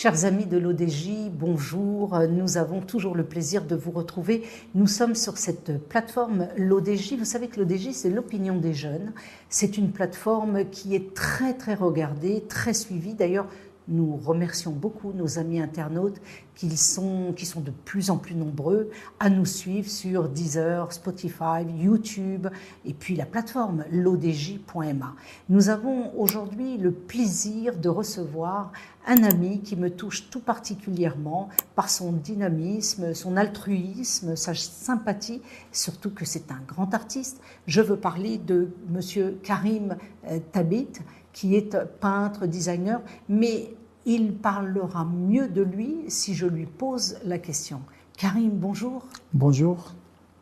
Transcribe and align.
Chers 0.00 0.26
amis 0.26 0.46
de 0.46 0.58
l'ODJ, 0.58 1.28
bonjour. 1.32 2.20
Nous 2.30 2.56
avons 2.56 2.80
toujours 2.80 3.16
le 3.16 3.24
plaisir 3.24 3.64
de 3.64 3.74
vous 3.74 3.90
retrouver. 3.90 4.44
Nous 4.76 4.86
sommes 4.86 5.16
sur 5.16 5.38
cette 5.38 5.76
plateforme 5.88 6.46
l'ODJ. 6.56 7.14
Vous 7.14 7.24
savez 7.24 7.48
que 7.48 7.58
l'ODJ, 7.58 7.90
c'est 7.90 8.08
l'opinion 8.08 8.54
des 8.54 8.74
jeunes. 8.74 9.12
C'est 9.48 9.76
une 9.76 9.90
plateforme 9.90 10.70
qui 10.70 10.94
est 10.94 11.14
très 11.14 11.52
très 11.52 11.74
regardée, 11.74 12.44
très 12.48 12.74
suivie. 12.74 13.14
D'ailleurs, 13.14 13.48
nous 13.88 14.16
remercions 14.16 14.72
beaucoup 14.72 15.12
nos 15.12 15.38
amis 15.38 15.60
internautes 15.60 16.20
qui 16.54 16.76
sont, 16.76 17.32
qui 17.36 17.46
sont 17.46 17.60
de 17.60 17.70
plus 17.70 18.10
en 18.10 18.18
plus 18.18 18.34
nombreux 18.34 18.90
à 19.20 19.30
nous 19.30 19.44
suivre 19.44 19.88
sur 19.88 20.28
Deezer, 20.28 20.92
Spotify, 20.92 21.64
YouTube 21.78 22.48
et 22.84 22.92
puis 22.92 23.16
la 23.16 23.26
plateforme 23.26 23.84
l'odj.ma. 23.90 25.14
Nous 25.48 25.68
avons 25.68 26.12
aujourd'hui 26.18 26.76
le 26.76 26.92
plaisir 26.92 27.76
de 27.76 27.88
recevoir 27.88 28.72
un 29.06 29.22
ami 29.22 29.60
qui 29.60 29.76
me 29.76 29.88
touche 29.88 30.28
tout 30.30 30.40
particulièrement 30.40 31.48
par 31.74 31.88
son 31.88 32.12
dynamisme, 32.12 33.14
son 33.14 33.36
altruisme, 33.36 34.36
sa 34.36 34.54
sympathie, 34.54 35.40
surtout 35.72 36.10
que 36.10 36.24
c'est 36.24 36.50
un 36.50 36.60
grand 36.66 36.92
artiste. 36.92 37.40
Je 37.66 37.80
veux 37.80 37.96
parler 37.96 38.36
de 38.36 38.68
monsieur 38.90 39.38
Karim 39.42 39.96
euh, 40.26 40.40
Tabit 40.52 40.88
qui 41.32 41.54
est 41.54 41.76
peintre, 42.00 42.46
designer, 42.46 43.00
mais 43.28 43.70
il 44.08 44.34
parlera 44.34 45.04
mieux 45.04 45.48
de 45.48 45.60
lui 45.60 46.04
si 46.08 46.34
je 46.34 46.46
lui 46.46 46.64
pose 46.64 47.18
la 47.24 47.38
question. 47.38 47.82
Karim, 48.16 48.52
bonjour. 48.52 49.04
Bonjour. 49.34 49.92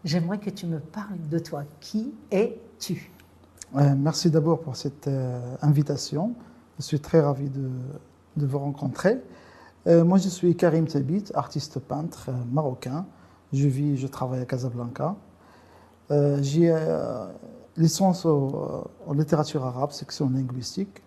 J'aimerais 0.05 0.39
que 0.39 0.51
tu 0.51 0.66
me 0.66 0.79
parles 0.79 1.19
de 1.29 1.41
toi. 1.41 1.65
Qui 1.80 2.15
es-tu? 2.30 3.11
Euh, 3.75 3.97
Merci 3.98 4.30
d'abord 4.30 4.61
pour 4.61 4.77
cette 4.77 5.09
euh, 5.09 5.56
invitation. 5.62 6.34
Je 6.79 6.84
suis 6.84 7.01
très 7.01 7.20
ravi 7.20 7.51
de, 7.51 7.69
vous 8.37 8.59
rencontrer. 8.59 9.20
Euh, 9.89 10.05
moi, 10.05 10.19
je 10.19 10.28
suis 10.28 10.55
Karim 10.55 10.87
Tabit, 10.87 11.25
artiste 11.34 11.81
peintre 11.81 12.31
marocain. 12.53 13.05
Je 13.53 13.67
vis, 13.67 13.97
je 13.97 14.06
travaille 14.06 14.42
à 14.42 14.47
Casablanca. 14.47 15.17
J'ai 16.41 16.72
licence 17.77 18.27
en 18.27 19.12
littérature 19.12 19.64
arabe, 19.64 19.91
section 19.91 20.31
linguistique 20.31 21.03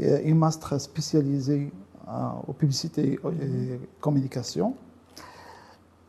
un 0.00 0.34
master 0.34 0.80
spécialisé 0.80 1.72
en 2.06 2.52
publicité 2.52 3.14
et 3.14 3.80
communication. 4.00 4.74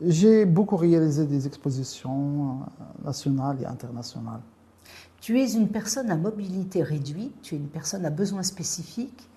J'ai 0.00 0.44
beaucoup 0.44 0.76
réalisé 0.76 1.26
des 1.26 1.46
expositions 1.46 2.60
nationales 3.04 3.58
et 3.62 3.66
internationales. 3.66 4.40
Tu 5.20 5.40
es 5.40 5.52
une 5.54 5.68
personne 5.68 6.10
à 6.10 6.16
mobilité 6.16 6.82
réduite, 6.82 7.42
tu 7.42 7.56
es 7.56 7.58
une 7.58 7.66
personne 7.66 8.06
à 8.06 8.10
besoins 8.10 8.44
spécifiques. 8.44 9.28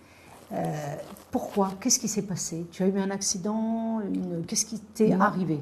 Euh, 0.52 0.96
pourquoi? 1.32 1.72
Qu'est-ce 1.80 1.98
qui 1.98 2.08
s'est 2.08 2.22
passé? 2.22 2.68
Tu 2.72 2.84
as 2.84 2.88
eu 2.88 3.00
un 3.00 3.10
accident 3.10 4.02
Qu'est-ce 4.48 4.66
qui 4.66 4.80
t'est 4.80 5.14
arrivé? 5.14 5.60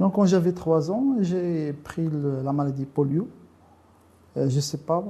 Donc, 0.00 0.14
quand 0.14 0.24
j'avais 0.24 0.52
3 0.52 0.90
ans, 0.90 1.16
j'ai 1.20 1.72
pris 1.72 2.08
la 2.42 2.52
maladie 2.52 2.86
polio. 2.86 3.28
Euh, 4.36 4.48
je 4.48 4.56
ne 4.56 4.60
sais 4.60 4.78
pas 4.78 5.04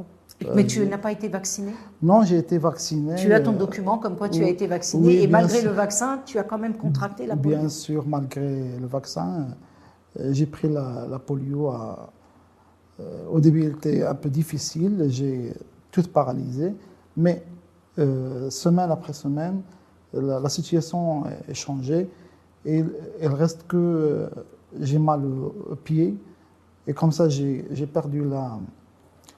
mais 0.54 0.66
tu 0.66 0.84
n'as 0.86 0.98
pas 0.98 1.12
été 1.12 1.28
vacciné 1.28 1.72
Non, 2.02 2.22
j'ai 2.22 2.38
été 2.38 2.58
vacciné. 2.58 3.14
Tu 3.16 3.32
as 3.32 3.40
ton 3.40 3.52
document 3.52 3.98
comme 3.98 4.16
quoi 4.16 4.28
tu 4.28 4.44
as 4.44 4.48
été 4.48 4.66
vacciné 4.66 5.22
et 5.22 5.26
malgré 5.26 5.62
le 5.62 5.70
vaccin, 5.70 6.20
tu 6.24 6.38
as 6.38 6.44
quand 6.44 6.58
même 6.58 6.76
contracté 6.76 7.26
la 7.26 7.36
polio 7.36 7.58
Bien 7.58 7.68
sûr, 7.68 8.06
malgré 8.06 8.78
le 8.78 8.86
vaccin, 8.86 9.48
euh, 10.18 10.32
j'ai 10.32 10.46
pris 10.46 10.68
la, 10.68 11.18
polio. 11.24 11.68
À, 11.68 12.10
euh, 13.00 13.24
au 13.30 13.40
début, 13.40 13.64
il 13.64 13.70
était 13.70 14.04
un 14.04 14.14
peu 14.14 14.28
difficile, 14.28 15.06
j'ai 15.08 15.52
tout 15.90 16.02
paralysé, 16.02 16.74
mais 17.16 17.44
euh, 17.98 18.50
semaine 18.50 18.90
après 18.90 19.12
semaine, 19.12 19.62
la, 20.12 20.48
situation 20.48 21.24
a 21.24 21.54
changé 21.54 22.08
et 22.64 22.84
il 23.20 23.28
reste 23.28 23.66
que 23.66 24.28
j'ai 24.80 24.98
mal 24.98 25.24
au 25.24 25.74
pied 25.74 26.16
et 26.86 26.92
comme 26.92 27.12
ça, 27.12 27.28
j'ai 27.28 27.86
perdu 27.92 28.24
la 28.24 28.58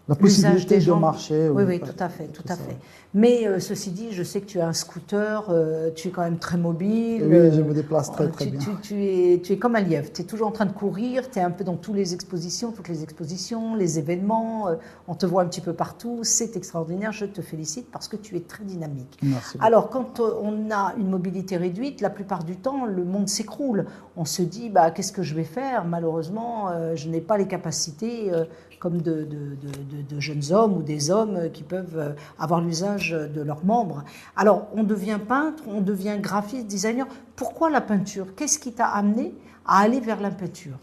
la 0.09 0.15
possibilité 0.15 0.79
de 0.79 0.93
marcher. 0.93 1.49
Oui, 1.49 1.65
oui, 1.67 1.81
tout 1.81 1.99
à 1.99 2.09
fait, 2.09 2.29
tout 2.29 2.45
à 2.49 2.57
fait. 2.57 2.77
Mais 3.17 3.49
euh, 3.49 3.61
ceci 3.61 3.93
dit, 3.93 4.09
je 4.13 4.23
sais 4.23 4.43
que 4.43 4.45
tu 4.45 4.61
as 4.61 4.69
un 4.69 4.75
scooter, 4.75 5.47
euh, 5.49 5.91
tu 5.95 6.09
es 6.09 6.11
quand 6.11 6.21
même 6.21 6.39
très 6.39 6.59
mobile. 6.59 7.25
Oui, 7.25 7.51
je 7.51 7.63
me 7.63 7.73
déplace 7.73 8.13
très, 8.13 8.29
très 8.29 8.45
bien. 8.45 8.61
Tu, 8.61 8.69
tu, 8.83 9.05
es, 9.07 9.41
tu 9.43 9.55
es 9.55 9.57
comme 9.57 9.75
un 9.75 9.81
lièvre, 9.81 10.13
tu 10.13 10.21
es 10.21 10.25
toujours 10.27 10.49
en 10.49 10.53
train 10.53 10.67
de 10.67 10.73
courir, 10.73 11.31
tu 11.31 11.39
es 11.39 11.43
un 11.43 11.51
peu 11.51 11.65
dans 11.65 11.77
toutes 11.77 11.97
les 11.97 12.13
expositions, 12.13 12.73
toutes 12.73 12.89
les 12.89 13.03
expositions, 13.03 13.75
les 13.75 13.99
événements, 13.99 14.69
euh, 14.69 14.75
on 15.09 15.15
te 15.15 15.25
voit 15.25 15.41
un 15.41 15.47
petit 15.47 15.63
peu 15.63 15.73
partout, 15.73 16.25
c'est 16.25 16.57
extraordinaire, 16.57 17.11
je 17.13 17.25
te 17.25 17.41
félicite 17.41 17.91
parce 17.91 18.07
que 18.07 18.17
tu 18.17 18.37
es 18.37 18.41
très 18.41 18.65
dynamique. 18.65 19.19
Merci. 19.23 19.57
Alors, 19.63 19.89
quand 19.89 20.21
on 20.21 20.71
a 20.71 20.93
une 20.99 21.09
mobilité 21.09 21.57
réduite, 21.57 22.03
la 22.03 22.11
plupart 22.11 22.45
du 22.45 22.57
temps, 22.57 22.85
le 22.85 23.03
monde 23.03 23.31
s'écroule. 23.31 23.87
On 24.19 24.27
se 24.27 24.43
dit, 24.43 24.69
bah, 24.69 24.91
qu'est-ce 24.91 25.13
que 25.13 25.23
je 25.23 25.35
vais 25.35 25.45
faire? 25.45 25.87
Malheureusement, 25.87 26.95
je 26.95 27.09
n'ai 27.09 27.21
pas 27.23 27.39
les 27.39 27.47
capacités 27.47 28.31
comme 28.79 29.01
de, 29.01 29.27
de, 29.27 30.21
jeunes 30.21 30.53
hommes 30.53 30.77
ou 30.77 30.83
des 30.83 31.11
hommes 31.11 31.51
qui 31.53 31.63
peuvent 31.63 32.15
avoir 32.39 32.61
l'usage 32.61 33.06
de 33.13 33.41
leurs 33.41 33.65
membres. 33.65 34.05
Alors, 34.37 34.69
on 34.75 34.85
devient 34.85 35.19
peintre, 35.27 35.63
on 35.67 35.81
devient 35.81 36.17
graphiste, 36.21 36.67
designer. 36.67 37.07
Pourquoi 37.35 37.71
la 37.71 37.81
peinture? 37.81 38.35
Qu'est-ce 38.35 38.59
qui 38.59 38.73
t'a 38.73 38.87
amené 38.87 39.35
à 39.67 39.79
aller 39.81 40.01
vers 40.01 40.21
la 40.21 40.31
peinture? 40.31 40.79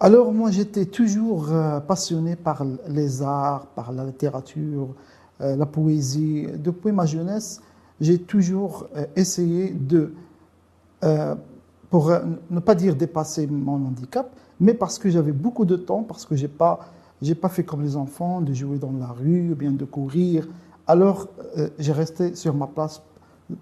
Alors 0.00 0.32
moi 0.32 0.52
j'étais 0.52 0.86
toujours 0.86 1.50
euh, 1.50 1.80
passionné 1.80 2.36
par 2.36 2.64
les 2.86 3.20
arts, 3.20 3.66
par 3.66 3.90
la 3.90 4.04
littérature, 4.04 4.94
euh, 5.40 5.56
la 5.56 5.66
poésie. 5.66 6.46
Depuis 6.54 6.92
ma 6.92 7.04
jeunesse, 7.04 7.60
j'ai 8.00 8.18
toujours 8.20 8.86
euh, 8.94 9.06
essayé 9.16 9.70
de, 9.70 10.12
pour 11.90 12.12
ne 12.50 12.60
pas 12.60 12.76
dire 12.76 12.94
dépasser 12.94 13.48
mon 13.48 13.86
handicap, 13.86 14.30
mais 14.60 14.74
parce 14.74 15.00
que 15.00 15.10
j'avais 15.10 15.32
beaucoup 15.32 15.64
de 15.64 15.74
temps, 15.74 16.04
parce 16.04 16.24
que 16.24 16.36
j'ai 16.36 16.48
pas, 16.48 16.78
pas 17.40 17.48
fait 17.48 17.64
comme 17.64 17.82
les 17.82 17.96
enfants, 17.96 18.40
de 18.40 18.52
jouer 18.52 18.78
dans 18.78 18.92
la 18.92 19.06
rue, 19.06 19.50
ou 19.50 19.56
bien 19.56 19.72
de 19.72 19.84
courir. 19.84 20.46
Alors, 20.88 21.28
euh, 21.56 21.68
j'ai 21.78 21.92
resté 21.92 22.34
sur 22.34 22.54
ma 22.54 22.66
place 22.66 23.00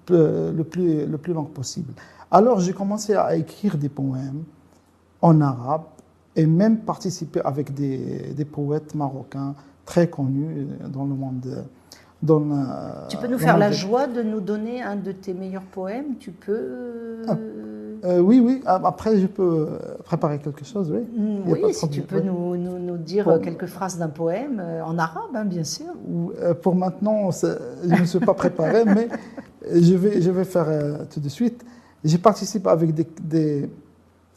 le 0.09 0.63
plus, 0.63 1.07
le 1.07 1.19
plus 1.19 1.33
long 1.33 1.45
possible. 1.45 1.93
Alors, 2.31 2.61
j'ai 2.61 2.73
commencé 2.73 3.15
à 3.15 3.37
écrire 3.37 3.77
des 3.77 3.89
poèmes 3.89 4.45
en 5.21 5.41
arabe 5.41 5.83
et 6.35 6.47
même 6.47 6.79
participer 6.79 7.41
avec 7.45 7.75
des, 7.75 8.33
des 8.35 8.45
poètes 8.45 8.95
marocains 8.95 9.55
très 9.85 10.09
connus 10.09 10.67
dans 10.89 11.05
le 11.05 11.15
monde 11.15 11.65
tu 13.09 13.17
peux 13.19 13.29
nous 13.29 13.39
faire 13.39 13.59
la 13.59 13.71
joie 13.71 14.07
de 14.07 14.23
nous 14.23 14.41
donner 14.41 14.83
un 14.83 14.97
de 14.97 15.13
tes 15.13 15.35
meilleurs 15.35 15.63
poèmes? 15.63 16.17
Tu 16.19 16.31
peux. 16.31 17.23
Ah, 17.29 17.37
euh, 18.05 18.21
oui, 18.21 18.41
oui. 18.41 18.63
Ah, 18.67 18.81
après, 18.85 19.19
je 19.19 19.27
peux 19.27 19.69
préparer 20.05 20.39
quelque 20.39 20.65
chose, 20.65 20.93
oui. 20.93 21.01
Mm, 21.17 21.51
oui, 21.51 21.75
si 21.75 21.89
tu 21.89 22.03
peux 22.03 22.21
nous, 22.21 22.57
nous, 22.57 22.97
dire 22.97 23.41
quelques 23.43 23.67
phrases 23.67 23.99
d'un 23.99 24.09
poème, 24.09 24.61
euh, 24.65 24.83
en 24.85 24.99
arabe, 24.99 25.35
hein, 25.35 25.45
bien 25.45 25.65
sûr. 25.65 25.87
Euh, 26.41 26.55
pour 26.55 26.75
maintenant, 26.75 27.31
je 27.31 28.01
ne 28.01 28.05
suis 28.05 28.21
pas 28.21 28.35
préparé, 28.35 28.85
mais 28.87 29.09
je 29.73 29.95
vais, 29.95 30.21
je 30.21 30.31
vais 30.31 30.45
faire 30.45 30.69
tout 31.13 31.21
de 31.21 31.29
suite. 31.29 31.65
J'ai 32.05 32.19
participé 32.19 32.69
avec 32.69 32.95
des, 32.95 33.07
des, 33.23 33.71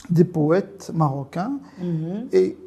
des 0.10 0.24
poètes 0.24 0.92
marocains. 0.94 1.54
Mm-hmm. 1.82 2.34
et, 2.34 2.58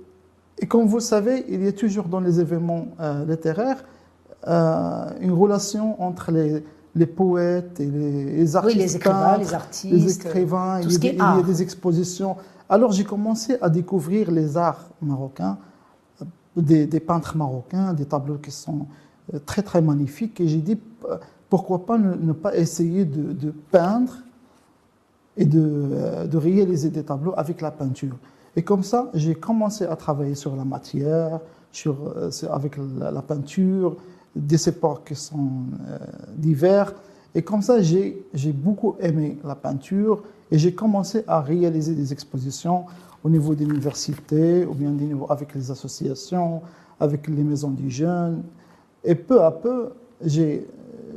et 0.58 0.66
comme 0.66 0.86
vous 0.86 0.98
le 0.98 1.02
savez, 1.02 1.44
il 1.48 1.64
y 1.64 1.68
a 1.68 1.72
toujours 1.72 2.04
dans 2.04 2.20
les 2.20 2.38
événements 2.38 2.86
littéraires 3.26 3.82
euh, 4.48 5.04
une 5.20 5.32
relation 5.32 6.02
entre 6.02 6.32
les, 6.32 6.64
les, 6.94 7.06
poètes 7.06 7.80
et 7.80 7.86
les, 7.86 8.56
artistes. 8.56 8.76
Oui, 8.76 8.82
les 8.82 8.96
écrivains, 8.96 9.38
les 9.38 9.54
artistes. 9.54 9.92
Les 9.92 10.14
écrivains, 10.14 10.80
il, 10.80 11.04
y 11.04 11.20
a, 11.20 11.42
des 11.42 11.62
expositions. 11.62 12.36
Alors 12.68 12.92
j'ai 12.92 13.04
commencé 13.04 13.56
à 13.60 13.68
découvrir 13.68 14.30
les 14.30 14.56
arts 14.56 14.88
marocains, 15.00 15.58
euh, 16.20 16.24
des, 16.56 16.86
des, 16.86 17.00
peintres 17.00 17.36
marocains, 17.36 17.92
des 17.94 18.04
tableaux 18.04 18.38
qui 18.38 18.50
sont 18.50 18.86
euh, 19.32 19.38
très 19.44 19.62
très 19.62 19.80
magnifiques. 19.80 20.40
Et 20.40 20.48
j'ai 20.48 20.58
dit, 20.58 20.78
pourquoi 21.48 21.84
pas 21.84 21.98
ne, 21.98 22.32
pas 22.32 22.56
essayer 22.56 23.04
de, 23.04 23.32
de 23.32 23.50
peindre 23.70 24.14
et 25.36 25.44
de, 25.44 26.26
de, 26.26 26.36
réaliser 26.36 26.90
des 26.90 27.02
tableaux 27.02 27.32
avec 27.36 27.60
la 27.60 27.70
peinture. 27.70 28.16
Et 28.54 28.62
comme 28.62 28.82
ça, 28.82 29.10
j'ai 29.14 29.34
commencé 29.34 29.84
à 29.86 29.96
travailler 29.96 30.34
sur 30.34 30.54
la 30.56 30.64
matière, 30.64 31.40
sur, 31.70 32.14
avec 32.50 32.76
la, 32.98 33.10
la 33.10 33.22
peinture, 33.22 33.96
des 34.34 34.68
époques 34.68 35.08
qui 35.08 35.14
sont 35.14 35.64
euh, 35.88 35.98
divers. 36.36 36.92
Et 37.34 37.42
comme 37.42 37.62
ça, 37.62 37.80
j'ai 37.80 38.24
beaucoup 38.52 38.96
aimé 39.00 39.38
la 39.44 39.54
peinture 39.54 40.22
et 40.50 40.58
j'ai 40.58 40.74
commencé 40.74 41.24
à 41.26 41.40
réaliser 41.40 41.94
des 41.94 42.12
expositions 42.12 42.84
au 43.24 43.30
niveau 43.30 43.54
des 43.54 43.64
universités 43.64 44.66
ou 44.66 44.74
bien 44.74 44.90
des 44.90 45.06
niveaux 45.06 45.26
avec 45.30 45.54
les 45.54 45.70
associations, 45.70 46.60
avec 47.00 47.28
les 47.28 47.42
maisons 47.42 47.70
des 47.70 47.88
jeunes. 47.88 48.42
Et 49.04 49.14
peu 49.14 49.42
à 49.42 49.50
peu, 49.50 49.90
j'ai 50.24 50.66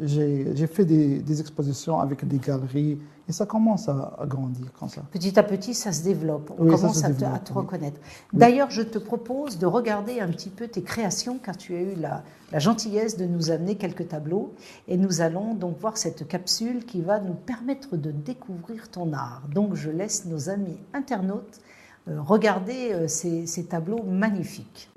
j'ai 0.04 0.68
fait 0.68 0.86
des, 0.86 1.20
des, 1.20 1.40
expositions 1.40 2.00
avec 2.00 2.28
des 2.28 2.38
galeries 2.38 3.00
et 3.28 3.32
ça 3.32 3.46
commence 3.46 3.90
à, 3.90 4.18
grandir 4.28 4.72
comme 4.80 4.90
ça. 4.90 5.02
Petit 5.12 5.38
à 5.40 5.44
petit, 5.44 5.74
ça 5.74 5.92
se 5.92 6.04
développe. 6.04 6.52
On 6.60 6.68
commence 6.68 7.04
à, 7.04 7.12
te, 7.12 7.54
reconnaître. 7.54 8.00
D'ailleurs, 8.34 8.70
je 8.70 8.84
te 8.84 9.00
propose 9.00 9.58
de 9.58 9.66
regarder 9.66 10.20
un 10.20 10.28
petit 10.28 10.50
peu 10.50 10.68
tes 10.68 10.84
créations, 10.84 11.40
car 11.40 11.58
tu 11.58 11.76
as 11.76 11.82
eu 11.82 11.96
la, 11.96 12.24
la, 12.52 12.60
gentillesse 12.60 13.18
de 13.18 13.26
nous 13.26 13.50
amener 13.50 13.76
quelques 13.76 14.10
tableaux. 14.10 14.54
Et 14.88 14.98
nous 14.98 15.22
allons 15.22 15.56
donc 15.56 15.80
voir 15.80 15.98
cette 15.98 16.28
capsule 16.28 16.86
qui 16.86 17.02
va 17.02 17.20
nous 17.20 17.34
permettre 17.34 17.98
de 17.98 18.12
découvrir 18.12 18.90
ton 18.90 19.12
art. 19.14 19.44
Donc, 19.52 19.74
je 19.74 19.90
laisse 19.90 20.26
nos 20.26 20.50
amis 20.50 20.78
internautes 20.94 21.62
euh, 22.08 22.22
regarder 22.22 22.92
euh, 22.92 23.08
ces, 23.08 23.48
ces 23.48 23.66
tableaux 23.66 24.04
magnifiques. 24.04 24.92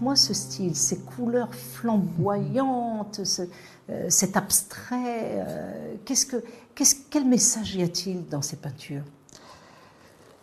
Explique-moi 0.00 0.16
ce 0.16 0.32
style, 0.32 0.76
ces 0.76 0.96
couleurs 1.00 1.54
flamboyantes, 1.54 3.20
euh, 3.90 4.06
cet 4.08 4.34
abstrait. 4.34 5.44
Euh, 5.46 5.94
qu'est-ce 6.06 6.24
que, 6.24 6.42
qu'est-ce, 6.74 6.96
quel 7.10 7.26
message 7.26 7.76
y 7.76 7.82
a-t-il 7.82 8.26
dans 8.26 8.40
ces 8.40 8.56
peintures? 8.56 9.02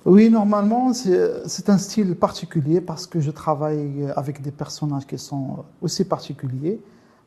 Oui, 0.06 0.30
normalement, 0.30 0.94
c'est, 0.94 1.70
un 1.70 1.78
style 1.80 2.16
particulier 2.16 2.82
parce 2.82 3.08
que 3.08 3.20
je 3.20 3.32
travaille 3.32 4.08
avec 4.16 4.44
des 4.44 4.52
personnages 4.52 5.08
qui 5.08 5.18
sont 5.18 5.66
aussi 5.82 6.06
particuliers. 6.06 6.80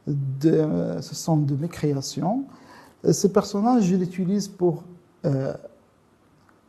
Ce 0.06 1.14
sont 1.14 1.36
de 1.36 1.56
mes 1.56 1.68
créations. 1.68 2.44
Ces 3.10 3.32
personnages, 3.32 3.82
je 3.82 3.96
les 3.96 4.04
utilise 4.04 4.46
pour 4.46 4.84
euh, 5.24 5.52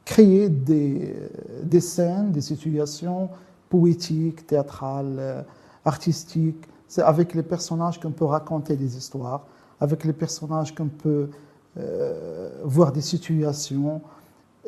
créer 0.05 0.49
des 0.49 1.79
scènes, 1.81 2.31
des 2.31 2.41
situations, 2.41 3.29
poétique, 3.71 4.45
théâtrale, 4.45 5.15
euh, 5.17 5.41
artistique. 5.85 6.67
C'est 6.87 7.01
avec 7.01 7.33
les 7.33 7.41
personnages 7.41 7.99
qu'on 7.99 8.11
peut 8.11 8.25
raconter 8.25 8.75
des 8.75 8.97
histoires, 8.97 9.45
avec 9.79 10.03
les 10.03 10.13
personnages 10.13 10.75
qu'on 10.75 10.89
peut 10.89 11.29
euh, 11.77 12.49
voir 12.65 12.91
des 12.91 13.01
situations. 13.01 14.01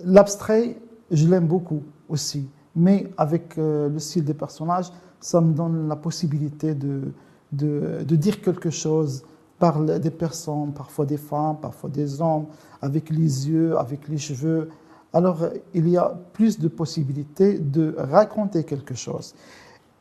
L'abstrait, 0.05 0.77
je 1.11 1.27
l'aime 1.27 1.47
beaucoup 1.47 1.83
aussi, 2.07 2.49
mais 2.75 3.11
avec 3.17 3.57
euh, 3.57 3.89
le 3.89 3.99
style 3.99 4.23
des 4.23 4.33
personnages, 4.33 4.89
ça 5.19 5.41
me 5.41 5.53
donne 5.53 5.89
la 5.89 5.97
possibilité 5.97 6.73
de, 6.73 7.11
de, 7.51 8.03
de, 8.07 8.15
dire 8.15 8.41
quelque 8.41 8.69
chose 8.69 9.23
par 9.59 9.81
des 9.81 10.11
personnes, 10.11 10.73
parfois 10.73 11.05
des 11.05 11.17
femmes, 11.17 11.57
parfois 11.61 11.89
des 11.89 12.21
hommes, 12.21 12.45
avec 12.81 13.09
les 13.09 13.49
yeux, 13.49 13.77
avec 13.77 14.07
les 14.07 14.17
cheveux, 14.17 14.69
alors 15.13 15.47
il 15.73 15.87
y 15.87 15.97
a 15.97 16.13
plus 16.33 16.59
de 16.59 16.67
possibilités 16.67 17.59
de 17.59 17.95
raconter 17.97 18.63
quelque 18.63 18.95
chose. 18.95 19.35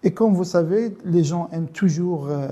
Et 0.03 0.12
comme 0.12 0.35
vous 0.35 0.44
savez, 0.44 0.97
les 1.05 1.23
gens 1.23 1.49
aiment 1.53 1.69
toujours 1.69 2.26
euh, 2.29 2.49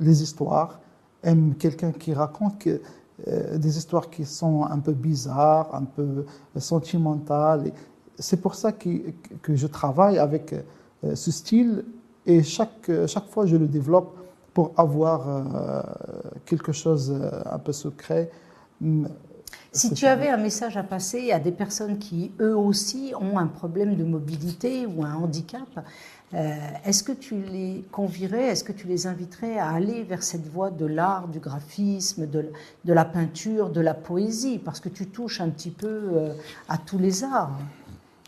les 0.00 0.22
histoires, 0.22 0.80
aiment 1.22 1.54
quelqu'un 1.54 1.92
qui 1.92 2.12
raconte 2.12 2.66
euh, 2.66 3.58
des 3.58 3.78
histoires 3.78 4.10
qui 4.10 4.24
sont 4.24 4.64
un 4.64 4.78
peu 4.80 4.92
bizarres, 4.92 5.72
un 5.74 5.84
peu 5.84 6.24
sentimentales. 6.56 7.72
C'est 8.18 8.40
pour 8.40 8.54
ça 8.54 8.72
que, 8.72 8.88
je 9.48 9.66
travaille 9.66 10.18
avec 10.18 10.52
euh, 10.52 11.14
ce 11.14 11.30
style 11.30 11.84
et 12.26 12.42
chaque, 12.42 12.90
chaque 13.06 13.28
fois 13.28 13.46
je 13.46 13.56
le 13.56 13.68
développe 13.68 14.16
pour 14.52 14.72
avoir 14.76 15.44
quelque 16.44 16.72
chose 16.72 17.14
un 17.46 17.58
peu 17.58 17.72
secret 17.72 18.30
si 19.72 19.92
tu 19.94 20.06
avais 20.06 20.28
un 20.28 20.36
message 20.36 20.76
à 20.76 20.82
passer 20.82 21.30
à 21.32 21.38
des 21.38 21.52
personnes 21.52 21.98
qui, 21.98 22.32
eux 22.40 22.56
aussi, 22.56 23.12
ont 23.20 23.38
un 23.38 23.46
problème 23.46 23.94
de 23.94 24.04
mobilité 24.04 24.86
ou 24.86 25.04
un 25.04 25.14
handicap, 25.14 25.68
euh, 26.32 26.54
est-ce 26.84 27.02
que 27.02 27.12
tu 27.12 27.42
les 27.42 27.84
convierais, 27.90 28.46
est-ce 28.46 28.64
que 28.64 28.72
tu 28.72 28.86
les 28.86 29.06
inviterais 29.06 29.58
à 29.58 29.70
aller 29.70 30.02
vers 30.02 30.22
cette 30.22 30.46
voie 30.46 30.70
de 30.70 30.86
l'art, 30.86 31.28
du 31.28 31.38
graphisme, 31.38 32.26
de, 32.26 32.52
la 32.84 33.04
peinture, 33.04 33.70
de 33.70 33.80
la 33.80 33.94
poésie? 33.94 34.58
Parce 34.58 34.80
que 34.80 34.88
tu 34.88 35.06
touches 35.06 35.40
un 35.40 35.50
petit 35.50 35.70
peu 35.70 35.86
euh, 35.88 36.34
à 36.68 36.78
tous 36.78 36.98
les 36.98 37.24
arts. 37.24 37.58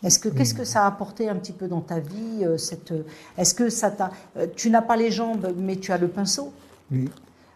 Est-ce 0.03 0.19
que 0.19 0.27
qu'est-ce 0.27 0.53
que 0.53 0.65
ça 0.65 0.83
a 0.83 0.87
apporté 0.87 1.29
un 1.29 1.35
petit 1.35 1.53
peu 1.53 1.69
dans 1.69 1.79
ta 1.79 1.99
vie 1.99 2.43
euh, 2.43 2.57
cette 2.57 2.93
Est-ce 3.37 3.53
que 3.53 3.69
ça 3.69 3.89
t'a 3.89 4.11
Tu 4.55 4.69
n'as 4.69 4.81
pas 4.81 4.97
les 4.97 5.11
jambes, 5.11 5.53
mais 5.57 5.77
tu 5.77 5.93
as 5.93 5.97
le 5.97 6.09
pinceau? 6.09 6.53
Oui. 6.91 7.09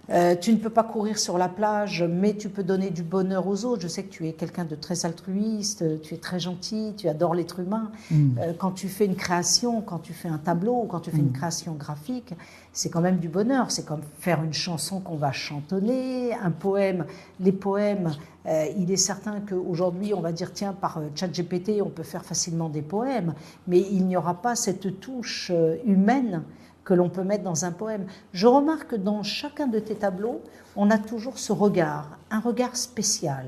Euh, 0.10 0.36
tu 0.36 0.54
ne 0.54 0.58
peux 0.58 0.70
pas 0.70 0.84
courir 0.84 1.18
sur 1.18 1.38
la 1.38 1.50
plage, 1.50 2.04
mais 2.04 2.34
tu 2.34 2.50
peux 2.50 2.64
donner 2.64 2.90
du 2.90 3.04
bonheur 3.04 3.48
aux 3.48 3.66
autres. 3.66 3.82
Je 3.82 3.88
sais 3.88 4.04
que 4.04 4.10
tu 4.10 4.28
es 4.28 4.34
quelqu'un 4.34 4.64
de 4.64 4.76
très 4.76 5.06
altruiste, 5.06 6.02
tu 6.02 6.14
es 6.14 6.18
très 6.18 6.40
gentil, 6.40 6.94
tu 6.96 7.10
adores 7.10 7.36
l'être 7.36 7.60
humain. 7.60 7.92
Mm. 8.10 8.38
Euh, 8.40 8.54
quand 8.58 8.72
tu 8.72 8.88
fais 8.88 9.06
une 9.06 9.16
création, 9.16 9.82
quand 9.82 10.00
tu 10.00 10.14
fais 10.14 10.30
un 10.30 10.38
tableau, 10.38 10.86
quand 10.90 11.02
tu 11.02 11.12
fais 11.12 11.18
une 11.18 11.30
mm. 11.30 11.34
création 11.34 11.74
graphique, 11.74 12.34
c'est 12.72 12.90
quand 12.90 13.02
même 13.02 13.18
du 13.18 13.28
bonheur. 13.28 13.70
C'est 13.70 13.86
comme 13.86 14.02
faire 14.20 14.44
une 14.44 14.54
chanson 14.54 15.02
qu'on 15.02 15.18
va 15.18 15.34
chantonner, 15.34 16.34
un 16.34 16.52
poème. 16.52 17.06
Les 17.42 17.52
poèmes, 17.52 18.14
euh, 18.46 18.66
il 18.78 18.90
est 18.92 18.98
certain 18.98 19.42
qu'aujourd'hui, 19.42 20.14
on 20.14 20.22
va 20.22 20.32
dire, 20.32 20.54
tiens, 20.54 20.74
par 20.74 21.02
ChatGPT, 21.16 21.82
on 21.82 21.90
peut 21.90 22.04
faire 22.04 22.24
facilement 22.24 22.70
des 22.70 22.82
poèmes, 22.82 23.34
mais 23.68 23.82
il 23.82 24.06
n'y 24.06 24.16
aura 24.16 24.42
pas 24.42 24.56
cette 24.56 25.02
touche 25.02 25.52
humaine 25.86 26.44
que 26.88 26.94
l'on 26.94 27.10
peut 27.10 27.24
mettre 27.24 27.44
dans 27.44 27.66
un 27.66 27.74
poème. 27.74 28.06
Je 28.32 28.48
remarque 28.48 28.92
que 28.92 28.96
dans 28.96 29.22
chacun 29.22 29.68
de 29.68 29.78
tes 29.78 29.96
tableaux, 29.96 30.40
on 30.78 30.90
a 30.90 30.98
toujours 30.98 31.38
ce 31.38 31.52
regard, 31.52 32.18
un 32.32 32.40
regard 32.40 32.78
spécial. 32.78 33.46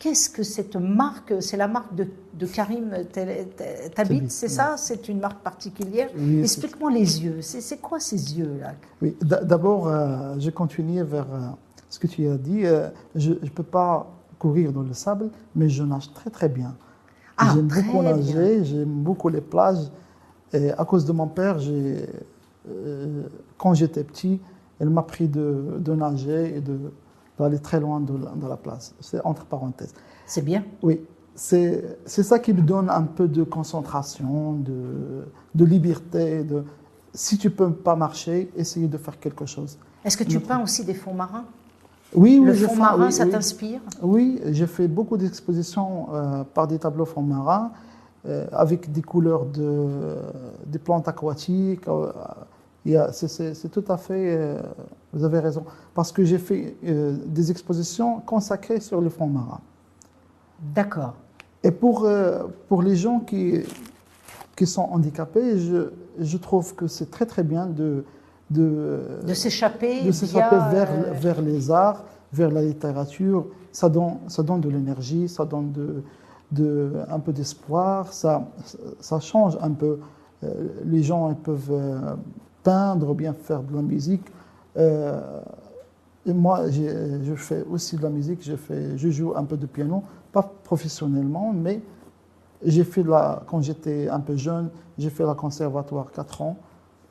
Qu'est-ce 0.00 0.28
que 0.28 0.42
cette 0.42 0.74
marque 0.74 1.34
C'est 1.40 1.56
la 1.56 1.68
marque 1.68 1.94
de, 1.94 2.46
Karim 2.46 2.90
Tabit, 3.94 4.28
c'est 4.28 4.48
ça? 4.48 4.74
C'est 4.76 5.08
une 5.08 5.20
marque 5.20 5.40
particulière 5.42 6.10
Explique-moi 6.42 6.90
les 6.90 7.22
yeux. 7.24 7.40
C'est 7.42 7.80
quoi 7.80 8.00
ces 8.00 8.36
yeux-là 8.36 8.74
Oui, 9.00 9.16
d'abord, 9.22 9.86
euh, 9.86 10.34
je 10.40 10.50
continue 10.50 11.04
vers 11.04 11.32
euh, 11.32 11.46
ce 11.88 12.00
que 12.00 12.08
tu 12.08 12.26
as 12.26 12.36
dit. 12.36 12.66
Euh, 12.66 12.88
je 13.14 13.30
ne 13.30 13.48
peux 13.50 13.62
pas 13.62 14.12
courir 14.40 14.72
dans 14.72 14.82
le 14.82 14.94
sable, 14.94 15.30
mais 15.54 15.68
je 15.68 15.84
nage 15.84 16.12
très 16.12 16.28
très 16.28 16.48
bien. 16.48 16.74
Ah, 17.36 17.52
j'aime 17.54 17.68
beaucoup 17.68 18.02
nager, 18.02 18.64
j'aime 18.64 19.04
beaucoup 19.04 19.28
les 19.28 19.40
plages. 19.40 19.90
Et 20.52 20.72
à 20.72 20.84
cause 20.84 21.04
de 21.04 21.12
mon 21.12 21.28
père, 21.28 21.60
j'ai 21.60 22.06
quand 23.58 23.74
j'étais 23.74 24.04
petit, 24.04 24.40
elle 24.80 24.90
m'a 24.90 25.02
pris 25.02 25.28
de, 25.28 25.94
nager 25.94 26.56
et 26.56 26.62
d'aller 27.38 27.58
très 27.58 27.80
loin 27.80 28.00
de, 28.00 28.48
la 28.48 28.56
place. 28.56 28.94
C'est 29.00 29.24
entre 29.24 29.44
parenthèses. 29.44 29.94
C'est 30.26 30.42
bien 30.42 30.64
Oui. 30.82 31.00
C'est 31.34 31.96
ça 32.06 32.38
qui 32.38 32.52
me 32.52 32.62
donne 32.62 32.88
un 32.90 33.02
peu 33.02 33.26
de 33.26 33.42
concentration, 33.42 34.52
de, 34.52 35.24
de 35.54 35.64
liberté. 35.64 36.44
De, 36.44 36.62
si 37.12 37.38
tu 37.38 37.48
ne 37.48 37.52
peux 37.52 37.72
pas 37.72 37.96
marcher, 37.96 38.50
essayer 38.56 38.86
de 38.86 38.98
faire 38.98 39.18
quelque 39.18 39.46
chose. 39.46 39.78
Est-ce 40.04 40.16
que 40.16 40.24
tu 40.24 40.38
peins 40.38 40.62
aussi 40.62 40.84
des 40.84 40.94
fonds 40.94 41.14
marins? 41.14 41.44
Oui, 42.14 42.38
oui. 42.40 42.46
Le 42.46 42.54
fond 42.54 42.76
marin, 42.76 43.10
ça 43.10 43.26
t'inspire? 43.26 43.80
Oui, 44.00 44.40
j'ai 44.50 44.68
fait 44.68 44.86
beaucoup 44.86 45.16
d'expositions 45.16 46.06
euh, 46.12 46.44
par 46.44 46.68
des 46.68 46.78
tableaux 46.78 47.04
fonds 47.04 47.22
marins. 47.22 47.72
Euh, 48.26 48.46
avec 48.52 48.90
des 48.90 49.02
couleurs 49.02 49.44
de, 49.44 50.16
des 50.64 50.78
plantes 50.78 51.08
aquatiques, 51.08 51.86
c'est 53.12 53.70
tout 53.70 53.84
à 53.88 53.96
fait, 53.96 54.36
euh, 54.36 54.60
vous 55.12 55.24
avez 55.24 55.38
raison, 55.38 55.64
parce 55.94 56.12
que 56.12 56.24
j'ai 56.24 56.38
fait 56.38 56.76
euh, 56.84 57.16
des 57.26 57.50
expositions 57.50 58.20
consacrées 58.20 58.80
sur 58.80 59.00
le 59.00 59.08
fond 59.08 59.26
marin. 59.26 59.60
D'accord. 60.74 61.14
Et 61.62 61.70
pour, 61.70 62.04
euh, 62.04 62.44
pour 62.68 62.82
les 62.82 62.94
gens 62.94 63.20
qui, 63.20 63.60
qui 64.56 64.66
sont 64.66 64.82
handicapés. 64.82 65.58
Je, 65.58 65.90
je 66.20 66.36
trouve 66.36 66.74
que 66.74 66.86
c'est 66.86 67.10
très 67.10 67.26
très 67.26 67.42
bien 67.42 67.66
de, 67.66 68.04
de, 68.50 69.00
de 69.26 70.12
s'échapper 70.12 70.56
vers, 70.70 70.90
vers 71.14 71.40
les 71.42 71.70
arts, 71.70 72.04
vers 72.32 72.50
la 72.50 72.62
littérature. 72.62 73.46
Ça 73.72 73.88
donne, 73.88 74.18
ça 74.28 74.42
donne 74.42 74.60
de 74.60 74.68
l'énergie, 74.68 75.28
ça 75.28 75.44
donne 75.44 75.72
de, 75.72 76.02
de, 76.52 76.92
un 77.10 77.18
peu 77.18 77.32
d'espoir, 77.32 78.12
ça, 78.12 78.46
ça 79.00 79.18
change 79.18 79.58
un 79.60 79.72
peu. 79.72 79.98
les 80.84 81.02
gens 81.02 81.30
ils 81.30 81.36
peuvent 81.36 81.72
peindre 82.64 83.10
ou 83.10 83.14
bien 83.14 83.32
faire 83.32 83.62
de 83.62 83.76
la 83.76 83.82
musique. 83.82 84.26
Et 86.26 86.32
moi, 86.32 86.70
je 86.70 87.34
fais 87.36 87.64
aussi 87.70 87.96
de 87.96 88.02
la 88.02 88.10
musique, 88.10 88.42
je, 88.42 88.56
fais, 88.56 88.96
je 88.96 89.10
joue 89.10 89.34
un 89.36 89.44
peu 89.44 89.56
de 89.56 89.66
piano, 89.66 90.02
pas 90.32 90.42
professionnellement, 90.64 91.52
mais 91.52 91.80
j'ai 92.64 92.84
fait 92.84 93.02
la, 93.02 93.42
quand 93.46 93.60
j'étais 93.60 94.08
un 94.08 94.20
peu 94.20 94.36
jeune, 94.36 94.70
j'ai 94.96 95.10
fait 95.10 95.24
la 95.24 95.34
conservatoire 95.34 96.10
4 96.10 96.42
ans, 96.42 96.56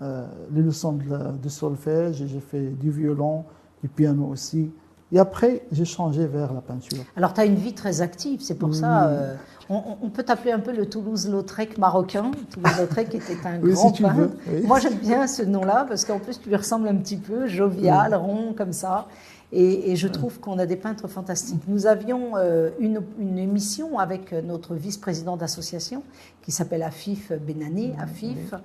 euh, 0.01 0.25
les 0.51 0.61
leçons 0.61 0.93
de, 0.93 1.49
solfège, 1.49 2.25
j'ai 2.25 2.39
fait 2.39 2.69
du 2.69 2.89
violon, 2.89 3.45
du 3.81 3.87
piano 3.87 4.25
aussi. 4.25 4.71
Et 5.13 5.19
après, 5.19 5.61
j'ai 5.71 5.85
changé 5.85 6.25
vers 6.25 6.51
la 6.51 6.61
peinture. 6.61 7.03
Alors, 7.15 7.35
tu 7.35 7.41
as 7.41 7.45
une 7.45 7.55
vie 7.55 7.73
très 7.73 8.01
active, 8.01 8.41
c'est 8.41 8.55
pour 8.55 8.73
ça. 8.73 9.09
Euh, 9.09 9.35
on, 9.69 10.09
peut 10.09 10.23
t'appeler 10.23 10.51
un 10.51 10.59
peu 10.59 10.75
le 10.75 10.87
Toulouse-Lautrec 10.87 11.77
marocain. 11.77 12.31
Toulouse-Lautrec 12.49 13.13
était 13.13 13.37
un 13.45 13.59
grand 13.59 13.91
peintre. 13.91 14.31
Moi, 14.63 14.79
j'aime 14.79 14.95
bien 14.97 15.27
ce 15.27 15.43
nom-là 15.43 15.85
parce 15.87 16.03
qu'en 16.03 16.17
plus, 16.17 16.39
tu 16.39 16.49
lui 16.49 16.55
ressembles 16.55 16.87
un 16.87 16.95
petit 16.95 17.17
peu, 17.17 17.45
jovial, 17.45 18.15
rond, 18.15 18.53
comme 18.57 18.73
ça. 18.73 19.07
Et, 19.51 19.95
je 19.95 20.07
trouve 20.07 20.39
qu'on 20.39 20.57
a 20.57 20.65
des 20.65 20.77
peintres 20.77 21.07
fantastiques. 21.07 21.61
Nous 21.67 21.85
avions 21.85 22.31
euh, 22.37 22.71
une, 22.79 23.37
émission 23.37 23.99
avec 23.99 24.31
notre 24.31 24.73
vice-président 24.73 25.37
d'association 25.37 26.01
qui 26.41 26.51
s'appelle 26.51 26.81
Afif 26.81 27.31
Benani. 27.33 27.93
Afif. 27.99 28.55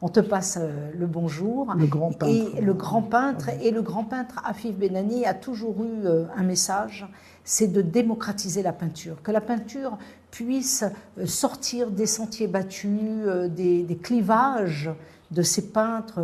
On 0.00 0.08
te 0.08 0.20
passe 0.20 0.58
euh, 0.60 0.90
le 0.96 1.06
bonjour. 1.06 1.74
Le 1.76 1.86
grand 1.86 2.12
peintre. 2.12 2.28
Et 2.28 2.60
le 2.60 2.72
grand 2.72 3.02
peintre, 3.02 3.48
et 3.60 3.72
le 3.72 3.82
grand 3.82 4.04
peintre 4.04 4.40
Afif 4.44 4.76
Benani 4.76 5.26
a 5.26 5.34
toujours 5.34 5.82
eu 5.82 6.06
euh, 6.06 6.26
un 6.36 6.44
message, 6.44 7.08
c'est 7.42 7.66
de 7.66 7.82
démocratiser 7.82 8.62
la 8.62 8.72
peinture. 8.72 9.20
Que 9.22 9.32
la 9.32 9.40
peinture 9.40 9.98
puisse 10.30 10.84
euh, 11.18 11.26
sortir 11.26 11.90
des 11.90 12.06
sentiers 12.06 12.46
battus, 12.46 13.26
des, 13.50 13.82
des 13.82 13.96
clivages 13.96 14.90
de 15.30 15.42
ces 15.42 15.70
peintres 15.70 16.20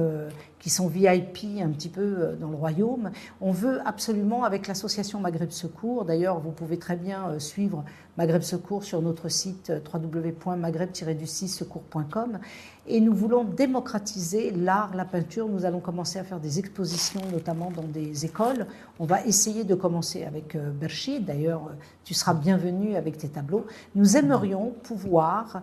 qui 0.64 0.70
sont 0.70 0.88
VIP 0.88 1.61
un 1.61 1.68
petit 1.68 1.90
peu 1.90 2.00
euh, 2.00 2.37
dans 2.37 2.49
le 2.49 2.56
royaume. 2.56 3.11
On 3.42 3.52
veut 3.52 3.80
absolument, 3.84 4.44
avec 4.44 4.66
l'association 4.66 5.20
Maghreb 5.20 5.50
Secours, 5.50 6.06
d'ailleurs 6.06 6.40
vous 6.40 6.52
pouvez 6.52 6.78
très 6.78 6.96
bien 6.96 7.28
euh, 7.28 7.38
suivre 7.38 7.84
Maghreb 8.16 8.40
Secours 8.40 8.82
sur 8.82 9.02
notre 9.02 9.28
site 9.28 9.68
euh, 9.68 9.78
www.maghreb-du6secours.com, 9.92 12.38
et 12.87 13.02
nous 13.02 13.12
voulons 13.12 13.44
démocratiser 13.44 14.52
l'art, 14.52 14.94
la 14.94 15.04
peinture. 15.04 15.49
Nous 15.49 15.66
allons 15.66 15.80
commencer 15.80 16.18
à 16.18 16.25
faire 16.25 16.40
des 16.40 16.58
expositions, 16.58 17.20
notamment 17.30 17.70
dans 17.70 17.82
des 17.82 18.25
écoles. 18.25 18.66
On 18.99 19.04
va 19.04 19.23
essayer 19.26 19.64
de 19.64 19.75
commencer 19.75 20.25
avec 20.25 20.56
Berchid, 20.56 21.26
d'ailleurs 21.26 21.73
tu 22.04 22.14
seras 22.14 22.34
bienvenu 22.34 22.96
avec 22.96 23.18
tes 23.18 23.28
tableaux. 23.28 23.66
Nous 23.94 24.16
aimerions 24.16 24.73
pouvoir 24.82 25.56
euh, 25.56 25.61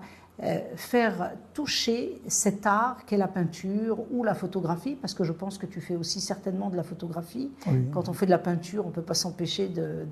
faire 0.75 1.33
toucher 1.53 2.19
cet 2.27 2.65
art 2.65 3.05
qu'est 3.05 3.17
la 3.17 3.27
peinture 3.27 3.99
ou 4.11 4.23
la 4.23 4.33
photographie, 4.33 4.95
parce 4.95 5.13
que 5.13 5.23
je 5.23 5.31
pense 5.31 5.59
que 5.59 5.67
tu 5.67 5.81
fais 5.81 5.95
aussi 5.95 6.19
certainement 6.19 6.69
de 6.69 6.75
la 6.75 6.83
photographie. 6.83 7.51
Quand 7.93 8.09
on 8.09 8.13
fait 8.13 8.25
de 8.25 8.31
la 8.31 8.39
peinture, 8.39 8.85
on 8.85 8.89
ne 8.89 8.93
peut 8.93 9.03
pas 9.03 9.13
s'empêcher 9.13 9.67
de, 9.67 10.07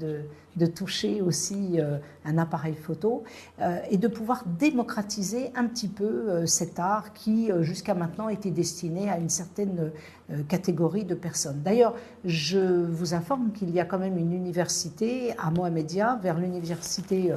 de, 0.55 0.65
toucher 0.67 1.21
aussi 1.21 1.79
euh, 1.79 1.97
un 2.25 2.37
appareil 2.37 2.75
photo, 2.75 3.23
euh, 3.61 3.79
et 3.89 3.97
de 3.97 4.07
pouvoir 4.07 4.43
démocratiser 4.59 5.51
un 5.55 5.65
petit 5.65 5.87
peu 5.87 6.45
cet 6.45 6.79
art 6.79 7.13
qui, 7.13 7.49
jusqu'à 7.61 7.95
maintenant, 7.95 8.29
était 8.29 8.51
destiné 8.51 9.09
à 9.09 9.17
une 9.17 9.29
certaine 9.29 9.91
catégorie 10.47 11.05
de 11.05 11.15
personnes. 11.15 11.61
D'ailleurs, 11.63 11.95
je 12.25 12.85
vous 12.85 13.13
informe 13.13 13.51
qu'il 13.51 13.71
y 13.71 13.79
a 13.79 13.85
quand 13.85 13.99
même 13.99 14.17
une 14.17 14.33
université 14.33 15.33
à 15.37 15.49
Mohamedia, 15.51 16.19
vers 16.21 16.37
l'université 16.37 17.33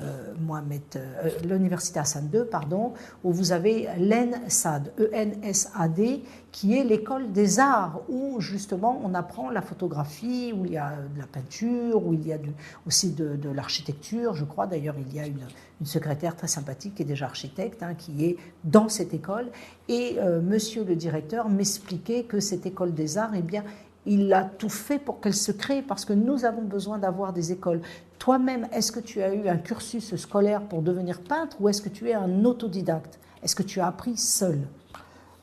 euh, 0.00 0.32
Mohamed, 0.40 0.80
euh, 0.96 1.28
l'université 1.44 2.00
Hassan 2.00 2.30
II, 2.32 2.44
pardon, 2.50 2.94
où 3.24 3.30
vous 3.30 3.52
avez 3.52 3.88
l'ENSAD, 3.98 4.90
E-N-S-A-D, 4.98 6.22
qui 6.52 6.76
est 6.76 6.84
l'école 6.84 7.32
des 7.32 7.58
arts, 7.58 8.02
où 8.10 8.40
justement 8.40 9.00
on 9.02 9.14
apprend 9.14 9.50
la 9.50 9.62
photographie, 9.62 10.52
où 10.54 10.66
il 10.66 10.72
y 10.72 10.76
a 10.76 10.92
de 11.14 11.18
la 11.18 11.26
peinture, 11.26 12.06
où 12.06 12.12
il 12.12 12.26
y 12.26 12.32
a 12.32 12.38
aussi 12.86 13.12
de, 13.12 13.48
l'architecture. 13.48 14.34
Je 14.34 14.44
crois 14.44 14.66
d'ailleurs 14.66 14.94
il 14.98 15.16
y 15.16 15.18
a 15.18 15.26
une, 15.26 15.40
secrétaire 15.84 16.36
très 16.36 16.46
sympathique 16.46 16.94
qui 16.94 17.02
est 17.02 17.06
déjà 17.06 17.24
architecte, 17.24 17.82
hein, 17.82 17.94
qui 17.94 18.24
est 18.24 18.36
dans 18.62 18.88
cette 18.88 19.14
école. 19.14 19.50
Et 19.88 20.16
euh, 20.18 20.40
monsieur 20.40 20.84
le 20.84 20.94
directeur 20.94 21.48
m'expliquait 21.48 22.22
que 22.22 22.38
cette 22.38 22.66
école 22.66 22.94
des 22.94 23.18
arts, 23.18 23.32
eh 23.34 23.42
bien, 23.42 23.64
il 24.06 24.32
a 24.32 24.44
tout 24.44 24.68
fait 24.68 24.98
pour 24.98 25.20
qu'elle 25.20 25.34
se 25.34 25.50
crée 25.50 25.82
parce 25.82 26.04
que 26.04 26.12
nous 26.12 26.44
avons 26.44 26.62
besoin 26.62 26.98
d'avoir 26.98 27.32
des 27.32 27.50
écoles. 27.50 27.80
Toi-même, 28.18 28.68
est-ce 28.72 28.92
que 28.92 29.00
tu 29.00 29.22
as 29.22 29.34
eu 29.34 29.48
un 29.48 29.56
cursus 29.56 30.14
scolaire 30.14 30.62
pour 30.62 30.82
devenir 30.82 31.20
peintre 31.20 31.56
ou 31.60 31.68
est-ce 31.68 31.82
que 31.82 31.88
tu 31.88 32.08
es 32.08 32.14
un 32.14 32.44
autodidacte? 32.44 33.18
Est-ce 33.42 33.56
que 33.56 33.64
tu 33.64 33.80
as 33.80 33.86
appris 33.88 34.16
seul? 34.16 34.60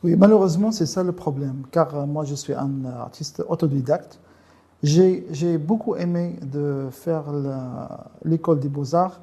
Oui, 0.04 0.16
malheureusement, 0.16 0.72
c'est 0.72 0.86
ça 0.86 1.04
le 1.04 1.12
problème, 1.12 1.64
car 1.72 1.96
euh, 1.96 2.06
moi, 2.06 2.24
je 2.24 2.36
suis 2.36 2.54
un 2.54 2.86
artiste 2.86 3.44
autodidacte. 3.48 4.20
J'ai 4.82 5.58
beaucoup 5.58 5.96
aimé 5.98 6.40
de 6.42 6.88
faire 6.90 7.26
l'école 8.24 8.62
des 8.62 8.70
beaux-arts, 8.70 9.20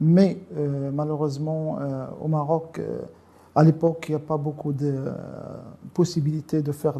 mais 0.00 0.40
euh, 0.56 0.90
malheureusement, 0.92 1.78
euh, 1.80 2.06
au 2.20 2.26
Maroc, 2.26 2.80
à 3.54 3.62
l'époque, 3.62 4.06
il 4.08 4.12
n'y 4.12 4.16
a 4.16 4.18
pas 4.18 4.36
beaucoup 4.36 4.72
de 4.72 4.96
possibilités 5.94 6.60
de 6.60 6.72
faire 6.72 6.98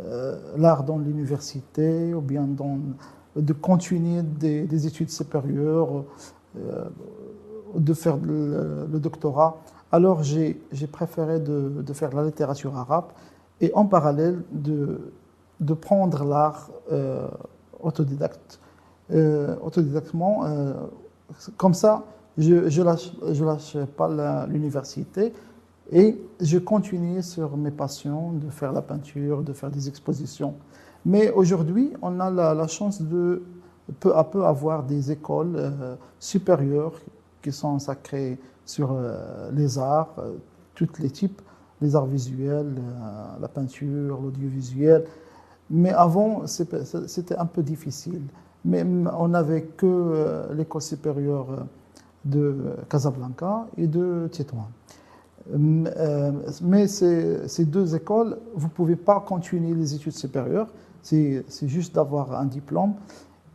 euh, 0.00 0.36
l'art 0.56 0.82
dans 0.82 0.98
l'université 0.98 2.14
ou 2.14 2.20
bien 2.20 2.48
de 3.36 3.52
continuer 3.52 4.22
des, 4.22 4.86
études 4.88 5.10
supérieures, 5.10 6.04
euh, 6.56 6.84
de 7.76 7.94
faire 7.94 8.16
le, 8.16 8.88
doctorat. 8.94 9.56
Alors 9.94 10.24
j'ai 10.24 10.58
préféré 10.90 11.38
de, 11.38 11.70
de, 11.86 11.92
faire 11.92 12.12
la 12.12 12.24
littérature 12.24 12.76
arabe 12.76 13.12
et 13.60 13.70
en 13.74 13.86
parallèle 13.86 14.42
de, 14.50 15.12
de 15.60 15.72
prendre 15.72 16.24
l'art 16.24 16.68
euh, 16.90 17.28
autodidacte, 17.80 18.58
autodidactement. 19.62 20.42
comme 21.56 21.74
ça, 21.74 22.02
je 22.36 22.54
ne 22.54 22.82
lâche, 22.82 23.12
je 23.30 23.44
lâche 23.44 23.76
pas 23.96 24.46
l'université 24.48 25.32
et 25.92 26.20
je 26.40 26.58
continuais 26.58 27.22
sur 27.22 27.56
mes 27.56 27.70
passions, 27.70 28.32
de 28.32 28.50
faire 28.50 28.72
la 28.72 28.82
peinture, 28.82 29.44
de 29.44 29.52
faire 29.52 29.70
des 29.70 29.86
expositions. 29.86 30.54
Mais 31.06 31.30
aujourd'hui, 31.30 31.92
on 32.02 32.18
a 32.18 32.30
la, 32.32 32.66
chance 32.66 33.00
de 33.00 33.44
peu 34.00 34.12
à 34.16 34.24
peu 34.24 34.44
avoir 34.44 34.82
des 34.82 35.12
écoles 35.12 35.54
euh, 35.54 35.94
supérieures 36.18 36.94
qui 37.42 37.52
sont 37.52 37.78
sacrées 37.78 38.40
sur 38.64 38.92
euh, 38.92 39.50
les 39.52 39.78
arts, 39.78 40.14
euh, 40.18 40.34
tous 40.74 40.88
les 40.98 41.10
types, 41.10 41.42
les 41.80 41.96
arts 41.96 42.06
visuels, 42.06 42.74
la 43.40 43.48
peinture, 43.48 44.20
l'audiovisuel. 44.20 45.04
Mais 45.70 45.90
avant, 45.90 46.46
c'était 46.46 47.36
un 47.36 47.46
peu 47.46 47.62
difficile. 47.62 48.22
Mais 48.64 48.82
on 48.84 49.28
n'avait 49.28 49.62
que 49.62 50.48
l'école 50.54 50.82
supérieure 50.82 51.66
de 52.24 52.76
Casablanca 52.88 53.66
et 53.76 53.86
de 53.86 54.28
Tétouan. 54.32 54.68
Euh, 55.52 56.32
mais 56.62 56.86
ces, 56.86 57.64
deux 57.64 57.94
écoles, 57.94 58.38
vous 58.54 58.68
ne 58.68 58.72
pouvez 58.72 58.96
pas 58.96 59.20
continuer 59.20 59.74
les 59.74 59.94
études 59.94 60.12
supérieures, 60.12 60.68
c'est 61.02 61.44
juste 61.62 61.94
d'avoir 61.94 62.34
un 62.34 62.46
diplôme 62.46 62.94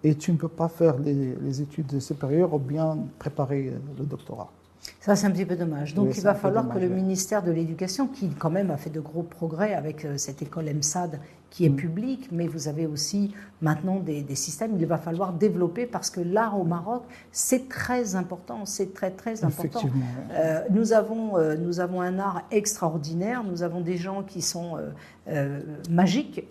et 0.03 0.15
tu 0.15 0.31
ne 0.31 0.37
peux 0.37 0.47
pas 0.47 0.67
faire 0.67 0.97
les, 0.99 1.61
études 1.61 1.99
supérieures 1.99 2.53
ou 2.53 2.59
bien 2.59 2.97
préparer 3.17 3.73
le 3.97 4.05
doctorat. 4.05 4.51
Ça, 4.99 5.15
c'est 5.15 5.27
un 5.27 5.31
petit 5.31 5.45
peu 5.45 5.55
dommage. 5.55 5.93
Donc, 5.93 6.17
il 6.17 6.23
va 6.23 6.33
falloir 6.33 6.67
que 6.69 6.77
le 6.77 6.89
ministère 6.89 7.43
de 7.43 7.51
l'Éducation, 7.51 8.07
qui 8.07 8.29
quand 8.29 8.49
même 8.49 8.71
a 8.71 8.77
fait 8.77 8.89
de 8.89 8.99
gros 8.99 9.23
progrès 9.23 9.73
avec 9.73 10.05
euh, 10.05 10.17
cette 10.17 10.41
école 10.41 10.67
EMSAD 10.67 11.19
qui 11.49 11.65
est 11.65 11.69
mm. 11.69 11.75
publique, 11.75 12.29
mais 12.31 12.47
vous 12.47 12.67
avez 12.67 12.85
aussi 12.85 13.33
maintenant 13.61 13.99
des, 13.99 14.23
systèmes, 14.35 14.75
il 14.77 14.85
va 14.85 14.97
falloir 14.97 15.33
développer 15.33 15.85
parce 15.85 16.09
que 16.09 16.21
l'art 16.21 16.59
au 16.59 16.63
Maroc, 16.63 17.03
c'est 17.31 17.67
très 17.69 18.15
important, 18.15 18.65
c'est 18.65 18.93
très 18.93 19.11
très 19.11 19.43
important. 19.43 19.89
Euh, 20.31 20.61
nous, 20.69 20.93
avons, 20.93 21.37
euh, 21.37 21.55
nous 21.55 21.79
avons 21.79 22.01
un 22.01 22.19
art 22.19 22.43
extraordinaire, 22.51 23.43
nous 23.43 23.63
avons 23.63 23.81
des 23.81 23.97
gens 23.97 24.23
qui 24.23 24.41
sont 24.41 24.77
magiques 25.89 26.43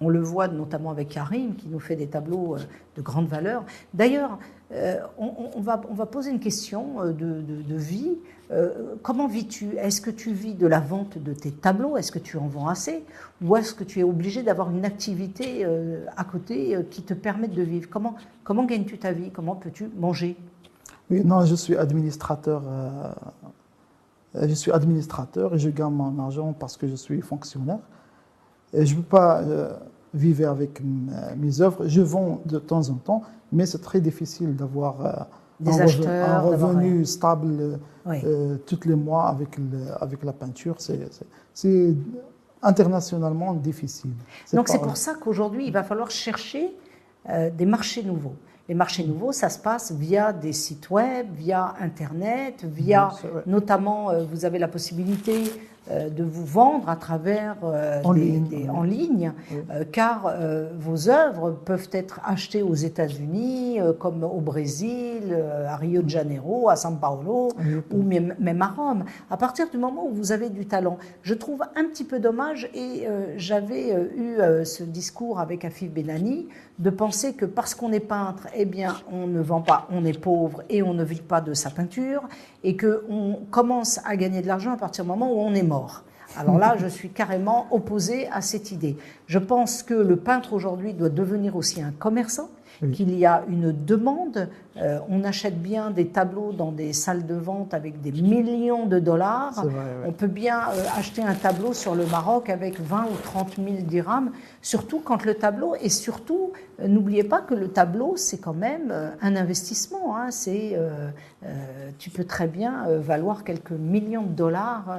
on 0.00 0.08
le 0.08 0.20
voit 0.20 0.48
notamment 0.48 0.90
avec 0.90 1.08
Karim, 1.08 1.54
qui 1.54 1.68
nous 1.68 1.80
fait 1.80 1.96
des 1.96 2.06
tableaux 2.06 2.56
de 2.96 3.02
grande 3.02 3.28
valeur. 3.28 3.64
D'ailleurs, 3.94 4.38
euh, 4.72 4.98
on, 5.16 5.60
va, 5.60 5.78
poser 5.78 6.30
une 6.30 6.40
question 6.40 7.00
euh, 7.00 7.12
de, 7.12 7.76
vie. 7.76 8.16
Euh, 8.50 8.96
comment 9.02 9.28
vis-tu? 9.28 9.76
Est-ce 9.76 10.00
que 10.00 10.10
tu 10.10 10.32
vis 10.32 10.54
de 10.54 10.66
la 10.66 10.80
vente 10.80 11.18
de 11.18 11.32
tes 11.32 11.52
tableaux? 11.52 11.96
Est-ce 11.96 12.10
que 12.10 12.18
tu 12.18 12.36
en 12.36 12.48
vends 12.48 12.68
assez? 12.68 13.04
Ou 13.42 13.56
est-ce 13.56 13.74
que 13.74 13.84
tu 13.84 14.00
es 14.00 14.02
obligé 14.02 14.42
d'avoir 14.42 14.70
une 14.70 14.84
activité 14.84 15.64
à 16.16 16.24
côté 16.24 16.76
qui 16.90 17.02
te 17.02 17.14
permette 17.14 17.54
de 17.54 17.62
vivre? 17.62 17.88
Comment, 17.88 18.16
comment 18.42 18.64
gagnes-tu 18.64 18.98
ta 18.98 19.12
vie? 19.12 19.30
Comment 19.30 19.54
peux-tu 19.54 19.88
manger? 19.96 20.36
Oui, 21.10 21.22
Non, 21.24 21.44
je 21.44 21.54
suis 21.54 21.76
administrateur 21.76 22.62
je 24.34 24.52
suis 24.52 24.70
administrateur 24.70 25.54
et 25.54 25.58
je 25.58 25.70
gagne 25.70 25.92
mon 25.92 26.18
argent 26.18 26.52
parce 26.52 26.76
que 26.76 26.86
je 26.86 26.94
suis 26.94 27.22
fonctionnaire. 27.22 27.78
Je 28.72 28.92
ne 28.92 29.00
peux 29.00 29.02
pas 29.02 29.42
vivre 30.14 30.48
avec 30.48 30.82
mes 31.36 31.60
œuvres. 31.60 31.86
Je 31.86 32.00
vends 32.00 32.40
de 32.44 32.58
temps 32.58 32.88
en 32.88 32.94
temps, 32.94 33.22
mais 33.52 33.66
c'est 33.66 33.80
très 33.80 34.00
difficile 34.00 34.56
d'avoir 34.56 35.28
des 35.60 35.80
un, 35.80 35.84
acheteurs, 35.84 36.28
un 36.28 36.40
revenu 36.40 37.04
stable 37.04 37.80
euh, 38.06 38.56
tous 38.66 38.80
les 38.84 38.94
mois 38.94 39.28
avec, 39.28 39.56
avec 40.00 40.22
la 40.22 40.32
peinture. 40.32 40.76
C'est 41.52 41.94
internationalement 42.62 43.54
difficile. 43.54 44.10
Donc 44.52 44.68
c'est 44.68 44.80
pour 44.80 44.96
ça 44.96 45.14
qu'aujourd'hui, 45.14 45.66
il 45.66 45.72
va 45.72 45.82
falloir 45.82 46.10
chercher 46.10 46.74
euh, 47.28 47.50
des 47.50 47.66
marchés 47.66 48.02
nouveaux. 48.02 48.34
Les 48.68 48.74
marchés 48.74 49.04
nouveaux, 49.04 49.32
ça 49.32 49.48
se 49.48 49.58
passe 49.58 49.92
via 49.92 50.32
des 50.32 50.52
sites 50.52 50.90
web, 50.90 51.26
via 51.34 51.74
Internet, 51.80 52.64
via 52.64 53.10
notamment, 53.46 54.10
euh, 54.10 54.24
vous 54.24 54.44
avez 54.44 54.58
la 54.58 54.68
possibilité 54.68 55.44
euh, 55.44 55.75
de 55.90 56.24
vous 56.24 56.44
vendre 56.44 56.88
à 56.88 56.96
travers 56.96 57.56
euh, 57.64 58.00
en, 58.02 58.12
ligne, 58.12 58.70
en 58.70 58.82
ligne, 58.82 59.32
euh, 59.70 59.84
car 59.90 60.34
vos 60.78 61.08
œuvres 61.08 61.52
peuvent 61.52 61.88
être 61.92 62.20
achetées 62.24 62.62
aux 62.62 62.74
États-Unis, 62.74 63.78
comme 63.98 64.24
au 64.24 64.40
Brésil, 64.40 65.36
à 65.68 65.76
Rio 65.76 66.02
de 66.02 66.08
Janeiro, 66.08 66.68
à 66.68 66.74
São 66.74 66.98
Paulo, 66.98 67.48
ou 67.92 68.02
même, 68.02 68.62
à 68.62 68.68
Rome. 68.68 69.04
À 69.30 69.36
partir 69.36 69.68
du 69.70 69.78
moment 69.78 70.06
où 70.06 70.12
vous 70.12 70.32
avez 70.32 70.50
du 70.50 70.66
talent, 70.66 70.98
je 71.22 71.34
trouve 71.34 71.62
un 71.76 71.84
petit 71.84 72.04
peu 72.04 72.18
dommage, 72.18 72.68
et 72.74 73.06
j'avais 73.36 73.92
eu 74.16 74.38
ce 74.64 74.82
discours 74.82 75.40
avec 75.40 75.64
Afif 75.64 75.92
Benani, 75.92 76.48
de 76.78 76.90
penser 76.90 77.34
que 77.34 77.46
parce 77.46 77.74
qu'on 77.74 77.92
est 77.92 78.00
peintre, 78.00 78.48
eh 78.54 78.66
bien, 78.66 78.96
on 79.10 79.26
ne 79.26 79.40
vend 79.40 79.62
pas, 79.62 79.86
on 79.90 80.04
est 80.04 80.18
pauvre 80.18 80.62
et 80.68 80.82
on 80.82 80.92
ne 80.92 81.04
vit 81.04 81.22
pas 81.22 81.40
de 81.40 81.54
sa 81.54 81.70
peinture, 81.70 82.22
et 82.64 82.76
qu'on 82.76 83.40
commence 83.50 84.00
à 84.04 84.16
gagner 84.16 84.42
de 84.42 84.46
l'argent 84.46 84.72
à 84.72 84.76
partir 84.76 85.04
du 85.04 85.10
moment 85.10 85.32
où 85.32 85.38
on 85.38 85.54
est 85.54 85.62
mort. 85.62 85.75
Alors 86.36 86.58
là, 86.58 86.76
je 86.78 86.86
suis 86.86 87.08
carrément 87.08 87.66
opposée 87.70 88.28
à 88.28 88.42
cette 88.42 88.70
idée. 88.70 88.96
Je 89.26 89.38
pense 89.38 89.82
que 89.82 89.94
le 89.94 90.16
peintre 90.16 90.52
aujourd'hui 90.52 90.92
doit 90.92 91.08
devenir 91.08 91.56
aussi 91.56 91.80
un 91.80 91.92
commerçant, 91.92 92.50
qu'il 92.92 93.16
y 93.16 93.24
a 93.24 93.42
une 93.48 93.72
demande. 93.72 94.48
Euh, 94.76 94.98
on 95.08 95.24
achète 95.24 95.60
bien 95.62 95.90
des 95.90 96.08
tableaux 96.08 96.52
dans 96.52 96.72
des 96.72 96.92
salles 96.92 97.24
de 97.24 97.34
vente 97.34 97.72
avec 97.72 98.02
des 98.02 98.12
millions 98.12 98.86
de 98.86 98.98
dollars. 98.98 99.64
On 100.04 100.12
peut 100.12 100.26
bien 100.26 100.60
euh, 100.68 100.84
acheter 100.96 101.22
un 101.22 101.34
tableau 101.34 101.72
sur 101.72 101.94
le 101.94 102.04
Maroc 102.04 102.50
avec 102.50 102.78
20 102.78 103.04
ou 103.04 103.16
30 103.22 103.56
000 103.56 103.68
dirhams, 103.82 104.30
surtout 104.60 105.00
quand 105.00 105.24
le 105.24 105.34
tableau, 105.34 105.74
et 105.80 105.88
surtout, 105.88 106.52
euh, 106.80 106.88
n'oubliez 106.88 107.24
pas 107.24 107.40
que 107.40 107.54
le 107.54 107.68
tableau, 107.68 108.14
c'est 108.16 108.38
quand 108.38 108.54
même 108.54 108.92
un 109.22 109.36
investissement. 109.36 110.16
Hein. 110.16 110.30
c'est, 110.30 110.78
tu 111.98 112.10
peux 112.10 112.24
très 112.24 112.46
bien 112.46 112.86
valoir 112.98 113.44
quelques 113.44 113.72
millions 113.72 114.22
de 114.22 114.32
dollars 114.32 114.94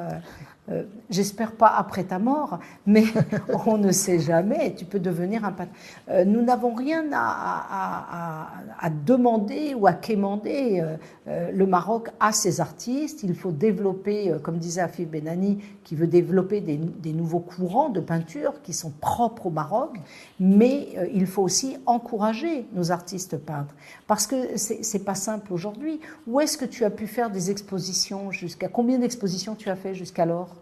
euh, 0.70 0.84
j'espère 1.10 1.54
pas 1.54 1.74
après 1.78 2.04
ta 2.04 2.20
mort, 2.20 2.60
mais 2.86 3.06
on 3.66 3.78
ne 3.78 3.92
sait 3.92 4.20
jamais, 4.20 4.76
tu 4.76 4.84
peux 4.84 5.00
devenir 5.00 5.46
un 5.46 5.54
patron. 5.54 5.74
Euh, 6.10 6.26
nous 6.26 6.42
n'avons 6.42 6.74
rien 6.74 7.06
à, 7.14 8.90
demander 9.06 9.74
ou 9.76 9.88
à 9.88 9.94
quémander. 9.94 10.84
Euh, 11.28 11.52
le 11.52 11.66
Maroc 11.66 12.10
a 12.20 12.34
ses 12.34 12.60
artistes, 12.60 13.24
il 13.24 13.34
faut 13.36 13.52
développer, 13.52 14.34
comme 14.44 14.58
disait 14.58 14.82
Afif 14.82 15.08
Benani, 15.08 15.60
qui 15.88 15.96
veut 15.96 16.06
développer 16.06 16.60
des, 16.60 17.14
nouveaux 17.14 17.40
courants 17.40 17.88
de 17.88 18.02
peinture 18.02 18.62
qui 18.62 18.74
sont 18.74 18.90
propres 18.90 19.46
au 19.46 19.50
Maroc, 19.50 19.98
mais 20.38 20.90
il 21.14 21.26
faut 21.26 21.42
aussi 21.42 21.78
encourager 21.86 22.66
nos 22.74 22.92
artistes 22.92 23.38
peintres, 23.38 23.74
parce 24.06 24.28
que 24.28 24.58
c'est 24.58 25.06
pas 25.06 25.16
simple 25.16 25.54
aujourd'hui. 25.54 26.02
Où 26.28 26.42
est-ce 26.42 26.58
que 26.58 26.66
tu 26.66 26.84
as 26.84 26.90
pu 26.90 27.08
faire 27.08 27.32
des 27.32 27.52
expositions 27.52 28.32
jusqu'à 28.32 28.68
combien 28.68 29.00
d'expositions 29.00 29.56
tu 29.56 29.70
as 29.70 29.78
fait 29.78 29.96
jusqu'alors? 29.96 30.58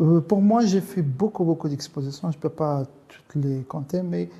Euh, 0.00 0.20
pour 0.20 0.40
moi, 0.40 0.64
j'ai 0.64 0.80
fait 0.80 1.02
beaucoup, 1.02 1.42
beaucoup 1.42 1.68
d'expositions. 1.68 2.30
Je 2.30 2.36
ne 2.36 2.40
peux 2.40 2.50
pas 2.50 2.84
toutes 3.08 3.42
les 3.42 3.62
compter, 3.64 4.02
mais 4.02 4.30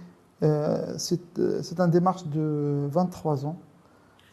euh, 0.44 0.96
euh, 1.38 1.62
c'est 1.62 1.80
un 1.80 1.88
démarche 1.88 2.26
de 2.26 2.86
23 2.92 3.44
ans. 3.44 3.56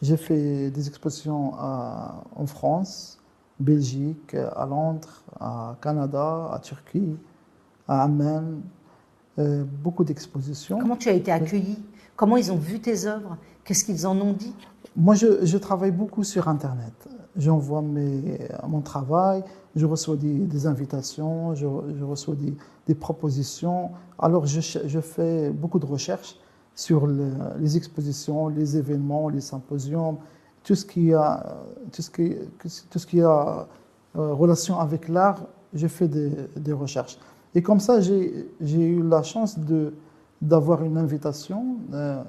J'ai 0.02 0.16
fait 0.16 0.70
des 0.70 0.86
expositions 0.86 1.54
en 1.54 2.46
France, 2.46 3.18
Belgique, 3.60 4.34
à 4.34 4.66
Londres, 4.66 5.22
à 5.40 5.76
Canada, 5.80 6.50
à 6.52 6.58
Turquie, 6.62 7.16
à 7.86 8.04
Amman. 8.04 8.62
beaucoup 9.82 10.04
d'expositions. 10.04 10.78
Comment 10.78 10.96
tu 10.96 11.08
as 11.08 11.12
été 11.12 11.30
accueilli? 11.30 11.78
Comment 12.16 12.36
ils 12.36 12.50
ont 12.50 12.56
vu 12.56 12.80
tes 12.80 13.06
œuvres? 13.06 13.36
Qu'est-ce 13.64 13.84
qu'ils 13.84 14.06
en 14.06 14.20
ont 14.20 14.32
dit? 14.32 14.54
Moi, 14.96 15.14
je, 15.14 15.46
je, 15.46 15.56
travaille 15.56 15.92
beaucoup 15.92 16.24
sur 16.24 16.48
Internet. 16.48 17.08
J'envoie 17.36 17.80
mon 17.80 18.80
travail, 18.80 19.44
je 19.76 19.86
reçois 19.86 20.16
des, 20.16 20.66
invitations, 20.66 21.54
je, 21.54 21.66
reçois 22.02 22.34
des, 22.86 22.94
propositions. 22.96 23.92
Alors, 24.18 24.46
je, 24.46 24.60
je, 24.60 25.00
fais 25.00 25.50
beaucoup 25.50 25.78
de 25.78 25.86
recherches 25.86 26.36
sur 26.74 27.06
les 27.06 27.76
expositions, 27.76 28.48
les 28.48 28.76
événements, 28.76 29.28
les 29.28 29.40
symposiums, 29.40 30.16
tout 30.68 30.74
ce 30.74 30.84
qui 30.84 31.14
a, 31.14 31.56
tout 31.90 32.02
ce 32.02 32.10
qui, 32.10 32.36
tout 32.90 32.98
ce 32.98 33.06
qui 33.06 33.22
a 33.22 33.66
euh, 34.16 34.34
relation 34.34 34.78
avec 34.78 35.08
l'art, 35.08 35.40
je 35.72 35.86
fais 35.86 36.08
des, 36.08 36.72
recherches. 36.74 37.18
Et 37.54 37.62
comme 37.62 37.80
ça, 37.80 38.02
j'ai 38.02 38.46
eu 38.60 39.02
la 39.02 39.22
chance 39.22 39.58
d'avoir 40.42 40.84
une 40.84 40.98
invitation, 40.98 41.78
euh, 41.94 42.22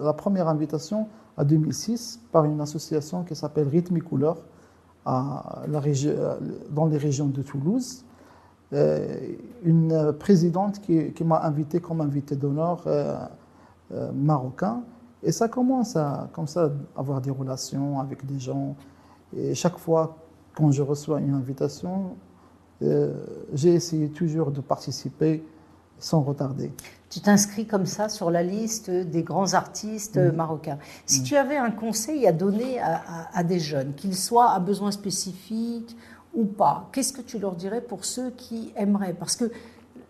la 0.00 0.12
première 0.12 0.46
invitation 0.46 1.08
en 1.36 1.42
2006 1.44 2.20
par 2.30 2.44
une 2.44 2.60
association 2.60 3.24
qui 3.24 3.34
s'appelle 3.34 3.66
Rythme 3.66 3.96
et 3.96 4.02
à 5.04 5.62
région, 5.80 6.14
dans 6.70 6.86
les 6.86 6.96
régions 6.96 7.26
de 7.26 7.42
Toulouse. 7.42 8.04
Euh, 8.72 9.34
une 9.64 10.12
présidente 10.18 10.80
qui, 10.80 11.12
qui 11.12 11.24
m'a 11.24 11.40
invité 11.42 11.80
comme 11.80 12.00
invité 12.00 12.36
d'honneur 12.36 12.84
euh, 12.86 13.16
euh, 13.92 14.12
marocain. 14.12 14.82
Et 15.24 15.32
ça 15.32 15.48
commence 15.48 15.96
à, 15.96 16.28
comme 16.32 16.46
ça, 16.46 16.70
avoir 16.96 17.20
des 17.20 17.30
relations 17.30 17.98
avec 17.98 18.24
des 18.26 18.38
gens. 18.38 18.76
Et 19.36 19.54
chaque 19.54 19.78
fois, 19.78 20.16
quand 20.54 20.70
je 20.70 20.82
reçois 20.82 21.20
une 21.20 21.34
invitation, 21.34 22.16
j'ai 23.52 23.74
essayé 23.74 24.08
toujours 24.10 24.50
de 24.50 24.60
participer 24.60 25.42
sans 25.98 26.20
retarder. 26.20 26.72
Tu 27.08 27.20
t'inscris 27.20 27.66
comme 27.66 27.86
ça 27.86 28.08
sur 28.08 28.30
la 28.30 28.42
liste 28.42 28.90
des 28.90 29.22
grands 29.22 29.54
artistes 29.54 30.16
marocains. 30.16 30.78
Si 31.06 31.22
tu 31.22 31.36
avais 31.36 31.56
un 31.56 31.70
conseil 31.70 32.26
à 32.26 32.32
donner 32.32 32.80
à, 32.80 33.42
des 33.44 33.60
jeunes, 33.60 33.94
qu'ils 33.94 34.16
soient 34.16 34.50
à 34.50 34.60
besoins 34.60 34.90
spécifiques 34.90 35.96
ou 36.34 36.44
pas, 36.44 36.88
qu'est-ce 36.92 37.12
que 37.12 37.22
tu 37.22 37.38
leur 37.38 37.54
dirais 37.54 37.80
pour 37.80 38.04
ceux 38.04 38.30
qui 38.30 38.72
aimeraient? 38.76 39.14
Parce 39.14 39.36
que 39.36 39.50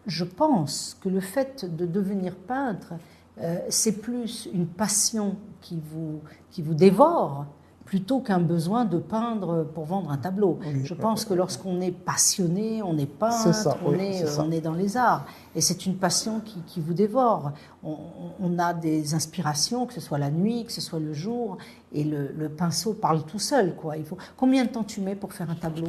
je 0.06 0.24
pense 0.24 0.96
que 1.02 1.08
le 1.08 1.20
fait 1.20 1.64
de 1.64 1.86
devenir 1.86 2.34
peintre, 2.34 2.94
euh, 3.40 3.58
c'est 3.68 4.00
plus 4.00 4.48
une 4.52 4.66
passion 4.66 5.36
qui 5.60 5.80
vous, 5.90 6.20
qui 6.50 6.62
vous 6.62 6.74
dévore 6.74 7.46
plutôt 7.84 8.20
qu'un 8.20 8.40
besoin 8.40 8.84
de 8.84 8.98
peindre 8.98 9.64
pour 9.74 9.84
vendre 9.84 10.10
un 10.10 10.16
tableau. 10.16 10.58
je 10.82 10.94
pense 10.94 11.24
que 11.24 11.34
lorsqu'on 11.34 11.80
est 11.80 11.90
passionné, 11.92 12.82
on 12.82 12.96
est 12.96 13.06
peintre, 13.06 13.76
on, 13.84 13.94
est, 13.94 14.24
on, 14.38 14.50
est, 14.50 14.60
dans 14.60 14.72
les 14.72 14.96
arts. 14.96 15.26
Et 15.54 15.60
c'est 15.60 15.84
une 15.84 15.96
passion 15.96 16.40
qui, 16.66 16.80
vous 16.80 16.94
dévore. 16.94 17.52
On, 17.82 18.58
a 18.58 18.72
des 18.72 19.14
inspirations, 19.14 19.86
que 19.86 19.92
ce 19.92 20.00
soit 20.00 20.18
la 20.18 20.30
nuit, 20.30 20.64
que 20.64 20.72
ce 20.72 20.80
soit 20.80 20.98
le 20.98 21.12
jour, 21.12 21.58
et 21.92 22.04
le, 22.04 22.48
pinceau 22.48 22.94
parle 22.94 23.24
tout 23.24 23.38
seul. 23.38 23.76
Quoi. 23.76 23.96
Il 23.96 24.04
faut... 24.04 24.16
Combien 24.36 24.64
de 24.64 24.70
temps 24.70 24.84
tu 24.84 25.00
mets 25.00 25.14
pour 25.14 25.32
faire 25.32 25.50
un 25.50 25.54
tableau? 25.54 25.88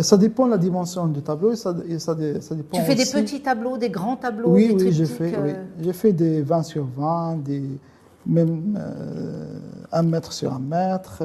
Ça 0.00 0.16
dépend 0.16 0.46
de 0.46 0.52
la 0.52 0.58
dimension 0.58 1.06
du 1.06 1.20
tableau. 1.20 1.54
ça, 1.54 1.74
ça, 1.98 2.14
dépend 2.14 2.78
tu 2.78 2.82
fais 2.82 2.94
des 2.94 3.04
petits 3.04 3.42
tableaux, 3.42 3.76
des 3.76 3.90
grands 3.90 4.16
tableaux 4.16 4.48
Oui, 4.50 4.74
oui, 4.74 4.92
j'ai 4.92 5.04
fait, 5.04 5.34
euh 5.36 5.54
j'ai 5.80 5.92
fait 5.92 6.12
des 6.12 6.40
20 6.40 6.62
sur 6.62 6.86
20, 6.86 7.42
des, 7.42 7.62
même 8.26 8.78
euh, 8.78 9.58
un 9.90 10.02
mètre 10.02 10.32
sur 10.32 10.52
un 10.54 10.58
mètre, 10.58 11.24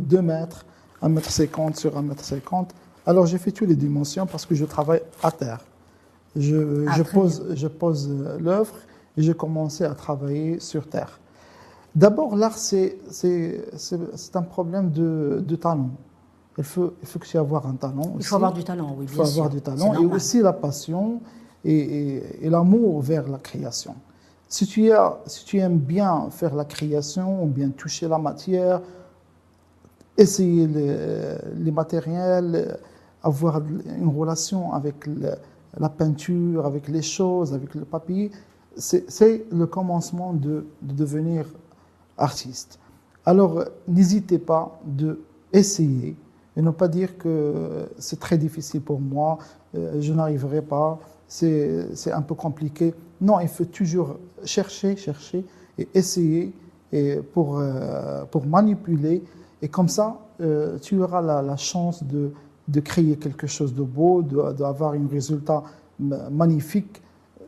deux 0.00 0.22
mètres, 0.22 0.64
un 1.02 1.08
mètre 1.08 1.30
cinquante 1.30 1.76
sur 1.76 1.96
un 1.96 2.02
mètre 2.02 2.24
cinquante. 2.24 2.72
Alors 3.06 3.26
j'ai 3.26 3.38
fait 3.38 3.52
toutes 3.52 3.68
les 3.68 3.76
dimensions 3.76 4.26
parce 4.26 4.46
que 4.46 4.54
je 4.54 4.64
travaille 4.64 5.02
à 5.22 5.30
terre. 5.30 5.60
Je, 6.36 6.86
ah, 6.88 6.94
je 6.96 7.02
pose, 7.02 7.46
je 7.54 7.68
pose 7.68 8.10
l'œuvre 8.38 8.74
et 9.16 9.22
j'ai 9.22 9.34
commencé 9.34 9.84
à 9.84 9.94
travailler 9.94 10.60
sur 10.60 10.86
terre. 10.88 11.18
D'abord, 11.94 12.36
l'art, 12.36 12.58
c'est 12.58 12.98
un 14.34 14.42
problème 14.42 14.90
de, 14.90 15.42
de, 15.44 15.56
talent. 15.56 15.90
Il 16.58 16.64
faut, 16.64 16.94
il 17.00 17.08
faut 17.08 17.18
que 17.18 17.26
tu 17.26 17.38
avoir 17.38 17.66
un 17.66 17.74
talent. 17.74 18.14
Il 18.18 18.24
faut 18.24 18.34
avoir 18.34 18.52
du 18.52 18.64
talent, 18.64 18.94
oui, 18.98 19.06
bien. 19.06 19.14
Il 19.14 19.16
faut 19.16 19.22
avoir 19.22 19.48
du 19.48 19.60
talent 19.60 19.94
et 19.94 20.04
aussi 20.04 20.40
la 20.42 20.52
passion 20.52 21.20
et, 21.64 21.72
et, 21.72 22.46
et 22.46 22.50
l'amour 22.50 23.00
vers 23.00 23.28
la 23.28 23.38
création. 23.38 23.94
Si 24.48 24.66
tu, 24.66 24.90
si 25.26 25.44
tu 25.44 25.58
aimes 25.58 25.78
bien 25.78 26.30
faire 26.30 26.54
la 26.54 26.64
création, 26.64 27.44
ou 27.44 27.46
bien 27.46 27.68
toucher 27.68 28.08
la 28.08 28.18
matière, 28.18 28.80
essayer 30.16 30.66
les, 30.66 31.70
matériels, 31.70 32.78
avoir 33.22 33.60
une 33.60 34.08
relation 34.08 34.72
avec 34.72 35.06
la 35.78 35.88
peinture, 35.90 36.64
avec 36.64 36.88
les 36.88 37.02
choses, 37.02 37.52
avec 37.52 37.74
le 37.74 37.84
papier, 37.84 38.30
c'est 38.76 39.44
le 39.50 39.66
commencement 39.66 40.32
de, 40.32 40.66
devenir 40.80 41.44
artiste. 42.16 42.78
Alors, 43.26 43.64
n'hésitez 43.86 44.38
pas 44.38 44.80
de 44.84 45.20
essayer. 45.52 46.16
Et 46.58 46.62
ne 46.62 46.70
pas 46.70 46.88
dire 46.88 47.16
que 47.16 47.88
c'est 47.98 48.18
très 48.18 48.36
difficile 48.36 48.80
pour 48.80 49.00
moi, 49.00 49.38
euh, 49.76 50.00
je 50.00 50.12
n'arriverai 50.12 50.60
pas, 50.60 50.98
c'est 51.28 52.12
un 52.12 52.22
peu 52.22 52.34
compliqué. 52.34 52.94
Non, 53.20 53.38
il 53.38 53.48
faut 53.48 53.64
toujours 53.64 54.16
chercher, 54.44 54.96
chercher 54.96 55.44
et 55.78 55.88
essayer 55.94 56.52
et 56.92 57.20
pour, 57.32 57.58
euh, 57.58 58.24
pour 58.24 58.44
manipuler. 58.46 59.22
Et 59.62 59.68
comme 59.68 59.88
ça, 59.88 60.18
euh, 60.40 60.78
tu 60.80 61.00
auras 61.00 61.22
la, 61.22 61.42
la 61.42 61.56
chance 61.56 62.02
de, 62.02 62.32
de, 62.66 62.80
créer 62.80 63.16
quelque 63.16 63.46
chose 63.46 63.72
de 63.72 63.82
beau, 63.82 64.22
d'avoir 64.22 64.94
un 64.94 65.06
résultat 65.06 65.62
magnifique. 66.00 67.00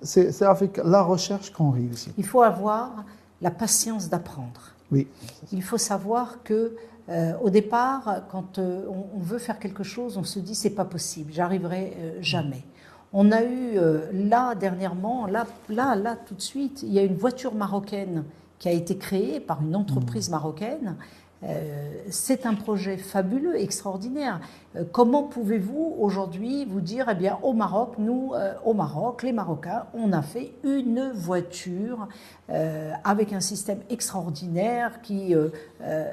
C'est 0.03 0.43
avec 0.43 0.81
la 0.85 1.03
recherche 1.03 1.53
qu'on 1.53 1.71
réussit. 1.71 2.13
Il 2.17 2.25
faut 2.25 2.43
avoir 2.43 3.05
la 3.41 3.51
patience 3.51 4.09
d'apprendre. 4.09 4.61
Oui. 4.93 5.09
Il 5.53 5.63
faut 5.63 5.79
savoir 5.79 6.43
que 6.45 6.73
euh, 7.09 7.33
au 7.43 7.51
départ, 7.51 8.23
quand 8.31 8.59
euh, 8.59 8.85
on, 8.89 9.17
on, 9.17 9.21
veut 9.21 9.39
faire 9.39 9.59
quelque 9.59 9.83
chose, 9.83 10.17
on 10.17 10.25
se 10.25 10.39
dit 10.39 10.55
c'est 10.55 10.71
pas 10.75 10.85
possible, 10.85 11.33
j'arriverai 11.33 11.97
euh, 11.99 12.19
jamais. 12.21 12.65
On 13.13 13.33
a 13.33 13.43
eu 13.43 13.77
euh, 13.77 14.07
là 14.13 14.55
dernièrement, 14.55 15.27
là, 15.27 15.47
là, 15.69 15.97
là 15.97 16.17
tout 16.17 16.35
de 16.35 16.41
suite, 16.41 16.83
il 16.83 16.93
y 16.93 16.99
a 16.99 17.03
une 17.03 17.17
voiture 17.17 17.55
marocaine 17.55 18.25
qui 18.59 18.69
a 18.69 18.73
été 18.73 18.97
créée 18.97 19.41
par 19.41 19.63
une 19.63 19.75
entreprise 19.75 20.29
mmh. 20.29 20.33
marocaine 20.33 20.97
c'est 22.11 22.45
un 22.47 22.55
projet 22.55 22.97
fabuleux, 22.97 23.59
extraordinaire. 23.59 24.41
Euh, 24.77 24.85
comment 24.91 25.23
pouvez-vous 25.23 25.97
aujourd'hui 25.99 26.65
vous 26.67 26.81
dire, 26.81 27.07
eh 27.11 27.15
bien, 27.15 27.39
au 27.43 27.53
Maroc, 27.53 27.95
nous, 27.99 28.33
euh, 28.35 28.53
au 28.65 28.75
Maroc, 28.75 29.23
les 29.23 29.33
Marocains, 29.33 29.87
on 29.95 30.13
a 30.13 30.23
fait 30.23 30.53
une 30.65 31.11
voiture 31.15 32.09
avec 33.05 33.33
un 33.33 33.39
système 33.39 33.79
extraordinaire 33.91 35.01
qui, 35.03 35.37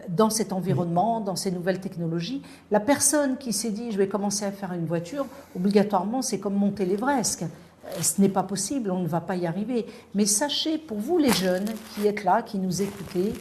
dans 0.07 0.29
cet 0.29 0.53
environnement, 0.53 1.19
dans 1.19 1.35
ces 1.35 1.49
nouvelles 1.49 1.79
technologies, 1.79 2.43
la 2.69 2.79
personne 2.79 3.37
qui 3.37 3.53
s'est 3.53 3.71
dit, 3.71 3.91
je 3.91 3.97
vais 3.97 4.07
commencer 4.07 4.45
à 4.45 4.51
faire 4.51 4.71
une 4.73 4.85
voiture, 4.85 5.25
obligatoirement, 5.55 6.21
c'est 6.21 6.37
comme 6.37 6.53
monter 6.53 6.85
l'Everest 6.85 7.43
ce 8.01 8.21
n'est 8.21 8.29
pas 8.29 8.43
possible, 8.43 8.91
on 8.91 8.99
ne 8.99 9.07
va 9.07 9.21
pas 9.21 9.35
y 9.35 9.45
arriver. 9.45 9.85
Mais 10.15 10.25
sachez, 10.25 10.77
pour 10.77 10.97
vous 10.97 11.17
les 11.17 11.31
jeunes 11.31 11.69
qui 11.93 12.07
êtes 12.07 12.23
là, 12.23 12.41
qui 12.41 12.59
nous 12.59 12.81
écoutez, 12.81 13.33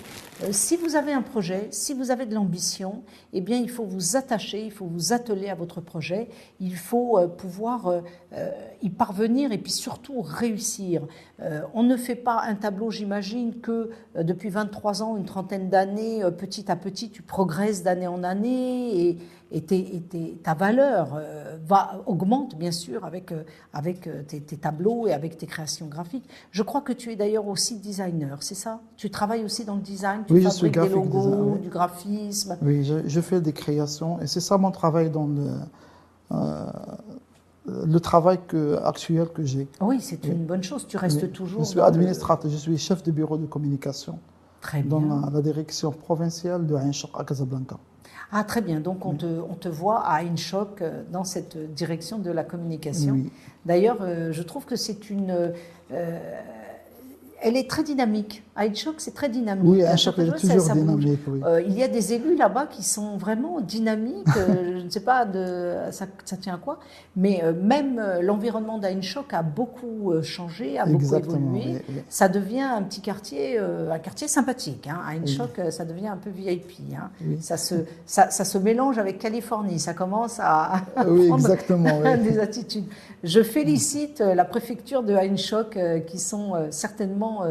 euh, 0.43 0.49
si 0.51 0.77
vous 0.77 0.97
avez 0.97 1.13
un 1.13 1.23
projet, 1.23 1.69
si 1.71 1.95
vous 1.95 2.11
avez 2.11 2.27
de 2.27 2.35
l'ambition, 2.35 3.03
eh 3.33 3.41
bien, 3.41 3.57
il 3.57 3.71
faut 3.71 3.85
vous 3.85 4.17
attacher, 4.17 4.65
il 4.65 4.71
faut 4.71 4.85
vous 4.85 5.13
atteler 5.13 5.49
à 5.49 5.55
votre 5.55 5.81
projet, 5.81 6.29
il 6.61 6.77
faut 6.77 7.19
euh, 7.19 7.27
pouvoir 7.27 7.89
euh, 7.89 8.51
y 8.83 8.91
parvenir 8.91 9.53
et 9.53 9.59
puis 9.59 9.73
surtout 9.73 10.21
réussir. 10.21 11.03
on 11.75 11.83
ne 11.83 11.97
fait 11.97 12.17
pas 12.17 12.43
un 12.43 12.55
tableau, 12.55 12.91
j'imagine, 12.91 13.61
que 13.61 13.91
depuis 14.15 14.51
23 14.51 15.03
ans, 15.03 15.17
une 15.17 15.25
trentaine 15.25 15.71
d'années, 15.71 16.23
petit 16.37 16.71
à 16.71 16.77
petit, 16.77 17.11
tu 17.11 17.23
progresses 17.23 17.83
d'année 17.83 18.07
en 18.07 18.23
année 18.23 19.19
et, 19.53 19.63
ta 20.43 20.55
valeur 20.55 21.21
va, 21.67 22.03
augmente, 22.07 22.57
bien 22.57 22.73
sûr, 22.73 23.05
avec, 23.05 23.33
avec 23.73 24.09
tes, 24.27 24.41
tes 24.41 24.57
tableaux 24.57 25.07
et 25.07 25.13
avec 25.13 25.39
tes 25.39 25.47
créations 25.47 25.87
graphiques. 25.87 26.29
Je 26.51 26.63
crois 26.63 26.81
que 26.81 26.93
tu 26.93 27.13
es 27.13 27.17
d'ailleurs 27.17 27.47
aussi 27.47 27.79
designer, 27.79 28.43
c'est 28.43 28.55
ça? 28.55 28.81
Tu 28.97 29.11
travailles 29.11 29.45
aussi 29.45 29.65
dans 29.65 29.77
le 29.77 29.83
design 29.83 30.25
oui, 30.31 30.43
je 30.43 30.49
suis 30.49 30.71
des 30.71 30.89
logos, 30.89 31.59
du 31.59 31.69
graphisme. 31.69 32.57
Oui, 32.63 32.85
je, 32.85 33.21
fais 33.21 33.41
des 33.41 33.53
créations 33.53 34.21
et 34.21 34.27
c'est 34.27 34.41
ça 34.41 34.59
mon 34.59 34.71
travail 34.71 35.11
dans 35.11 35.27
le, 35.27 35.51
euh, 36.33 36.67
le 37.67 37.99
travail 38.01 38.39
que, 38.47 38.77
actuel 38.85 39.29
que 39.29 39.45
j'ai. 39.45 39.69
Oui, 39.81 39.99
c'est 40.01 40.25
une 40.27 40.45
bonne 40.45 40.63
chose. 40.63 40.87
Tu 40.87 40.97
restes 40.97 41.33
toujours. 41.33 41.65
Je 41.65 41.69
suis 41.69 41.81
administrateur, 41.81 42.51
je 42.51 42.57
suis 42.57 42.79
chef 42.79 43.03
de 43.03 43.11
bureau 43.11 43.37
de 43.37 43.47
communication. 43.47 44.19
Très 44.61 44.83
bien. 44.83 45.01
Dans 45.01 45.31
la, 45.31 45.43
direction 45.43 45.91
provinciale 45.93 46.67
de 46.67 46.75
Ain 46.75 46.91
à 47.15 47.25
Casablanca. 47.25 47.77
Ah, 48.33 48.45
très 48.45 48.61
bien. 48.61 48.81
Donc, 48.81 49.07
on, 49.07 49.15
te, 49.15 49.27
on 49.27 49.55
te 49.55 49.69
voit 49.69 50.01
à 50.01 50.23
Ain 50.23 50.35
euh, 50.81 51.03
dans 51.11 51.25
cette 51.25 51.57
direction 51.75 52.19
de 52.19 52.31
la 52.31 52.45
communication. 52.45 53.15
Oui. 53.15 53.33
D'ailleurs, 53.65 53.99
euh, 54.01 54.33
je 54.33 54.43
trouve 54.43 54.65
que 54.65 54.77
c'est 54.77 55.11
une 55.11 55.53
elle 57.41 57.57
est 57.57 57.69
très 57.69 57.83
dynamique. 57.83 58.43
À 58.57 58.65
c'est 58.97 59.13
très 59.13 59.29
dynamique. 59.29 59.67
Oui, 59.67 59.83
à 59.83 59.93
est 59.93 60.39
toujours 60.41 60.73
dynamique. 60.73 61.19
Euh, 61.45 61.61
il 61.67 61.77
y 61.77 61.83
a 61.83 61.89
des 61.89 62.15
élus 62.15 62.37
là-bas 62.37 62.67
qui 62.67 62.83
sont 62.83 63.19
vraiment 63.19 63.61
dynamiques. 63.61 64.27
Euh, 64.35 64.79
je 64.79 64.85
ne 64.85 64.89
sais 64.89 65.01
pas 65.01 65.27
de, 65.27 65.75
ça, 65.91 66.07
tient 66.41 66.55
à 66.55 66.57
quoi, 66.57 66.79
mais 67.17 67.43
euh, 67.45 67.53
même 67.53 68.01
l'environnement 68.23 68.79
d'Ainchoc 68.79 69.35
a 69.35 69.43
beaucoup 69.43 70.11
changé, 70.23 70.79
a 70.79 70.87
beaucoup 70.87 71.15
évolué. 71.15 71.83
Ça 72.09 72.29
devient 72.29 72.63
un 72.63 72.83
petit 72.83 73.03
quartier, 73.03 73.59
un 73.59 73.99
quartier 73.99 74.27
sympathique. 74.27 74.89
Hein. 74.89 75.21
ça 75.71 75.85
devient 75.85 76.09
un 76.09 76.17
peu 76.17 76.31
VIP. 76.31 76.95
Hein. 76.95 77.11
Ça, 77.41 77.59
se, 77.59 77.75
ça, 78.07 78.31
se 78.31 78.57
mélange 78.57 78.97
avec 78.97 79.19
Californie. 79.19 79.79
Ça 79.79 79.93
commence 79.93 80.41
à, 80.41 80.77
à 80.97 81.05
prendre 81.05 82.17
des 82.23 82.39
attitudes. 82.39 82.87
Je 83.23 83.43
félicite 83.43 84.21
la 84.21 84.47
préfecture 84.47 85.03
de 85.03 85.15
Ainchoc 85.15 85.79
qui 86.07 86.19
sont 86.19 86.55
certainement 86.71 87.43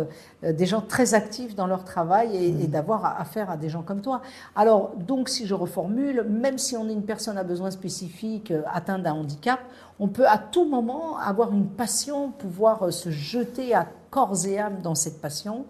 des 0.44 0.65
gens 0.65 0.82
très 0.82 0.94
actifs 1.13 1.55
dans 1.55 1.67
leur 1.67 1.84
travail 1.84 2.36
et, 2.36 2.51
mm. 2.51 2.67
d'avoir 2.67 3.19
affaire 3.19 3.49
à 3.49 3.58
des 3.58 3.69
gens 3.69 3.81
comme 3.81 4.01
toi. 4.01 4.21
Alors, 4.55 4.93
donc, 4.95 5.29
si 5.29 5.45
je 5.45 5.53
reformule, 5.53 6.25
même 6.29 6.58
si 6.58 6.75
on 6.77 6.88
est 6.89 6.93
une 6.93 7.05
personne 7.05 7.38
à 7.38 7.43
besoin 7.43 7.71
spécifique 7.71 8.51
euh, 8.51 8.62
atteinte 8.71 9.03
d'un 9.03 9.13
handicap, 9.13 9.60
on 9.99 10.08
peut 10.08 10.27
à 10.27 10.38
tout 10.38 10.65
moment 10.65 11.17
avoir 11.17 11.53
une 11.53 11.67
passion, 11.67 12.31
pouvoir 12.31 12.84
euh, 12.84 12.91
se 12.91 13.10
jeter 13.10 13.73
à 13.73 13.88
corps 14.10 14.45
et 14.45 14.60
âme 14.60 14.81
dans 14.81 14.95
cette 14.95 15.19
passion, 15.19 15.65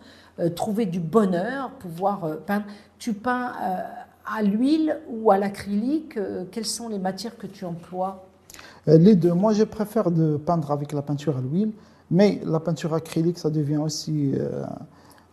trouver 0.55 0.85
du 0.85 0.99
bonheur, 0.99 1.71
pouvoir 1.79 2.37
peindre. 2.45 2.65
Tu 2.99 3.13
peins 3.13 3.53
à 4.23 4.43
l'huile 4.43 4.99
ou 5.09 5.31
à 5.31 5.39
l'acrylique 5.39 6.19
Quelles 6.51 6.65
sont 6.65 6.87
les 6.89 6.99
matières 6.99 7.37
que 7.37 7.47
tu 7.47 7.65
emploies? 7.65 8.23
Les 8.85 9.15
deux. 9.15 9.33
Moi, 9.33 9.53
je 9.53 9.63
préfère 9.63 10.11
de 10.11 10.37
peindre 10.37 10.69
avec 10.69 10.91
la 10.91 11.01
peinture 11.01 11.37
à 11.37 11.41
l'huile 11.41 11.71
mais 12.11 12.41
la 12.45 12.59
peinture 12.59 12.93
acrylique, 12.93 13.39
ça 13.39 13.49
devient 13.49 13.77
aussi 13.77 14.33
euh, 14.35 14.63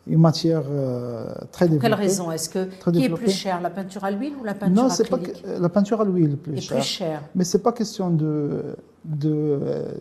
une 0.06 0.20
matière 0.20 0.64
euh, 0.68 1.26
très 1.52 1.66
développée. 1.66 1.88
Pour 1.88 1.98
quelle 1.98 2.06
raison 2.06 2.30
Est-ce 2.32 2.48
que 2.48 2.90
qui 2.90 3.04
est 3.04 3.08
plus 3.08 3.30
cher, 3.30 3.60
la 3.60 3.70
peinture 3.70 4.04
à 4.04 4.10
l'huile 4.10 4.34
ou 4.40 4.44
la 4.44 4.54
peinture 4.54 4.82
non, 4.82 4.88
acrylique 4.88 5.28
Non, 5.28 5.34
c'est 5.34 5.44
pas 5.44 5.60
la 5.60 5.68
peinture 5.68 6.00
à 6.00 6.04
l'huile 6.04 6.36
plus, 6.36 6.60
cher. 6.60 6.76
plus 6.76 6.86
cher. 6.86 7.22
Mais 7.34 7.44
c'est 7.44 7.62
pas 7.62 7.72
question 7.72 8.10
de, 8.10 8.76
de 9.04 9.30
euh, 9.30 9.92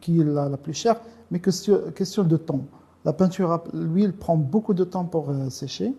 qui 0.00 0.20
est 0.20 0.24
la, 0.24 0.48
la, 0.48 0.56
plus 0.56 0.74
chère, 0.74 1.00
mais 1.30 1.40
question, 1.40 1.80
question 1.94 2.24
de 2.24 2.36
temps. 2.36 2.64
La 3.04 3.12
peinture 3.12 3.52
à 3.52 3.64
l'huile 3.72 4.12
prend 4.12 4.36
beaucoup 4.36 4.74
de 4.74 4.84
temps 4.84 5.04
pour 5.04 5.32
sécher, 5.48 5.94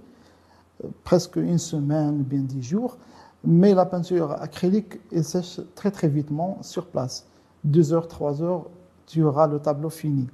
presque 1.03 1.37
une 1.37 1.57
semaine, 1.57 2.21
bien 2.21 2.41
dix 2.41 2.61
jours. 2.61 2.97
Mais 3.43 3.73
la 3.73 3.85
peinture 3.85 4.33
acrylique, 4.33 4.99
elle 5.11 5.23
sèche 5.23 5.61
très 5.73 5.91
très 5.91 6.09
vitement 6.09 6.57
sur 6.61 6.87
place. 6.87 7.25
Deux 7.63 7.93
heures, 7.93 8.07
trois 8.07 8.43
heures, 8.43 8.65
tu 9.07 9.23
auras 9.23 9.47
le 9.47 9.59
tableau 9.59 9.89
fini. 9.89 10.27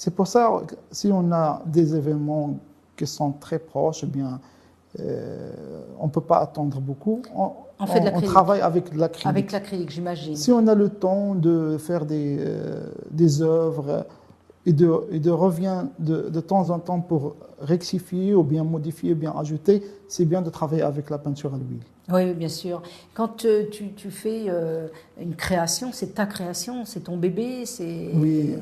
C'est 0.00 0.14
pour 0.14 0.26
ça, 0.26 0.62
si 0.90 1.12
on 1.12 1.30
a 1.30 1.62
des 1.66 1.94
événements 1.94 2.58
qui 2.96 3.06
sont 3.06 3.32
très 3.32 3.58
proches, 3.58 4.00
eh 4.02 4.06
bien, 4.06 4.40
euh, 4.98 5.50
on 5.98 6.06
ne 6.06 6.10
peut 6.10 6.22
pas 6.22 6.38
attendre 6.38 6.80
beaucoup. 6.80 7.20
On, 7.36 7.50
on, 7.78 8.20
travaille 8.22 8.62
avec 8.62 8.94
l'acrylique. 8.96 9.26
Avec 9.26 9.52
l'acrylique, 9.52 9.90
j'imagine. 9.90 10.36
Si 10.36 10.52
on 10.52 10.66
a 10.68 10.74
le 10.74 10.88
temps 10.88 11.34
de 11.34 11.76
faire 11.76 12.06
des, 12.06 12.38
euh, 12.40 12.88
des 13.10 13.42
œuvres 13.42 14.06
et 14.64 14.72
de, 14.72 14.90
et 15.10 15.18
de 15.20 15.30
revient 15.30 15.84
de, 15.98 16.30
de, 16.30 16.40
temps 16.40 16.70
en 16.70 16.78
temps 16.78 17.00
pour 17.02 17.36
rectifier 17.60 18.34
ou 18.34 18.42
bien 18.42 18.64
modifier 18.64 19.12
ou 19.12 19.16
bien 19.16 19.34
ajouter, 19.38 19.82
c'est 20.08 20.24
bien 20.24 20.40
de 20.40 20.48
travailler 20.48 20.80
avec 20.82 21.10
la 21.10 21.18
peinture 21.18 21.52
à 21.52 21.58
l'huile. 21.58 21.84
Oui, 22.10 22.32
bien 22.32 22.48
sûr. 22.48 22.80
Quand 23.12 23.44
euh, 23.44 23.68
tu, 23.70 23.92
tu, 23.92 24.10
fais 24.10 24.46
une 25.20 25.36
création, 25.36 25.90
c'est 25.92 26.14
ta 26.14 26.24
création, 26.24 26.86
c'est 26.86 27.00
ton 27.00 27.18
bébé, 27.18 27.66
c'est... 27.66 28.12
Oui. 28.14 28.54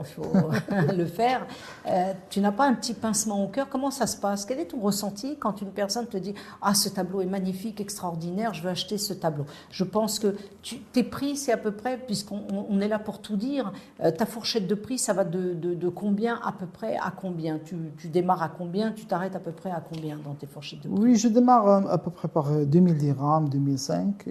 Il 0.00 0.06
faut 0.06 0.92
le 0.96 1.06
faire. 1.06 1.46
Euh, 1.86 2.12
tu 2.30 2.40
n'as 2.40 2.52
pas 2.52 2.66
un 2.66 2.74
petit 2.74 2.94
pincement 2.94 3.42
au 3.42 3.48
cœur. 3.48 3.68
Comment 3.68 3.90
ça 3.90 4.06
se 4.06 4.16
passe? 4.16 4.44
Quel 4.44 4.60
est 4.60 4.66
ton 4.66 4.80
ressenti 4.80 5.36
quand 5.38 5.60
une 5.60 5.70
personne 5.70 6.06
te 6.06 6.16
dit 6.16 6.34
Ah, 6.62 6.74
ce 6.74 6.88
tableau 6.88 7.20
est 7.20 7.26
magnifique, 7.26 7.80
extraordinaire, 7.80 8.54
je 8.54 8.62
veux 8.62 8.70
acheter 8.70 8.98
ce 8.98 9.12
tableau 9.12 9.44
Je 9.70 9.84
pense 9.84 10.18
que 10.18 10.36
tes 10.92 11.02
prix, 11.02 11.36
c'est 11.36 11.52
à 11.52 11.56
peu 11.56 11.72
près, 11.72 11.98
puisqu'on 11.98 12.42
on 12.68 12.80
est 12.80 12.88
là 12.88 12.98
pour 12.98 13.20
tout 13.20 13.36
dire, 13.36 13.72
ta 13.98 14.26
fourchette 14.26 14.66
de 14.66 14.74
prix, 14.74 14.98
ça 14.98 15.12
va 15.12 15.24
de, 15.24 15.88
combien 15.88 16.38
à 16.44 16.52
peu 16.52 16.66
près 16.66 16.96
à 16.96 17.10
combien? 17.10 17.58
Tu, 17.58 17.76
tu 17.96 18.08
démarres 18.08 18.42
à 18.42 18.48
combien? 18.48 18.92
Tu 18.92 19.06
t'arrêtes 19.06 19.36
à 19.36 19.40
peu 19.40 19.52
près 19.52 19.70
à 19.70 19.80
combien 19.80 20.18
dans 20.18 20.34
tes 20.34 20.46
fourchettes 20.46 20.82
de 20.82 20.88
prix? 20.88 20.98
Oui, 21.00 21.16
je 21.16 21.28
démarre 21.28 21.88
à 21.88 21.98
peu 21.98 22.10
près 22.10 22.28
par 22.28 22.50
2000 22.50 22.96
dirhams, 22.96 23.48
2005. 23.48 24.24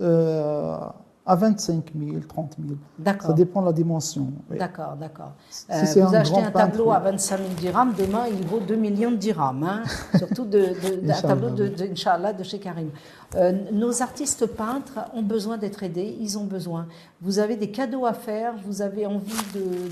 Euh, 0.00 0.78
à 1.26 1.34
25 1.34 1.92
000, 1.98 2.20
30 2.28 2.56
000. 2.64 2.78
D'accord. 2.98 3.26
Ça 3.28 3.32
dépend 3.32 3.60
de 3.60 3.66
la 3.66 3.72
dimension. 3.72 4.28
oui. 4.50 4.58
D'accord, 4.58 4.94
d'accord. 4.96 5.32
Si 5.50 5.64
Euh, 5.70 6.04
vous 6.04 6.14
un 6.14 6.18
achetez 6.20 6.40
un 6.40 6.50
tableau 6.52 6.84
peintre, 6.86 6.96
à 6.96 7.00
25 7.00 7.36
000 7.38 7.48
dirhams, 7.58 7.92
demain 7.98 8.24
il 8.30 8.46
vaut 8.46 8.60
2 8.60 8.76
millions 8.76 9.10
de 9.10 9.16
dirhams. 9.16 9.62
hein. 9.64 9.82
Surtout 10.18 10.44
de, 10.44 10.58
de- 10.60 11.04
Inch'Allah, 11.10 11.22
tableau 11.22 11.50
de, 11.50 11.68
de, 11.68 11.84
Inch'Allah, 11.90 12.32
de 12.32 12.42
chez 12.44 12.58
Karim. 12.60 12.90
Euh, 13.34 13.52
nos 13.72 14.02
artistes 14.02 14.46
peintres 14.46 15.00
ont 15.12 15.22
besoin 15.22 15.58
d'être 15.58 15.82
aidés, 15.82 16.16
ils 16.20 16.38
ont 16.38 16.44
besoin. 16.44 16.86
Vous 17.20 17.40
avez 17.40 17.56
des 17.56 17.72
cadeaux 17.72 18.06
à 18.06 18.12
faire, 18.12 18.54
vous 18.64 18.82
avez 18.82 19.04
envie 19.04 19.34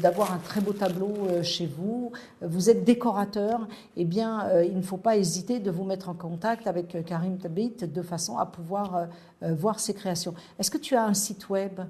d'avoir 0.01 0.33
un 0.33 0.39
très 0.39 0.61
beau 0.61 0.73
tableau 0.73 1.13
euh, 1.29 1.43
chez 1.43 1.67
vous, 1.67 2.13
vous 2.43 2.71
êtes 2.71 2.85
décorateur, 2.85 3.67
eh 3.97 4.05
bien 4.05 4.45
euh, 4.51 4.65
il 4.65 4.77
ne 4.77 4.83
faut 4.83 4.99
pas 4.99 5.17
hésiter 5.17 5.59
de 5.59 5.71
vous 5.73 5.83
mettre 5.85 6.09
en 6.11 6.15
contact 6.15 6.69
avec 6.69 7.05
Karim 7.05 7.39
Tabit 7.39 7.75
de 7.93 8.03
façon 8.03 8.39
à 8.39 8.47
pouvoir 8.47 9.09
voir 9.43 9.79
ses 9.81 9.93
créations. 9.93 10.33
Est-ce 10.59 10.71
que 10.71 10.79
tu 10.79 10.95
as 10.97 11.05
un 11.05 11.13
site 11.25 11.49
web 11.51 11.81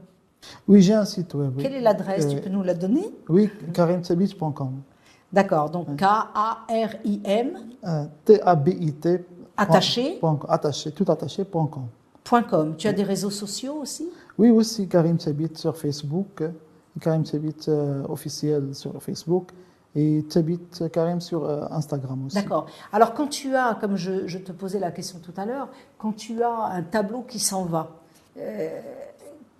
Oui, 0.68 0.81
j'ai 0.83 0.94
un 0.94 1.05
site 1.05 1.33
web. 1.35 1.53
oui. 1.57 1.62
Quelle 1.62 1.75
est 1.75 1.81
l'adresse? 1.81 2.29
Tu 2.29 2.37
Euh, 2.37 2.40
peux 2.40 2.51
nous 2.51 2.62
la 2.62 2.75
donner? 2.75 3.07
Oui, 3.29 3.51
karimtabit.com. 3.73 4.73
D'accord, 5.33 5.68
donc 5.70 5.97
K-A-R-I-M, 5.97 7.49
Euh, 7.85 8.05
T-A-B-I-T. 8.25 9.25
Attaché 9.57 10.18
point 10.20 10.37
com. 10.37 10.51
Attaché, 10.51 10.90
tout 10.92 11.05
attaché, 11.09 11.44
point 11.44 11.66
com. 11.66 11.87
point 12.25 12.42
.com. 12.42 12.75
Tu 12.77 12.88
as 12.88 12.92
des 12.92 13.03
réseaux 13.05 13.31
sociaux 13.31 13.75
aussi? 13.83 14.09
Oui, 14.38 14.51
aussi 14.51 14.88
Karim 14.88 15.16
Tabit 15.16 15.51
sur 15.55 15.77
Facebook, 15.77 16.40
euh, 16.40 16.51
Karim 17.01 17.23
Tabit 17.23 17.55
euh, 17.68 18.03
officiel 18.09 18.75
sur 18.75 19.01
Facebook 19.03 19.51
et 19.94 20.25
Tabit 20.29 20.59
euh, 20.81 20.88
Karim 20.88 21.20
sur 21.20 21.44
euh, 21.44 21.66
Instagram 21.70 22.27
aussi. 22.27 22.35
D'accord. 22.37 22.66
Alors 22.92 23.14
quand 23.14 23.29
tu 23.29 23.55
as, 23.55 23.77
comme 23.81 23.97
je, 23.97 24.27
je 24.27 24.38
te 24.38 24.51
posais 24.53 24.81
la 24.81 24.90
question 24.90 25.18
tout 25.20 25.35
à 25.37 25.44
l'heure, 25.47 25.68
quand 25.99 26.12
tu 26.16 26.42
as 26.42 26.64
un 26.73 26.83
tableau 26.83 27.23
qui 27.23 27.38
s'en 27.38 27.64
va, 27.64 27.90
euh, 28.38 28.81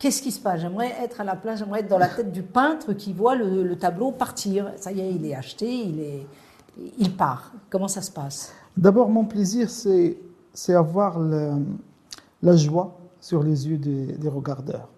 qu'est-ce 0.05 0.21
qui 0.21 0.33
se 0.33 0.41
passe? 0.41 0.61
J'aimerais 0.61 0.93
être 1.03 1.23
à 1.23 1.25
la 1.25 1.35
place, 1.35 1.61
j'aimerais 1.61 1.81
être 1.81 1.89
dans 1.89 1.97
la 1.97 2.09
tête 2.09 2.31
du 2.31 2.43
peintre 2.43 2.93
qui 2.93 3.15
voit 3.15 3.35
le, 3.35 3.63
le 3.63 3.77
tableau 3.79 4.13
partir. 4.13 4.71
Ça 4.77 4.93
y 4.93 5.01
est, 5.01 5.11
il 5.15 5.25
est 5.25 5.35
acheté, 5.35 5.67
il, 5.67 5.99
est, 5.99 6.27
il 6.99 7.17
part. 7.17 7.53
Comment 7.71 7.89
ça 7.89 8.03
se 8.03 8.11
passe? 8.11 8.53
D'abord, 8.77 9.09
mon 9.09 9.25
plaisir, 9.25 9.71
c'est 9.71 10.19
avoir 10.75 11.19
la 11.19 12.57
joie 12.57 12.99
sur 13.19 13.43
les 13.43 13.67
yeux 13.67 13.79
des 13.79 14.29
regardeurs. 14.29 14.91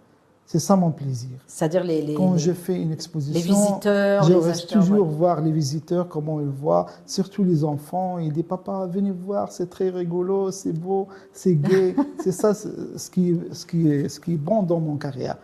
C'est 0.49 0.61
ça 0.61 0.77
mon 0.77 0.93
plaisir. 0.93 1.31
C'est-à-dire 1.49 1.83
les, 1.83 2.03
les, 2.03 2.15
Quand 2.15 2.35
les- 2.35 2.39
je 2.39 2.53
fais 2.53 2.81
une 2.81 2.93
exposition, 2.93 3.35
les 3.41 3.45
visiteurs, 3.45 4.23
je 4.23 4.29
les 4.33 4.39
reste 4.39 4.65
acheteurs. 4.67 4.81
toujours 4.83 5.07
ouais. 5.09 5.15
voir 5.15 5.41
les 5.41 5.51
visiteurs, 5.51 6.09
comment 6.09 6.41
ils 6.41 6.47
voient, 6.47 6.87
surtout 7.05 7.43
les 7.43 7.65
enfants. 7.65 8.19
Ils 8.21 8.33
disent 8.33 8.45
Papa, 8.49 8.87
venez 8.87 9.11
voir, 9.11 9.51
c'est 9.51 9.69
très 9.69 9.91
rigolo, 9.91 10.53
c'est 10.53 10.73
beau, 10.73 11.09
c'est 11.33 11.55
gai. 11.57 11.97
c'est 12.23 12.31
ça 12.31 12.55
ce 12.55 13.11
qui, 13.11 13.37
ce, 13.51 13.67
qui 13.67 13.89
est, 13.91 14.09
ce 14.09 14.21
qui 14.21 14.35
est 14.35 14.37
bon 14.37 14.63
dans 14.63 14.79
mon 14.79 14.95
carrière. 14.97 15.37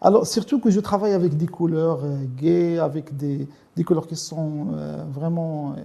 Alors, 0.00 0.26
surtout 0.26 0.58
que 0.60 0.70
je 0.70 0.80
travaille 0.80 1.12
avec 1.12 1.36
des 1.36 1.46
couleurs 1.46 2.00
euh, 2.04 2.80
avec 2.84 3.16
des, 3.16 3.46
des 3.76 3.84
couleurs 3.84 4.06
qui 4.08 4.16
sont 4.16 4.66
euh, 4.72 5.04
vraiment. 5.12 5.72
euh, 5.76 5.82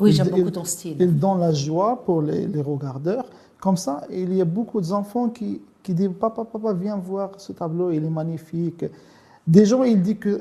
Oui, 0.00 0.10
j'aime 0.12 0.30
beaucoup 0.30 0.50
ton 0.50 0.64
style. 0.64 0.96
ils 0.98 1.16
donnent 1.18 1.40
la 1.40 1.52
joie 1.52 2.02
pour 2.04 2.22
les, 2.22 2.46
les 2.46 2.60
regardeurs. 2.62 3.26
Comme 3.60 3.76
ça, 3.76 4.02
il 4.10 4.34
y 4.34 4.40
a 4.40 4.44
beaucoup 4.44 4.80
d'enfants 4.80 5.28
qui, 5.30 5.60
qui 5.86 5.94
disent 5.94 6.10
Papa, 6.18 6.44
papa, 6.44 6.72
viens 6.72 6.96
voir 6.96 7.30
ce 7.38 7.52
tableau, 7.52 7.92
il 7.92 8.04
est 8.04 8.10
magnifique. 8.10 8.84
Des 9.46 9.64
gens, 9.64 9.84
ils 9.84 10.02
disent 10.02 10.18
que, 10.18 10.40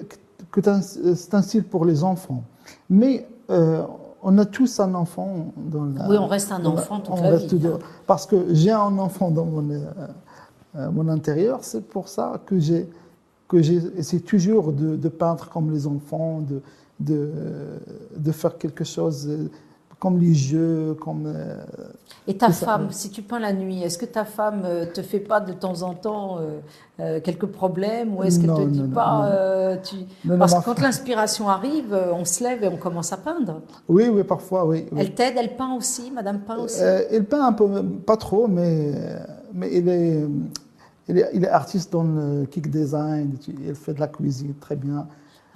que 0.51 0.59
c'est 0.81 1.33
un- 1.35 1.41
style 1.43 1.63
pour 1.63 1.85
les 1.85 2.03
enfants. 2.03 2.43
Mais 2.89 3.27
euh, 3.51 3.83
on 4.23 4.35
a 4.39 4.45
tous 4.45 4.79
un 4.79 4.95
enfant 4.95 5.53
dans 5.55 5.85
la. 5.85 6.09
Oui, 6.09 6.17
on 6.17 6.25
reste 6.25 6.51
un 6.51 6.65
enfant 6.65 6.99
toute 6.99 7.13
on 7.19 7.21
la 7.21 7.29
reste 7.29 7.53
vie. 7.53 7.67
Parce 8.07 8.25
que 8.25 8.37
j'ai 8.53 8.71
un 8.71 8.97
enfant 8.97 9.29
dans 9.29 9.45
mon, 9.45 9.69
euh, 9.69 9.79
euh, 10.77 10.89
mon 10.91 11.07
intérieur, 11.09 11.59
c'est 11.61 11.85
pour 11.87 12.07
ça 12.07 12.41
que 12.47 12.57
j'ai 12.57 12.89
que 13.47 13.61
j'essaie 13.61 14.21
toujours 14.21 14.73
de, 14.73 14.95
de 14.95 15.09
peindre 15.09 15.47
comme 15.49 15.69
les 15.71 15.85
enfants, 15.85 16.41
de, 16.41 16.61
de, 16.99 17.29
de 18.17 18.31
faire 18.31 18.57
quelque 18.57 18.83
chose 18.83 19.29
comme 19.99 20.19
les 20.19 20.33
jeux, 20.33 20.95
comme... 21.01 21.23
euh, 21.25 21.55
Et 22.27 22.37
ta 22.37 22.51
ça, 22.51 22.65
femme, 22.65 22.87
si 22.91 23.09
tu 23.09 23.21
peins 23.21 23.39
la 23.39 23.53
nuit, 23.53 23.81
est-ce 23.81 23.97
que 23.97 24.05
ta 24.05 24.25
femme 24.25 24.63
euh, 24.65 24.85
te 24.85 25.01
fait 25.01 25.19
pas 25.19 25.39
de 25.39 25.53
temps 25.53 25.81
en 25.83 25.93
temps 25.93 26.39
euh, 26.99 27.19
quelques 27.21 27.45
problèmes 27.47 28.15
ou 28.15 28.23
est-ce 28.23 28.39
qu'elle 28.39 28.53
te 28.53 28.67
dit 28.67 28.81
non, 28.81 28.89
pas 28.89 29.17
non. 29.17 29.23
euh, 29.31 29.77
tu... 29.83 29.95
Non, 30.25 30.37
Parce 30.37 30.53
que 30.55 30.63
quand 30.65 30.79
l'inspiration 30.81 31.49
arrive, 31.49 31.97
on 32.13 32.25
se 32.25 32.43
lève 32.43 32.63
et 32.63 32.67
on 32.67 32.77
commence 32.77 33.11
à 33.13 33.17
peindre. 33.17 33.61
Oui, 33.87 34.07
oui, 34.09 34.23
parfois, 34.23 34.65
oui. 34.65 34.85
oui. 34.91 34.97
Elle 35.01 35.13
t'aide, 35.13 35.35
elle 35.37 35.55
peint 35.55 35.73
aussi, 35.75 36.11
Madame 36.11 36.39
peint 36.39 36.57
aussi? 36.57 36.81
Il 37.11 37.23
peint 37.23 37.45
un 37.47 37.53
peu, 37.53 37.83
pas 38.05 38.17
trop, 38.17 38.47
mais, 38.47 38.91
mais 39.53 39.69
il, 39.73 39.87
est, 39.89 40.25
il, 41.07 41.17
est, 41.17 41.29
il 41.33 41.43
est 41.45 41.49
artiste 41.49 41.91
dans 41.91 42.03
le 42.03 42.45
kick 42.45 42.69
design, 42.69 43.37
il 43.47 43.75
fait 43.75 43.93
de 43.93 43.99
la 43.99 44.07
cuisine 44.07 44.53
très 44.59 44.75
bien. 44.75 45.07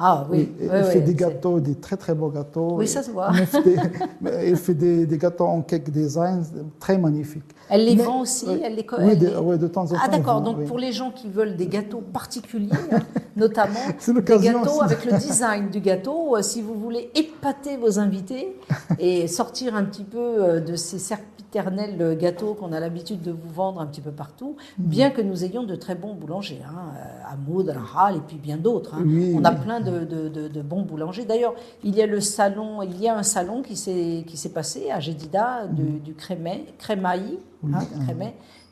Ah 0.01 0.25
oui, 0.31 0.49
oui, 0.61 0.67
oui, 0.71 0.83
fait 0.91 1.01
des 1.01 1.13
gâteaux, 1.13 1.59
des 1.59 1.75
très 1.75 1.97
très 1.97 2.13
beaux 2.15 2.29
gâteaux. 2.29 2.77
Oui, 2.77 2.87
ça 2.87 3.03
se 3.03 3.11
voit. 3.11 3.31
Il 3.33 3.45
fait 3.45 3.61
des, 3.63 4.55
fait 4.55 4.73
des, 4.73 5.05
des 5.05 5.17
gâteaux 5.17 5.45
en 5.45 5.61
cake 5.61 5.89
design 5.89 6.43
très 6.79 6.97
magnifiques. 6.97 7.43
Elle 7.69 7.83
les 7.85 7.95
Mais- 7.97 8.03
vend 8.03 8.21
aussi, 8.21 8.47
elle 8.63 8.75
les 8.75 8.85
co- 8.85 8.95
Oui, 8.97 9.09
elle 9.11 9.19
de, 9.19 9.27
les- 9.27 9.35
ouais, 9.35 9.57
de 9.57 9.67
temps 9.67 9.83
en 9.83 9.87
temps. 9.87 9.95
Ah 10.01 10.07
d'accord, 10.07 10.41
donc 10.41 10.63
pour 10.65 10.79
les 10.79 10.93
gens 10.93 11.11
qui 11.11 11.27
veulent 11.27 11.55
des 11.57 11.67
gâteaux 11.67 12.01
particuliers, 12.13 12.69
hein, 12.93 12.99
notamment 13.35 13.73
des 14.07 14.21
gâteaux 14.23 14.69
aussi. 14.69 14.81
avec 14.83 15.03
le 15.05 15.17
design 15.17 15.69
du 15.69 15.81
gâteau, 15.81 16.35
euh, 16.37 16.41
si 16.41 16.61
vous 16.61 16.75
voulez 16.75 17.11
épater 17.15 17.75
vos 17.75 17.99
invités 17.99 18.55
et 18.99 19.27
sortir 19.27 19.75
un 19.75 19.83
petit 19.83 20.05
peu 20.05 20.17
euh, 20.17 20.59
de 20.61 20.75
ces 20.77 20.97
serpiternels 20.97 21.35
euh, 21.55 22.15
gâteaux 22.15 22.53
qu'on 22.53 22.71
a 22.73 22.79
l'habitude 22.79 23.21
de 23.21 23.31
vous 23.31 23.49
vendre 23.53 23.81
un 23.81 23.85
petit 23.87 24.01
peu 24.01 24.11
partout, 24.11 24.55
Mm. 24.77 24.83
bien 24.83 25.09
que 25.09 25.21
nous 25.21 25.43
ayons 25.43 25.63
de 25.63 25.75
très 25.75 25.95
bons 25.95 26.13
boulangers, 26.13 26.61
hein, 26.65 26.91
euh, 26.95 27.33
à 27.33 27.35
Maud, 27.35 27.69
à 27.69 27.79
Rahal 27.79 28.17
et 28.17 28.21
puis 28.27 28.37
bien 28.37 28.57
d'autres. 28.57 28.95
hein. 28.95 29.03
Oui, 29.05 29.33
On 29.35 29.43
a 29.43 29.51
oui. 29.51 29.57
plein 29.63 29.79
de, 29.79 30.05
de- 30.05 30.29
de- 30.29 30.47
de 30.47 30.61
bons 30.61 30.81
boulangers. 30.83 31.25
D'ailleurs, 31.25 31.55
il 31.83 31.95
y 31.95 32.01
a 32.01 32.05
le 32.07 32.21
salon, 32.21 32.81
il 32.83 33.01
y 33.01 33.07
a 33.07 33.17
un 33.17 33.23
salon 33.23 33.61
qui 33.61 33.75
s'est 33.75 34.23
passé 34.53 34.91
à 34.91 34.99
Jedida 34.99 35.65
du, 35.67 35.99
du 35.99 36.13
Crémaï, 36.13 36.65
Oui, 37.63 37.71
hein. 37.73 37.79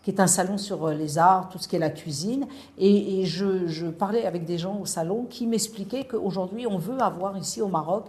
Qui 0.08 0.12
est 0.12 0.22
un 0.22 0.28
salon 0.28 0.58
sur 0.58 0.86
euh, 0.86 0.94
les 0.94 1.18
arts, 1.18 1.50
tout 1.50 1.58
ce 1.58 1.68
qui 1.68 1.76
est 1.76 1.80
la 1.80 1.90
cuisine. 1.90 2.48
Et, 2.78 3.20
et 3.20 3.26
je, 3.26 3.68
je 3.68 3.88
parlais 3.88 4.24
avec 4.24 4.46
des 4.46 4.58
gens 4.58 4.80
au 4.80 4.86
salon 4.86 5.26
qui 5.30 5.46
m'expliquaient 5.46 6.06
qu'aujourd'hui, 6.06 6.66
on 6.66 6.78
veut 6.78 7.02
avoir 7.02 7.38
ici 7.38 7.62
au 7.62 7.68
Maroc 7.68 8.06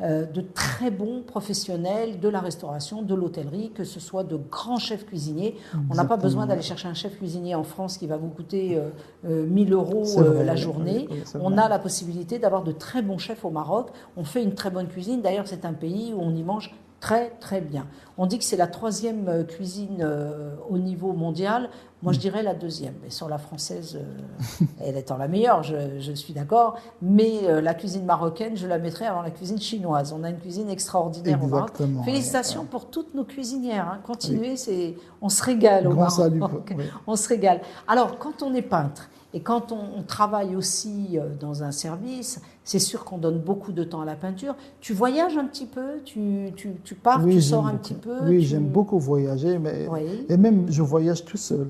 euh, 0.00 0.24
de 0.24 0.40
très 0.40 0.90
bons 0.90 1.20
professionnels 1.20 2.20
de 2.20 2.28
la 2.30 2.40
restauration, 2.40 3.02
de 3.02 3.14
l'hôtellerie, 3.14 3.70
que 3.74 3.84
ce 3.84 4.00
soit 4.00 4.24
de 4.24 4.36
grands 4.36 4.78
chefs 4.78 5.04
cuisiniers. 5.04 5.54
On 5.90 5.94
n'a 5.94 6.06
pas 6.06 6.16
besoin 6.16 6.46
d'aller 6.46 6.62
chercher 6.62 6.88
un 6.88 6.94
chef 6.94 7.18
cuisinier 7.18 7.54
en 7.54 7.64
France 7.64 7.98
qui 7.98 8.06
va 8.06 8.16
vous 8.16 8.30
coûter 8.30 8.78
euh, 8.78 8.88
euh, 9.26 9.46
1000 9.46 9.74
euros 9.74 10.06
C'est 10.06 10.20
euh, 10.20 10.30
vrai, 10.30 10.44
la 10.44 10.56
journée. 10.56 11.06
on 11.38 11.58
a 11.58 11.68
la 11.68 11.78
possibilité 11.78 12.38
d'avoir 12.38 12.62
de 12.62 12.72
très 12.72 13.02
bons 13.02 13.18
chefs 13.18 13.44
au 13.44 13.50
Maroc. 13.50 13.90
On 14.16 14.24
fait 14.24 14.42
une 14.42 14.54
très 14.54 14.70
bonne 14.70 14.88
cuisine. 14.88 15.20
D'ailleurs, 15.20 15.46
c'est 15.46 15.66
un 15.66 15.74
pays 15.74 16.14
où 16.14 16.20
on 16.22 16.34
y 16.34 16.42
mange 16.42 16.74
très 17.02 17.30
très 17.40 17.60
bien. 17.60 17.86
On 18.16 18.26
dit 18.26 18.38
que 18.38 18.44
c'est 18.44 18.56
la 18.56 18.68
troisième 18.68 19.28
euh, 19.28 19.42
cuisine 19.42 19.98
euh, 20.02 20.54
au 20.70 20.78
niveau 20.78 21.12
mondial. 21.12 21.68
Moi, 22.02 22.12
je 22.12 22.18
dirais 22.18 22.42
la 22.42 22.54
deuxième. 22.54 22.94
Mais 23.02 23.10
sur 23.10 23.28
la 23.28 23.38
française, 23.38 23.96
euh, 23.96 24.64
elle 24.80 24.96
étant 24.96 25.16
la 25.16 25.26
meilleure, 25.28 25.62
je, 25.62 25.98
je 26.00 26.12
suis 26.12 26.32
d'accord. 26.32 26.76
Mais 27.00 27.40
euh, 27.44 27.60
la 27.60 27.74
cuisine 27.74 28.04
marocaine, 28.04 28.56
je 28.56 28.66
la 28.66 28.78
mettrais 28.78 29.06
avant 29.06 29.22
la 29.22 29.30
cuisine 29.30 29.60
chinoise. 29.60 30.12
On 30.16 30.22
a 30.24 30.30
une 30.30 30.38
cuisine 30.38 30.68
extraordinaire 30.70 31.42
au 31.42 31.48
Maroc. 31.48 31.70
Félicitations 32.04 32.64
pour 32.64 32.86
toutes 32.90 33.14
nos 33.14 33.24
cuisinières. 33.24 33.88
hein. 33.88 33.98
Continuez, 34.04 34.56
c'est, 34.56 34.94
on 35.20 35.28
se 35.28 35.42
régale 35.42 35.86
au 35.88 35.94
Maroc. 35.94 36.10
salut. 36.12 36.40
oui. 36.76 36.84
On 37.06 37.16
se 37.16 37.28
régale. 37.28 37.60
Alors, 37.88 38.18
quand 38.18 38.42
on 38.42 38.54
est 38.54 38.62
peintre 38.62 39.08
et 39.34 39.40
quand 39.40 39.72
on, 39.72 39.78
on 39.98 40.02
travaille 40.02 40.54
aussi 40.56 41.18
euh, 41.18 41.28
dans 41.40 41.62
un 41.62 41.70
service, 41.72 42.40
c'est 42.64 42.78
sûr 42.78 43.04
qu'on 43.04 43.18
donne 43.18 43.38
beaucoup 43.38 43.72
de 43.72 43.82
temps 43.84 44.00
à 44.02 44.04
la 44.04 44.14
peinture. 44.14 44.54
Tu 44.80 44.92
voyages 44.92 45.36
un 45.38 45.46
petit 45.46 45.66
peu, 45.66 46.00
tu, 46.04 46.50
tu, 46.56 46.74
tu 46.84 46.94
pars, 46.94 47.24
Oui, 47.24 47.34
tu 47.34 47.42
sors 47.42 47.66
un 47.66 47.72
beaucoup. 47.72 47.82
petit 47.82 47.94
peu? 47.94 48.14
Oui, 48.24 48.40
tu- 48.40 48.46
j'aime 48.46 48.66
beaucoup 48.68 48.98
voyager, 48.98 49.58
mais 49.58 49.88
Oui. 49.90 50.26
et 50.28 50.36
même 50.36 50.66
je 50.70 50.82
voyage 50.82 51.24
tout 51.24 51.36
seul. 51.38 51.68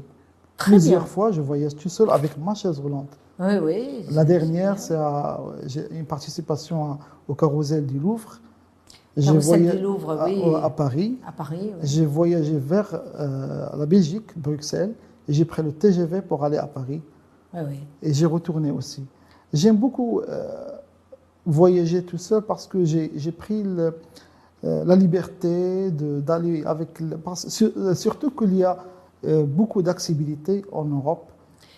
Très 0.57 0.73
Plusieurs 0.73 1.03
bien. 1.03 1.09
fois, 1.09 1.31
je 1.33 1.41
voyage 1.41 1.75
tout 1.77 1.89
seul 1.89 2.11
avec 2.11 2.37
ma 2.39 2.55
chaise 2.55 2.79
roulante. 2.79 3.11
Oui, 3.39 3.55
oui. 3.63 3.89
La 4.11 4.25
dernière, 4.25 4.79
c'est 4.79 4.95
une 5.91 6.05
participation 6.05 6.99
au 7.29 7.35
carrousel 7.35 7.87
du 7.87 7.99
Louvre. 7.99 8.39
J'ai 9.17 9.27
Carrousel 9.27 9.61
voya- 9.63 9.73
du 9.77 9.83
Louvre, 9.83 10.11
à, 10.13 10.25
oui. 10.27 10.43
à 10.63 10.71
Paris. 10.71 11.19
À 11.27 11.33
Paris, 11.33 11.59
oui. 11.75 11.81
J'ai 11.83 12.07
voyagé 12.07 12.57
vers 12.59 12.89
euh, 13.19 13.67
la 13.77 13.87
Belgique, 13.87 14.31
Bruxelles, 14.37 14.95
et 15.29 15.33
j'ai 15.33 15.45
pris 15.45 15.63
le 15.63 15.73
TGV 15.73 16.23
pour 16.23 16.45
aller 16.45 16.57
à 16.59 16.67
Paris. 16.67 17.01
Et 18.03 18.13
j'ai 18.13 18.27
retourné 18.27 18.71
aussi. 18.71 19.05
J'aime 19.53 19.77
beaucoup 19.77 20.21
euh, 20.21 20.71
voyager 21.45 22.03
tout 22.03 22.19
seul 22.19 22.43
parce 22.43 22.67
que 22.67 22.85
j'ai 22.85 23.33
pris 23.33 23.63
euh, 23.67 23.91
la 24.63 24.97
liberté 24.97 25.91
d'aller 25.91 26.65
avec... 26.65 27.01
euh, 27.01 27.95
surtout 27.95 28.31
qu'il 28.31 28.57
y 28.57 28.65
a 28.65 28.79
beaucoup 29.45 29.83
d'accessibilité 29.83 30.65
en 30.73 30.85
Europe. 30.85 31.32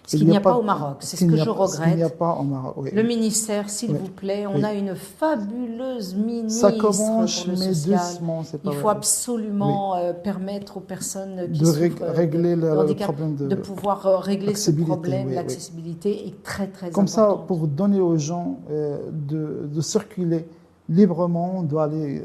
Ce 0.06 0.18
qu'il 0.18 0.28
n'y 0.28 0.36
a, 0.36 0.40
pas, 0.40 0.54
au 0.56 0.62
Maroc, 0.62 0.96
c'est 1.00 1.16
ce 1.16 1.24
que 1.24 1.34
je 1.34 1.48
regrette. 1.48 1.96
N'y 1.96 2.02
a 2.02 2.10
pas 2.10 2.36
au 2.38 2.42
Maroc. 2.42 2.90
Le 2.92 3.02
ministère, 3.02 3.70
s'il 3.70 3.92
vous 3.92 4.08
plaît, 4.10 4.46
on 4.46 4.62
a 4.62 4.74
une 4.74 4.94
fabuleuse 4.94 6.14
ministre 6.14 6.60
Ça 6.60 6.72
commence, 6.72 7.46
mais 7.46 7.68
doucement, 7.68 8.42
c'est 8.44 8.60
pas 8.60 8.70
Il 8.72 8.76
faut 8.76 8.90
absolument 8.90 9.96
euh, 9.96 10.12
permettre 10.12 10.76
aux 10.76 10.80
personnes 10.80 11.50
qui 11.50 11.60
De 11.60 11.66
euh, 11.66 12.12
régler 12.12 12.54
de 12.54 12.60
le- 12.60 12.68
le 12.74 12.78
handicap 12.80 13.06
problème 13.14 13.34
de- 13.36 13.54
pouvoir 13.54 14.06
euh, 14.06 14.18
régler 14.18 14.54
ce 14.54 14.70
problème. 14.72 15.32
L'accessibilité 15.32 16.26
est 16.28 16.42
très 16.42 16.66
très 16.66 16.90
Comme 16.90 17.08
ça, 17.08 17.38
pour 17.46 17.66
donner 17.66 18.00
aux 18.00 18.18
gens 18.18 18.58
de, 18.68 19.80
circuler 19.80 20.46
librement, 20.88 21.54
on 21.58 21.62
doit 21.62 21.84
aller, 21.84 22.22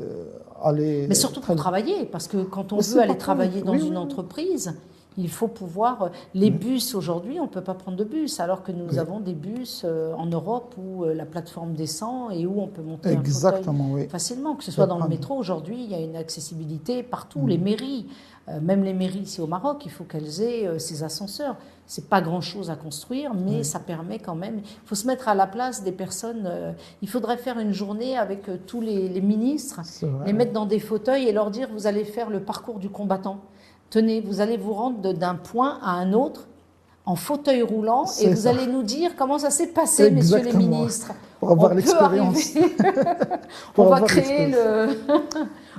aller 0.62 1.06
Mais 1.08 1.16
surtout 1.16 1.40
pour 1.40 1.56
travailler, 1.56 2.06
parce 2.06 2.28
que 2.28 2.44
quand 2.44 2.74
on 2.74 2.80
veut 2.80 3.00
aller 3.00 3.18
travailler 3.18 3.62
dans 3.62 3.78
une 3.78 3.96
entreprise, 3.98 4.74
il 5.18 5.30
faut 5.30 5.48
pouvoir. 5.48 6.04
euh, 6.04 6.10
Les 6.34 6.50
bus 6.52 6.96
aujourd'hui, 6.96 7.40
on 7.40 7.44
ne 7.44 7.50
peut 7.50 7.64
pas 7.64 7.74
prendre 7.74 7.98
de 7.98 8.04
bus, 8.04 8.40
alors 8.40 8.64
que 8.64 8.72
nous 8.72 8.90
Oui. 8.92 9.00
avons 9.00 9.20
des 9.20 9.34
bus 9.34 9.82
euh, 9.86 10.14
en 10.14 10.26
Europe 10.28 10.76
où 10.78 11.04
euh, 11.04 11.14
la 11.14 11.26
plateforme 11.26 11.74
descend 11.74 12.32
et 12.32 12.46
où 12.46 12.62
on 12.62 12.68
peut 12.68 12.82
monter 12.82 13.10
un 13.10 13.20
Exactement, 13.20 13.92
oui. 13.92 14.08
facilement. 14.08 14.56
Que 14.56 14.64
ce 14.64 14.72
soit 14.72 14.88
dans 14.88 15.00
le 15.00 15.08
métro 15.08 15.36
aujourd'hui, 15.36 15.84
il 15.84 15.90
y 15.92 15.96
a 15.96 16.00
une 16.00 16.16
accessibilité 16.16 17.04
partout. 17.04 17.40
Mm. 17.42 17.48
Les 17.50 17.58
mairies, 17.58 18.08
euh, 18.48 18.60
même 18.62 18.84
les 18.84 18.94
mairies 18.94 19.20
ici 19.20 19.42
au 19.42 19.48
Maroc, 19.48 19.84
il 19.86 19.92
faut 19.92 20.04
qu'elles 20.06 20.42
aient 20.42 20.80
ces 20.80 21.04
ascenseurs. 21.04 21.56
C'est 21.86 22.08
pas 22.08 22.22
grand 22.22 22.42
chose 22.42 22.70
à 22.70 22.76
construire, 22.76 23.34
mais 23.34 23.64
ça 23.64 23.80
permet 23.80 24.20
quand 24.20 24.36
même. 24.36 24.58
Il 24.64 24.88
faut 24.88 24.94
se 24.96 25.08
mettre 25.08 25.28
à 25.28 25.34
la 25.34 25.48
place 25.48 25.84
des 25.84 25.92
personnes. 25.92 26.48
il 27.02 27.10
faudrait 27.10 27.38
faire 27.38 27.58
une 27.58 27.74
journée 27.74 28.16
avec 28.16 28.44
tous 28.68 28.80
les, 28.80 29.10
les 29.10 29.22
ministres 29.22 29.82
les 30.26 30.34
mettre 30.34 30.54
dans 30.54 30.68
des 30.68 30.80
fauteuils 30.80 31.28
et 31.28 31.32
leur 31.32 31.50
dire 31.50 31.68
vous 31.74 31.88
allez 31.88 32.04
faire 32.06 32.30
le 32.30 32.42
parcours 32.42 32.78
du 32.78 32.90
combattant. 32.90 33.40
Tenez, 33.90 34.22
vous 34.22 34.40
allez 34.42 34.58
vous 34.58 34.74
rendre 34.74 35.14
d'un 35.14 35.36
point 35.36 35.80
à 35.82 35.92
un 35.92 36.14
autre 36.14 36.48
en 37.06 37.16
fauteuil 37.16 37.64
roulant 37.64 38.06
et 38.22 38.30
vous 38.30 38.42
ça. 38.42 38.50
allez 38.52 38.68
nous 38.68 38.84
dire 38.84 39.16
comment 39.18 39.40
ça 39.40 39.50
s'est 39.50 39.68
passé, 39.68 40.12
messieurs 40.12 40.44
les 40.44 40.54
ministres. 40.54 41.12
Pour 41.40 41.52
avoir 41.52 41.74
l'expérience. 41.74 42.54
On 43.78 43.86
va 43.86 44.02
créer 44.02 44.48
le. 44.48 44.90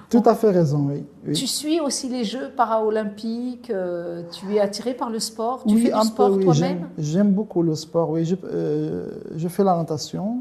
Tout 0.09 0.23
à 0.25 0.35
fait 0.35 0.51
raison, 0.51 0.87
oui. 0.91 1.05
oui. 1.27 1.35
Tu 1.35 1.47
suis 1.47 1.79
aussi 1.81 2.09
les 2.09 2.25
Jeux 2.25 2.51
paralympiques. 2.57 3.71
euh, 3.71 4.23
tu 4.33 4.55
es 4.55 4.59
attiré 4.61 4.95
par 4.95 5.11
le 5.11 5.21
sport. 5.21 5.63
Tu 5.69 5.75
oui, 5.75 5.83
fais 5.83 5.93
du 5.93 6.07
sport 6.07 6.33
oui. 6.33 6.45
toi-même. 6.45 6.89
J'aime- 6.99 7.33
beaucoup 7.33 7.63
le 7.63 7.75
sport, 7.75 8.11
oui. 8.11 8.25
Je, 8.25 8.35
euh, 8.43 9.07
je 9.37 9.49
fais 9.49 9.63
la 9.63 9.77
natation 9.77 10.39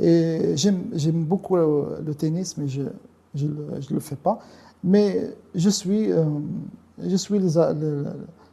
et 0.00 0.54
j'aime 0.56 1.24
beaucoup 1.24 1.56
le, 1.56 1.98
le 2.04 2.14
tennis, 2.14 2.56
mais 2.56 2.66
je 2.66 2.82
ne 2.82 3.48
le 3.90 4.00
fais 4.00 4.16
pas. 4.16 4.38
Mais 4.82 5.34
je 5.54 5.68
suis, 5.70 6.10
euh, 6.10 6.24
je 6.98 7.16
suis 7.16 7.38
les, 7.38 7.54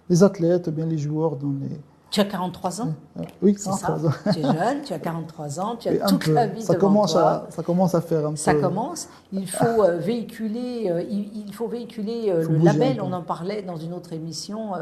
les 0.10 0.24
athlètes, 0.24 0.70
bien 0.70 0.86
les 0.86 0.98
joueurs 0.98 1.36
dans 1.36 1.54
les... 1.62 1.80
Tu 2.14 2.20
as 2.20 2.26
43 2.26 2.82
ans. 2.82 2.94
euh, 3.18 3.24
oui, 3.42 3.56
C'est 3.58 3.72
ça. 3.72 3.94
ans. 3.94 4.00
Tu 4.32 4.40
es 4.40 4.44
jeune. 4.44 4.84
Tu 4.86 4.94
as 4.94 5.00
43 5.00 5.60
ans. 5.60 5.76
Tu 5.78 5.90
as 5.90 6.06
toute 6.06 6.26
peu. 6.26 6.34
la 6.34 6.46
vie 6.46 6.62
ça 6.62 6.74
devant 6.74 6.90
commence 6.90 7.14
toi. 7.14 7.22
À, 7.24 7.48
ça 7.50 7.64
commence 7.64 7.96
à 7.96 8.02
faire 8.02 8.28
un 8.28 8.36
Ça 8.36 8.54
peu... 8.54 8.62
commence. 8.62 9.10
Il 9.32 9.50
faut 9.50 9.82
euh, 9.84 9.98
véhiculer, 9.98 10.92
euh, 10.92 11.02
il, 11.02 11.52
faut 11.56 11.68
véhiculer 11.68 12.32
Faut 12.44 12.52
le 12.52 12.60
label. 12.60 13.02
On 13.02 13.12
en 13.14 13.24
parlait 13.24 13.64
dans 13.64 13.78
une 13.78 13.94
autre 13.94 14.14
émission. 14.14 14.74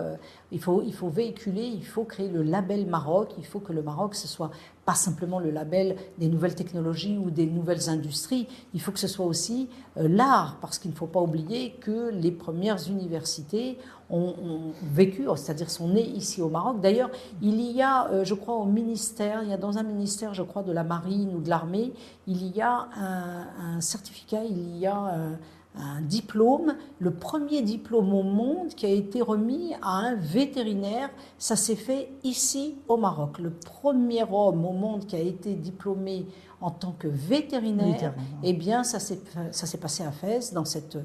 il 0.52 0.60
faut, 0.60 0.84
il 0.86 0.93
faut 0.93 1.08
véhiculer, 1.08 1.63
il 1.63 1.86
faut 1.86 2.04
créer 2.04 2.28
le 2.28 2.43
label 2.43 2.86
Maroc. 2.86 3.30
Il 3.38 3.45
faut 3.45 3.60
que 3.60 3.71
le 3.71 3.82
Maroc 3.82 4.15
ce 4.15 4.28
soit 4.28 4.52
pas 4.91 4.95
simplement 4.95 5.39
le 5.39 5.51
label 5.51 5.95
des 6.17 6.27
nouvelles 6.27 6.54
technologies 6.54 7.17
ou 7.17 7.30
des 7.30 7.45
nouvelles 7.45 7.88
industries. 7.88 8.45
Il 8.73 8.82
faut 8.82 8.91
que 8.91 8.99
ce 8.99 9.08
soit 9.08 9.25
aussi 9.25 9.69
euh, 9.95 10.10
l'art, 10.10 10.58
parce 10.60 10.80
qu'il 10.80 10.91
ne 10.91 10.95
faut 10.97 11.08
pas 11.08 11.21
oublier 11.21 11.75
que 11.80 12.10
les 12.12 12.32
premières 12.32 12.89
universités 12.89 13.77
ont, 14.10 14.73
vécu, 14.84 15.27
c'est-à-dire 15.38 15.69
sont 15.69 15.88
nées 15.88 16.10
ici 16.10 16.41
au 16.41 16.49
Maroc. 16.49 16.82
D'ailleurs, 16.82 17.10
il 17.41 17.62
y 17.62 17.82
a, 17.82 18.10
euh, 18.10 18.25
je 18.25 18.34
crois, 18.34 18.56
au 18.56 18.65
ministère, 18.65 19.43
il 19.43 19.49
y 19.49 19.54
a 19.54 19.58
dans 19.58 19.77
un 19.77 19.84
ministère, 19.84 20.34
je 20.34 20.43
crois, 20.43 20.62
de 20.62 20.73
la 20.73 20.84
marine 20.84 21.34
ou 21.34 21.39
de 21.39 21.49
l'armée, 21.49 21.93
il 22.27 22.54
y 22.54 22.60
a 22.60 22.89
un, 22.97 23.80
certificat, 23.80 24.43
il 24.43 24.77
y 24.77 24.88
a 24.88 24.97
un, 24.97 25.39
un 25.75 26.01
diplôme, 26.01 26.75
le 26.99 27.12
premier 27.12 27.62
diplôme 27.62 28.13
au 28.13 28.23
monde 28.23 28.69
qui 28.69 28.86
a 28.86 28.89
été 28.89 29.21
remis 29.21 29.73
à 29.81 29.97
un 29.97 30.15
vétérinaire. 30.15 31.10
Ça 31.38 31.55
s'est 31.55 31.75
fait 31.75 32.12
ici 32.23 32.75
au 32.88 32.97
Maroc. 32.97 33.39
Le 33.39 33.51
premier 33.51 34.23
homme 34.23 34.65
au 34.65 34.73
monde 34.73 35.05
qui 35.05 35.15
a 35.15 35.19
été 35.19 35.53
diplômé 35.53 36.25
en 36.60 36.71
tant 36.71 36.91
que 36.91 37.07
vétérinaire, 37.07 38.13
eh 38.43 38.53
bien, 38.53 38.84
ça 38.84 38.99
s'est 38.99 39.19
ça 39.51 39.65
s'est 39.65 39.79
passé 39.79 40.03
à 40.03 40.12
Fès, 40.12 40.53
dans 40.53 40.65
cette 40.65 40.97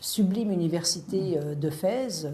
sublime 0.00 0.50
université 0.50 1.38
euh, 1.38 1.54
de 1.54 1.70
Fès, 1.70 2.24
euh, 2.24 2.30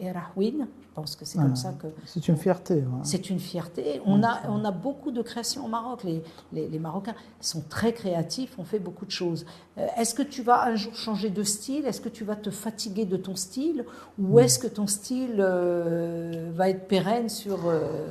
Erahwin. 0.00 0.68
Pense 0.98 1.14
que 1.14 1.24
c'est 1.24 1.38
comme 1.38 1.54
ça 1.54 1.72
que 1.80 1.86
C'est 2.06 2.26
une 2.26 2.36
fierté. 2.36 2.82
c'est 3.04 3.30
une 3.30 3.38
fierté. 3.38 4.00
On 4.04 4.24
a, 4.24 4.40
on 4.48 4.64
a 4.64 4.72
beaucoup 4.72 5.12
de 5.12 5.22
créations 5.22 5.64
au 5.64 5.68
Maroc. 5.68 6.02
Les, 6.02 6.24
les, 6.52 6.66
les 6.66 6.78
Marocains 6.80 7.14
sont 7.40 7.62
très 7.68 7.92
créatifs, 7.92 8.56
on 8.58 8.64
fait 8.64 8.80
beaucoup 8.80 9.06
de 9.06 9.12
choses. 9.12 9.46
Euh, 9.78 9.86
Est-ce 9.96 10.12
que 10.12 10.22
tu 10.24 10.42
vas 10.42 10.64
un 10.64 10.74
jour 10.74 10.92
changer 10.96 11.30
de 11.30 11.44
style? 11.44 11.86
Est-ce 11.86 12.00
que 12.00 12.08
tu 12.08 12.24
vas 12.24 12.34
te 12.34 12.50
fatiguer 12.50 13.04
de 13.04 13.16
ton 13.16 13.36
style? 13.36 13.84
Ou 14.18 14.40
est-ce 14.40 14.58
que 14.58 14.66
ton 14.66 14.88
style 14.88 15.36
euh, 15.38 16.50
va 16.52 16.68
être 16.68 16.88
pérenne 16.88 17.28
sur... 17.28 17.58
euh, 17.68 18.08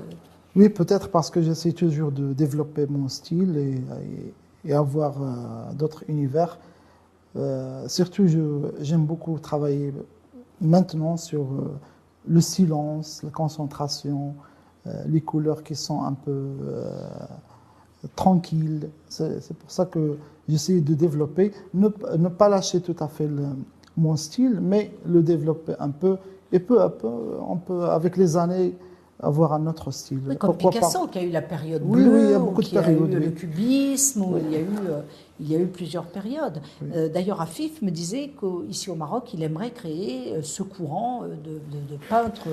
Oui, 0.55 0.69
peut-être 0.69 1.09
parce 1.09 1.29
que 1.29 1.41
j'essaie 1.41 1.73
toujours 1.73 2.13
de 2.13 2.31
développer 2.31 2.85
mon 2.87 3.09
style 3.09 3.57
et, 3.57 3.71
et- 4.05 4.33
et 4.69 4.73
avoir 4.73 5.13
d'autres 5.73 6.03
univers. 6.09 6.57
Surtout, 7.87 8.27
je- 8.27 8.71
j'aime 8.81 9.05
beaucoup 9.05 9.37
travailler 9.39 9.93
maintenant 10.59 11.17
sur 11.17 11.45
le 12.27 12.41
silence, 12.41 13.21
la 13.23 13.29
concentration, 13.29 14.35
euh, 14.87 15.03
les 15.07 15.21
couleurs 15.21 15.63
qui 15.63 15.75
sont 15.75 16.03
un 16.03 16.13
peu 16.13 16.31
euh, 16.31 16.99
tranquilles. 18.15 18.89
C'est 19.09 19.53
pour 19.57 19.71
ça 19.71 19.85
que 19.85 20.17
j'essaie 20.47 20.81
de 20.81 20.93
développer, 20.93 21.51
ne, 21.73 21.87
pas 21.87 22.49
lâcher 22.49 22.81
tout 22.81 22.95
à 22.99 23.07
fait 23.07 23.27
mon 23.97 24.15
style, 24.15 24.59
mais 24.61 24.91
le 25.05 25.21
développer 25.21 25.73
un 25.79 25.89
peu. 25.89 26.17
Et 26.51 26.59
peu 26.59 26.81
à 26.81 26.89
peu, 26.89 27.09
on 27.45 27.57
peut, 27.57 27.85
avec 27.85 28.15
les 28.15 28.37
années, 28.37 28.73
avoir 29.19 29.53
un 29.53 29.65
autre 29.67 29.91
style. 29.91 30.19
oui, 30.27 30.37
comme 30.37 30.51
Pourquoi 30.51 30.71
pas 30.71 30.77
Picasso, 30.77 31.07
qui 31.07 31.19
a 31.19 31.23
eu 31.23 31.31
la 31.31 31.41
période 31.41 31.83
bleue, 31.83 32.09
oui, 32.09 32.21
il 32.23 32.31
y 32.31 32.33
a 32.33 32.39
beaucoup 32.39 32.61
de 32.61 32.77
a 32.77 32.81
périodes, 32.83 33.13
eu 33.13 33.19
le 33.19 33.31
cubisme, 33.31 34.21
où 34.21 34.37
il, 34.37 34.51
y 34.51 34.55
a 34.55 34.59
eu, 34.61 34.67
il 35.39 35.51
y 35.51 35.55
a 35.55 35.59
eu 35.59 35.67
plusieurs 35.67 36.05
périodes. 36.05 36.61
Euh, 36.95 37.09
D'ailleurs, 37.09 37.41
Afif 37.41 37.81
me 37.81 37.89
disait 37.89 38.31
qu'ici 38.39 38.89
au 38.89 38.95
Maroc, 38.95 39.33
il 39.33 39.41
aimerait 39.43 39.71
créer 39.71 40.33
euh, 40.33 40.41
ce 40.43 40.63
courant 40.63 41.23
euh, 41.23 41.29
de, 41.29 41.53
de, 41.53 41.93
de 41.93 41.97
peintres, 42.09 42.47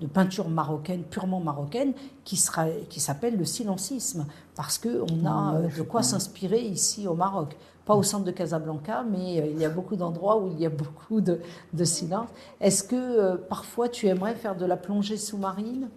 de 0.00 0.06
peinture 0.06 0.48
marocaine, 0.48 1.02
purement 1.02 1.40
marocaine, 1.40 1.92
qui, 2.24 2.36
sera, 2.36 2.66
qui 2.88 3.00
s'appelle 3.00 3.36
le 3.36 3.44
silencisme, 3.44 4.26
parce 4.54 4.78
qu'on 4.78 5.26
a 5.26 5.54
euh, 5.54 5.68
de 5.76 5.82
quoi 5.82 6.02
s'inspirer 6.02 6.60
ici 6.60 7.06
au 7.06 7.14
Maroc. 7.14 7.56
Pas 7.90 7.96
au 7.96 8.04
centre 8.04 8.24
de 8.24 8.30
Casablanca, 8.30 9.02
mais 9.10 9.40
euh, 9.40 9.46
il 9.50 9.58
y 9.60 9.64
a 9.64 9.68
beaucoup 9.68 9.96
d'endroits 9.96 10.40
où 10.40 10.46
il 10.46 10.60
y 10.60 10.64
a 10.64 10.70
beaucoup 10.70 11.20
de, 11.20 11.40
de 11.72 11.84
silence. 11.84 12.28
Est-ce 12.60 12.84
que 12.84 12.94
euh, 12.94 13.36
parfois 13.48 13.88
tu 13.88 14.06
aimerais 14.06 14.36
faire 14.36 14.54
de 14.54 14.64
la 14.64 14.76
plongée 14.76 15.16
sous-marine? 15.16 15.88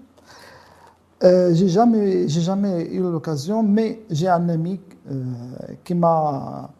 Euh, 1.23 1.53
j'ai 1.53 1.69
jamais, 1.69 2.27
j'ai 2.27 2.41
jamais 2.41 2.88
eu 2.91 2.99
l'occasion, 2.99 3.62
mais 3.62 4.01
j'ai 4.10 4.27
un 4.27 4.49
ami 4.49 4.79
euh, 5.12 5.21
qui 5.84 5.93
m'a, 5.93 6.71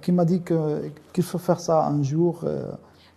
qui 0.00 0.12
m'a 0.12 0.24
dit 0.24 0.40
que 0.40 0.90
qu'il 1.12 1.22
faut 1.22 1.36
faire 1.36 1.60
ça 1.60 1.86
un 1.86 2.02
jour. 2.02 2.40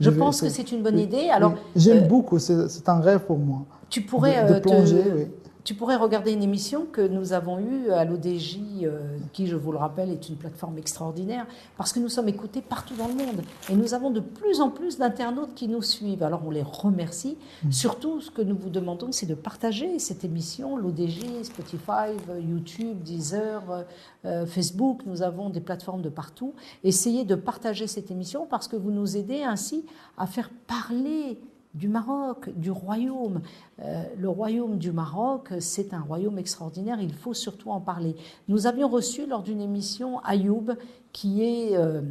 Je 0.02 0.10
vais 0.10 0.20
pense 0.20 0.42
que 0.42 0.50
c'est 0.50 0.70
une 0.74 0.84
bonne 0.84 1.00
idée. 1.00 1.30
Alors, 1.30 1.54
oui. 1.54 1.60
j'aime 1.78 2.10
beaucoup. 2.10 2.40
C'est, 2.40 2.68
c'est 2.68 2.90
un 2.90 3.00
rêve 3.00 3.22
pour 3.22 3.40
moi. 3.40 3.62
tu 3.90 4.02
pourrais, 4.02 4.44
de, 4.44 4.56
de 4.56 4.60
te- 4.60 4.64
plonger. 4.68 5.04
oui. 5.16 5.28
Tu 5.64 5.76
pourrais 5.76 5.96
regarder 5.96 6.34
une 6.34 6.44
émission 6.44 6.86
que 6.86 7.02
nous 7.02 7.32
avons 7.32 7.60
eue 7.60 7.90
à 7.92 8.04
l'ODJ, 8.04 8.60
euh, 8.84 9.18
qui, 9.32 9.48
je 9.48 9.56
vous 9.56 9.72
le 9.72 9.78
rappelle, 9.78 10.10
est 10.10 10.28
une 10.28 10.36
plateforme 10.36 10.78
extraordinaire, 10.78 11.46
parce 11.78 11.94
que 11.94 12.00
nous 12.00 12.10
sommes 12.10 12.28
écoutés 12.28 12.62
partout 12.62 12.96
dans 12.96 13.08
le 13.08 13.14
monde. 13.14 13.42
Et 13.70 13.76
nous 13.76 13.94
avons 13.94 14.10
de 14.10 14.20
plus 14.20 14.60
en 14.60 14.70
plus 14.70 14.98
d'internautes 14.98 15.54
qui 15.56 15.70
nous 15.70 15.82
suivent. 15.82 16.24
Alors, 16.24 16.42
on 16.46 16.52
les 16.52 16.64
remercie. 16.64 17.38
Mm. 17.64 17.72
Surtout, 17.72 18.20
ce 18.20 18.30
que 18.30 18.42
nous 18.42 18.58
vous 18.58 18.70
demandons, 18.70 19.12
c'est 19.12 19.26
de 19.26 19.36
partager 19.36 20.00
cette 20.00 20.26
émission, 20.26 20.76
l'ODJ, 20.76 21.44
Spotify, 21.44 22.12
YouTube, 22.42 23.02
Deezer, 23.02 23.86
euh, 24.26 24.46
Facebook. 24.46 25.02
Nous 25.06 25.22
avons 25.22 25.50
des 25.50 25.62
plateformes 25.62 26.02
de 26.02 26.10
partout. 26.10 26.54
Essayez 26.84 27.24
de 27.24 27.36
partager 27.36 27.88
cette 27.88 28.12
émission 28.12 28.46
parce 28.50 28.68
que 28.68 28.76
vous 28.76 28.92
nous 28.92 29.16
aidez 29.16 29.44
ainsi 29.44 29.86
à 30.18 30.28
faire 30.28 30.50
parler 30.68 31.40
du 31.74 31.88
Maroc, 31.88 32.50
du 32.56 32.72
royaume. 32.72 33.42
Euh, 33.82 34.04
le 34.18 34.30
royaume 34.30 34.78
du 34.78 34.92
Maroc, 34.92 35.50
c'est 35.60 35.94
un 35.94 36.02
royaume 36.02 36.38
extraordinaire, 36.38 37.00
il 37.02 37.14
faut 37.14 37.34
surtout 37.34 37.72
en 37.72 37.82
parler. 37.82 38.16
Nous 38.48 38.68
avions 38.68 38.88
reçu 38.88 39.26
lors 39.26 39.42
d'une 39.42 39.62
émission 39.62 40.20
Ayoub, 40.24 40.76
qui 41.12 41.44
est, 41.44 41.76
euh, 41.76 42.02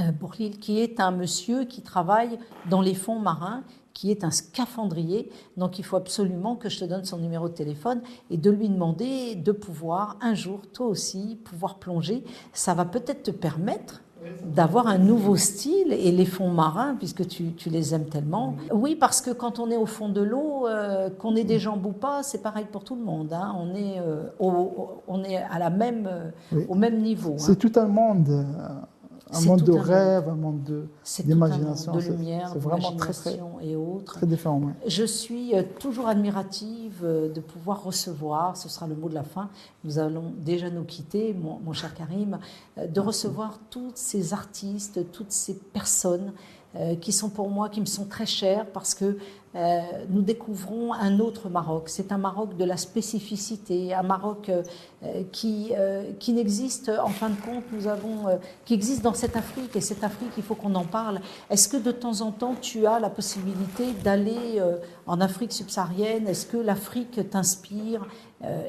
euh, 0.00 0.48
qui 0.60 0.80
est 0.80 1.00
un 1.00 1.12
monsieur 1.12 1.64
qui 1.64 1.82
travaille 1.82 2.38
dans 2.68 2.80
les 2.80 2.94
fonds 2.94 3.20
marins, 3.20 3.62
qui 3.92 4.10
est 4.10 4.24
un 4.24 4.30
scaphandrier. 4.30 5.30
Donc 5.56 5.78
il 5.78 5.84
faut 5.84 5.96
absolument 5.96 6.56
que 6.56 6.68
je 6.68 6.80
te 6.80 6.84
donne 6.84 7.04
son 7.04 7.18
numéro 7.18 7.48
de 7.48 7.54
téléphone 7.54 8.02
et 8.30 8.36
de 8.36 8.50
lui 8.50 8.68
demander 8.68 9.36
de 9.36 9.52
pouvoir 9.52 10.18
un 10.20 10.34
jour, 10.34 10.60
toi 10.72 10.86
aussi, 10.86 11.38
pouvoir 11.44 11.78
plonger. 11.78 12.22
Ça 12.52 12.74
va 12.74 12.84
peut-être 12.84 13.22
te 13.22 13.30
permettre 13.30 14.02
d'avoir 14.44 14.86
un 14.86 14.98
nouveau 14.98 15.36
style 15.36 15.92
et 15.92 16.12
les 16.12 16.24
fonds 16.24 16.50
marins, 16.50 16.94
puisque 16.96 17.26
tu, 17.26 17.52
tu 17.52 17.68
les 17.68 17.94
aimes 17.94 18.06
tellement. 18.06 18.56
Oui, 18.72 18.94
parce 18.96 19.20
que 19.20 19.30
quand 19.30 19.58
on 19.58 19.70
est 19.70 19.76
au 19.76 19.86
fond 19.86 20.08
de 20.08 20.20
l'eau, 20.22 20.66
euh, 20.66 21.10
qu'on 21.10 21.36
ait 21.36 21.44
des 21.44 21.58
jambes 21.58 21.84
ou 21.84 21.92
pas, 21.92 22.22
c'est 22.22 22.42
pareil 22.42 22.66
pour 22.70 22.84
tout 22.84 22.94
le 22.96 23.02
monde. 23.02 23.32
hein. 23.32 23.54
On, 23.58 23.74
est, 23.74 23.98
euh, 24.00 24.24
au, 24.38 25.02
on 25.08 25.24
est 25.24 25.36
à 25.36 25.58
la 25.58 25.70
même, 25.70 26.08
euh, 26.10 26.30
Oui. 26.52 26.64
au 26.68 26.74
même 26.74 27.00
niveau. 27.02 27.32
hein. 27.34 27.38
C'est 27.38 27.56
tout 27.58 27.72
un 27.76 27.86
monde, 27.86 28.46
un 29.32 29.40
monde 29.40 29.62
de 29.62 29.72
rêve, 29.72 30.28
un 30.28 30.34
monde 30.36 30.86
d'imagination, 31.24 31.92
de 31.92 32.00
lumière, 32.00 32.50
c'est 32.52 32.58
vraiment 32.60 32.92
très, 32.92 33.12
très- 33.12 33.40
et 33.62 33.74
autres. 33.74 34.14
très 34.14 34.26
différent. 34.26 34.58
ouais. 34.60 34.72
Je 34.86 35.04
suis 35.04 35.54
euh, 35.54 35.62
toujours 35.80 36.06
admirative 36.06 37.00
euh, 37.02 37.32
de 37.32 37.40
pouvoir 37.40 37.82
recevoir, 37.82 38.56
ce 38.56 38.68
sera 38.68 38.86
le 38.86 38.94
mot 38.94 39.08
de 39.08 39.14
la 39.14 39.24
fin, 39.24 39.48
nous 39.84 39.98
allons 39.98 40.32
déjà 40.38 40.70
nous 40.70 40.84
quitter, 40.84 41.34
mon, 41.34 41.58
mon 41.58 41.72
cher 41.72 41.92
Karim, 41.94 42.38
euh, 42.78 42.86
de 42.86 43.00
recevoir 43.00 43.58
toutes 43.70 43.96
ces 43.98 44.32
artistes, 44.32 45.10
toutes 45.12 45.32
ces 45.32 45.54
personnes 45.54 46.32
qui 47.00 47.10
sont 47.10 47.30
pour 47.30 47.48
moi, 47.48 47.70
qui 47.70 47.80
me 47.80 47.86
sont 47.86 48.04
très 48.04 48.26
chères 48.26 48.66
parce 48.70 48.92
que 48.94 49.16
euh, 49.56 49.80
nous 50.10 50.20
découvrons 50.20 50.92
un 50.92 51.18
autre 51.18 51.48
Maroc. 51.48 51.88
C'est 51.88 52.12
un 52.12 52.18
Maroc 52.18 52.56
de 52.58 52.64
la 52.64 52.76
spécificité, 52.76 53.94
un 53.94 54.02
Maroc 54.02 54.50
euh, 54.50 54.62
qui, 55.32 55.72
euh, 55.76 56.12
qui 56.18 56.34
n'existe, 56.34 56.90
en 56.90 57.08
fin 57.08 57.30
de 57.30 57.40
compte, 57.40 57.64
nous 57.72 57.86
avons, 57.86 58.38
qui 58.66 58.74
existe 58.74 59.02
dans 59.02 59.14
cette 59.14 59.34
Afrique, 59.34 59.74
et 59.74 59.80
cette 59.80 60.04
Afrique, 60.04 60.32
il 60.36 60.42
faut 60.42 60.54
qu'on 60.54 60.74
en 60.74 60.84
parle. 60.84 61.20
Est-ce 61.48 61.68
que 61.68 61.78
de 61.78 61.90
temps 61.90 62.20
en 62.20 62.32
temps, 62.32 62.54
tu 62.60 62.86
as 62.86 63.00
la 63.00 63.08
possibilité 63.08 63.92
d'aller 64.04 64.60
en 65.06 65.20
Afrique 65.20 65.52
subsaharienne? 65.52 66.26
Est-ce 66.26 66.46
que 66.46 66.58
l'Afrique 66.58 67.30
t'inspire? 67.30 68.06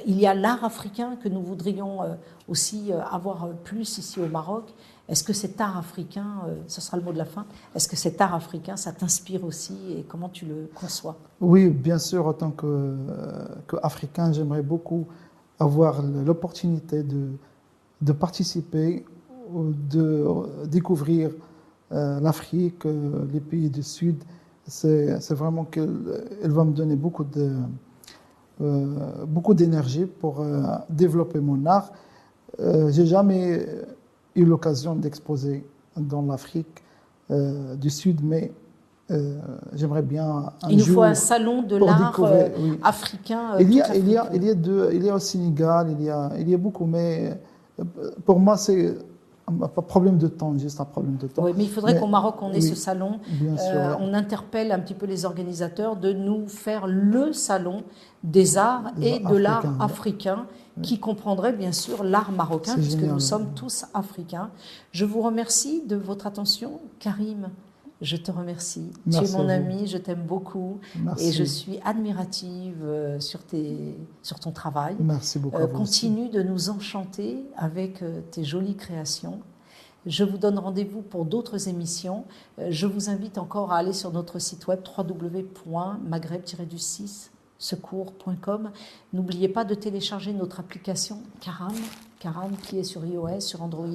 Il 0.05 0.19
y 0.19 0.25
a 0.25 0.33
l'art 0.33 0.63
africain 0.63 1.17
que 1.21 1.27
nous 1.27 1.41
voudrions 1.41 1.99
aussi 2.47 2.91
avoir 3.11 3.49
plus 3.63 3.97
ici 3.97 4.19
au 4.19 4.27
Maroc. 4.27 4.73
Est-ce 5.09 5.23
que 5.23 5.31
cet 5.33 5.61
art 5.61 5.77
africain, 5.77 6.41
euh, 6.47 6.55
ce 6.67 6.81
sera 6.81 6.97
le 6.97 7.03
mot 7.03 7.13
de 7.13 7.17
la 7.17 7.25
fin, 7.25 7.45
est-ce 7.75 7.87
que 7.87 7.95
cet 7.95 8.19
art 8.19 8.35
africain, 8.35 8.75
ça 8.75 8.91
t'inspire 8.91 9.45
aussi 9.45 9.77
et 9.97 10.03
comment 10.03 10.27
tu 10.27 10.45
le 10.45 10.69
conçois? 10.75 11.15
Oui, 11.39 11.69
bien 11.69 11.97
sûr, 11.97 12.27
en 12.27 12.33
tant 12.33 12.51
que, 12.51 12.65
euh, 12.65 13.45
qu'Africain, 13.69 14.33
j'aimerais 14.33 14.63
beaucoup 14.63 15.07
avoir 15.59 16.01
l'opportunité 16.03 17.03
de, 17.03 18.11
participer, 18.11 19.05
de 19.49 20.65
découvrir 20.65 21.31
euh, 21.93 22.19
l'Afrique, 22.19 22.83
les 23.31 23.39
pays 23.39 23.69
du 23.69 23.81
Sud. 23.83 24.23
C'est 24.67 25.31
vraiment 25.31 25.63
qu'elle 25.63 26.27
elle 26.43 26.51
va 26.51 26.65
me 26.65 26.73
donner 26.73 26.97
beaucoup 26.97 27.23
d'énergie 29.53 30.05
pour 30.05 30.45
développer 30.89 31.39
mon 31.39 31.65
art. 31.65 31.91
J'ai 32.59 33.05
jamais 33.05 33.65
eu 34.37 34.45
l'occasion 34.45 34.95
d'exposer 34.95 35.65
dans 35.97 36.21
l'Afrique 36.21 36.83
euh, 37.31 37.75
du 37.75 37.89
Sud, 37.89 38.21
mais 38.23 38.51
euh, 39.09 39.37
j'aimerais 39.73 40.01
bien 40.03 40.27
un 40.63 40.69
Il 40.69 40.77
nous 40.77 40.83
jour 40.83 40.95
faut 40.95 41.03
un 41.03 41.13
salon 41.13 41.61
de 41.63 41.75
l'art 41.77 42.19
euh, 42.23 42.49
oui. 42.59 42.79
africain. 42.83 43.57
Il 43.59 43.73
y, 43.73 43.81
a, 43.81 43.95
il, 43.95 44.09
y 44.09 44.17
a, 44.17 44.29
il, 44.33 44.43
y 44.43 44.49
a 44.49 44.53
deux- 44.53 44.89
il 44.93 45.03
y 45.03 45.09
a 45.09 45.15
au 45.15 45.19
Sénégal, 45.19 45.87
il 45.97 46.03
y 46.05 46.09
a, 46.09 46.31
il 46.39 46.49
y 46.49 46.53
a 46.53 46.57
beaucoup, 46.57 46.85
mais 46.85 47.39
pour 48.25 48.39
moi, 48.39 48.57
c'est 48.57 48.95
un 49.49 49.67
pas 49.67 49.81
problème 49.81 50.17
de 50.17 50.27
temps, 50.27 50.57
juste 50.57 50.79
un 50.81 50.85
problème 50.85 51.15
de 51.15 51.27
temps. 51.27 51.43
Oui, 51.43 51.53
mais 51.55 51.63
il 51.63 51.69
faudrait 51.69 51.97
qu'au 51.97 52.07
Maroc, 52.07 52.35
on 52.41 52.51
ait 52.51 52.55
oui, 52.55 52.61
ce 52.61 52.75
salon. 52.75 53.19
Bien 53.29 53.55
sûr. 53.57 53.71
Euh, 53.73 53.91
ouais. 53.91 53.97
on 54.01 54.13
interpelle 54.13 54.71
un 54.73 54.79
petit 54.79 54.93
peu 54.93 55.05
les 55.05 55.23
organisateurs 55.25 55.95
de 55.95 56.11
nous 56.11 56.47
faire 56.47 56.85
le 56.85 57.31
salon 57.31 57.83
des 58.23 58.57
arts 58.57 58.91
Des 58.97 59.07
et 59.07 59.21
arts 59.23 59.31
de 59.31 59.37
l'art 59.37 59.65
africain, 59.79 60.47
qui 60.81 60.99
comprendrait 60.99 61.53
bien 61.53 61.71
sûr 61.71 62.03
l'art 62.03 62.31
marocain, 62.31 62.75
puisque 62.75 62.99
génial, 62.99 63.13
nous 63.13 63.19
sommes 63.19 63.53
tous 63.53 63.85
africains. 63.93 64.49
Je 64.91 65.05
vous 65.05 65.21
remercie 65.21 65.83
de 65.85 65.95
votre 65.95 66.27
attention. 66.27 66.79
Karim, 66.99 67.49
je 68.01 68.15
te 68.15 68.31
remercie. 68.31 68.91
Merci 69.05 69.31
tu 69.31 69.33
es 69.33 69.33
mon 69.37 69.49
ami, 69.49 69.85
je 69.87 69.97
t'aime 69.97 70.23
beaucoup. 70.23 70.79
Merci. 70.99 71.27
Et 71.27 71.31
je 71.31 71.43
suis 71.43 71.79
admirative 71.83 72.83
euh, 72.83 73.19
sur, 73.19 73.43
tes, 73.43 73.97
sur 74.21 74.39
ton 74.39 74.51
travail. 74.51 74.95
Merci 74.99 75.39
beaucoup. 75.39 75.57
Euh, 75.57 75.65
aussi. 75.65 75.73
continue 75.73 76.29
de 76.29 76.43
nous 76.43 76.69
enchanter 76.69 77.43
avec 77.55 78.03
euh, 78.03 78.21
tes 78.31 78.43
jolies 78.43 78.75
créations. 78.75 79.39
Je 80.05 80.23
vous 80.23 80.37
donne 80.37 80.59
rendez-vous 80.59 81.01
pour 81.01 81.25
d'autres 81.25 81.67
émissions. 81.67 82.23
Je 82.69 82.85
vous 82.85 83.09
invite 83.09 83.37
encore 83.37 83.73
à 83.73 83.77
aller 83.77 83.91
sur 83.91 84.13
notre 84.13 84.39
site 84.39 84.65
web 84.67 84.79
www.maghreb-du6 84.97 87.31
secours.com. 87.59 88.71
N'oubliez 89.13 89.49
pas 89.49 89.63
de 89.63 89.75
télécharger 89.75 90.33
notre 90.33 90.59
application 90.59 91.21
Karam, 91.41 91.73
Karam 92.19 92.51
qui 92.57 92.79
est 92.79 92.83
sur 92.83 93.05
iOS, 93.05 93.41
sur 93.41 93.61
Android. 93.61 93.87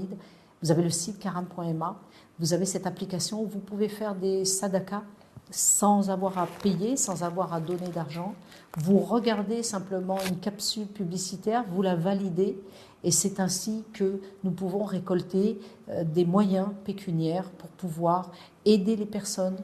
Vous 0.62 0.70
avez 0.70 0.82
le 0.82 0.90
site 0.90 1.18
karam.ma. 1.18 2.00
Vous 2.38 2.52
avez 2.52 2.64
cette 2.64 2.86
application 2.86 3.42
où 3.42 3.46
vous 3.46 3.58
pouvez 3.58 3.88
faire 3.88 4.14
des 4.14 4.44
sadakas 4.44 5.02
sans 5.50 6.10
avoir 6.10 6.38
à 6.38 6.46
payer, 6.46 6.96
sans 6.96 7.22
avoir 7.22 7.52
à 7.52 7.60
donner 7.60 7.88
d'argent. 7.88 8.34
Vous 8.78 8.98
regardez 8.98 9.62
simplement 9.62 10.18
une 10.28 10.38
capsule 10.38 10.86
publicitaire, 10.86 11.64
vous 11.68 11.82
la 11.82 11.94
validez 11.94 12.58
et 13.04 13.10
c'est 13.10 13.40
ainsi 13.40 13.84
que 13.92 14.20
nous 14.44 14.50
pouvons 14.50 14.84
récolter 14.84 15.58
euh, 15.88 16.04
des 16.04 16.24
moyens 16.24 16.68
pécuniaires 16.84 17.50
pour 17.50 17.68
pouvoir 17.70 18.30
aider 18.64 18.96
les 18.96 19.06
personnes, 19.06 19.58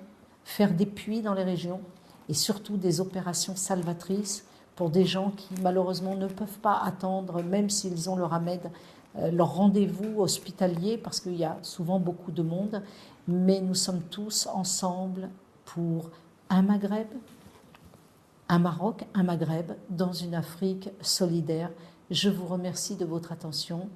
faire 0.44 0.72
des 0.74 0.86
puits 0.86 1.22
dans 1.22 1.34
les 1.34 1.44
régions 1.44 1.80
et 2.28 2.34
surtout 2.34 2.76
des 2.76 3.00
opérations 3.00 3.56
salvatrices 3.56 4.44
pour 4.76 4.90
des 4.90 5.04
gens 5.04 5.30
qui 5.30 5.48
malheureusement 5.60 6.14
ne 6.14 6.28
peuvent 6.28 6.58
pas 6.60 6.80
attendre, 6.84 7.42
même 7.42 7.68
s'ils 7.70 8.08
ont 8.08 8.16
leur 8.16 8.32
AMED, 8.32 8.70
euh, 9.16 9.30
leur 9.30 9.54
rendez-vous 9.54 10.20
hospitalier, 10.20 10.98
parce 10.98 11.20
qu'il 11.20 11.36
y 11.36 11.44
a 11.44 11.58
souvent 11.62 11.98
beaucoup 11.98 12.30
de 12.30 12.42
monde, 12.42 12.82
mais 13.26 13.60
nous 13.60 13.74
sommes 13.74 14.02
tous 14.02 14.46
ensemble 14.46 15.30
pour 15.64 16.10
un 16.48 16.62
Maghreb, 16.62 17.08
un 18.48 18.58
Maroc, 18.58 19.04
un 19.14 19.24
Maghreb, 19.24 19.72
dans 19.90 20.12
une 20.12 20.34
Afrique 20.34 20.90
solidaire. 21.00 21.70
Je 22.10 22.30
vous 22.30 22.46
remercie 22.46 22.96
de 22.96 23.04
votre 23.04 23.32
attention. 23.32 23.88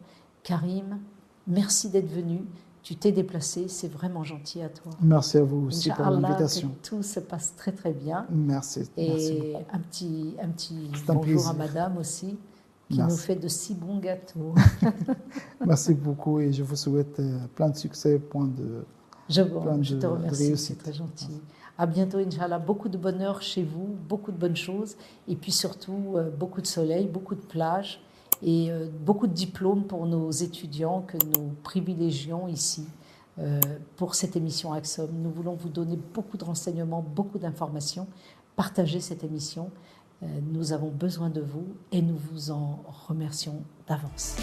Karim, 0.43 0.99
merci 1.47 1.89
d'être 1.89 2.11
venu. 2.11 2.45
Tu 2.83 2.97
t'es 2.97 3.13
déplacé, 3.13 3.69
c'est 3.69 3.87
vraiment 3.87 4.25
gentil 4.25 4.61
à 4.61 4.69
toi. 4.69 4.91
Merci 5.01 5.39
à 5.39 5.43
vous 5.45 5.67
aussi 5.69 5.89
pour 5.91 6.05
l'invitation. 6.11 6.73
tout 6.83 7.03
se 7.05 7.21
passe 7.21 7.55
très 7.57 7.71
très 7.71 7.93
bien. 7.93 8.27
Merci. 8.31 8.81
merci 8.97 9.33
Et 9.33 9.53
beaucoup. 9.53 9.65
un 9.73 9.79
petit, 9.79 10.35
un 10.43 10.49
petit 10.49 10.75
un 11.09 11.15
bonjour 11.15 11.49
à 11.49 11.55
plaisir. 11.55 11.55
madame 11.55 11.99
aussi, 11.99 12.37
qui 12.91 12.97
Merci. 12.99 13.13
nous 13.13 13.19
fait 13.21 13.37
de 13.37 13.47
si 13.47 13.75
bons 13.75 13.99
gâteaux. 13.99 14.55
Merci 15.65 15.95
beaucoup 15.95 16.41
et 16.41 16.53
je 16.53 16.65
vous 16.65 16.75
souhaite 16.75 17.21
euh, 17.21 17.39
plein 17.55 17.71
de 17.71 17.77
succès, 17.77 18.19
plein 18.19 18.47
de, 18.47 18.85
Je, 19.29 19.43
Plein 19.43 19.81
je 19.81 19.95
de- 19.95 20.01
te 20.01 20.07
remercie, 20.07 20.57
c'est 20.57 20.77
très 20.77 20.93
gentil. 20.93 21.41
À 21.79 21.87
bientôt, 21.87 22.19
Inch'Allah. 22.19 22.59
Beaucoup 22.59 22.89
de 22.89 22.99
bonheur 22.99 23.41
chez 23.43 23.63
vous, 23.63 23.97
beaucoup 24.09 24.33
de 24.33 24.37
bonnes 24.37 24.57
choses, 24.57 24.97
et 25.29 25.37
puis 25.37 25.53
surtout 25.53 26.15
euh, 26.17 26.31
beaucoup 26.31 26.61
de 26.61 26.67
soleil, 26.67 27.07
beaucoup 27.07 27.35
de 27.37 27.41
plages, 27.41 28.01
et 28.43 28.71
euh, 28.71 28.89
beaucoup 29.01 29.27
de 29.27 29.33
diplômes 29.33 29.85
pour 29.85 30.07
nos 30.07 30.31
étudiants 30.31 31.03
que 31.03 31.17
nous 31.37 31.53
privilégions 31.63 32.49
ici 32.49 32.87
euh, 33.39 33.61
pour 33.97 34.15
cette 34.15 34.37
émission 34.37 34.73
Axom. 34.73 35.09
Nous 35.13 35.31
voulons 35.31 35.55
vous 35.55 35.69
donner 35.69 35.99
beaucoup 36.13 36.37
de 36.37 36.45
renseignements, 36.45 37.03
beaucoup 37.03 37.39
d'informations. 37.39 38.07
Partagez 38.57 39.01
cette 39.01 39.25
émission. 39.25 39.71
Euh, 40.23 40.27
nous 40.53 40.73
avons 40.73 40.91
besoin 40.91 41.31
de 41.31 41.41
vous 41.41 41.67
et 41.93 42.03
nous 42.03 42.17
vous 42.31 42.51
en 42.51 42.85
remercions 43.09 43.63
d'avance. 43.87 44.37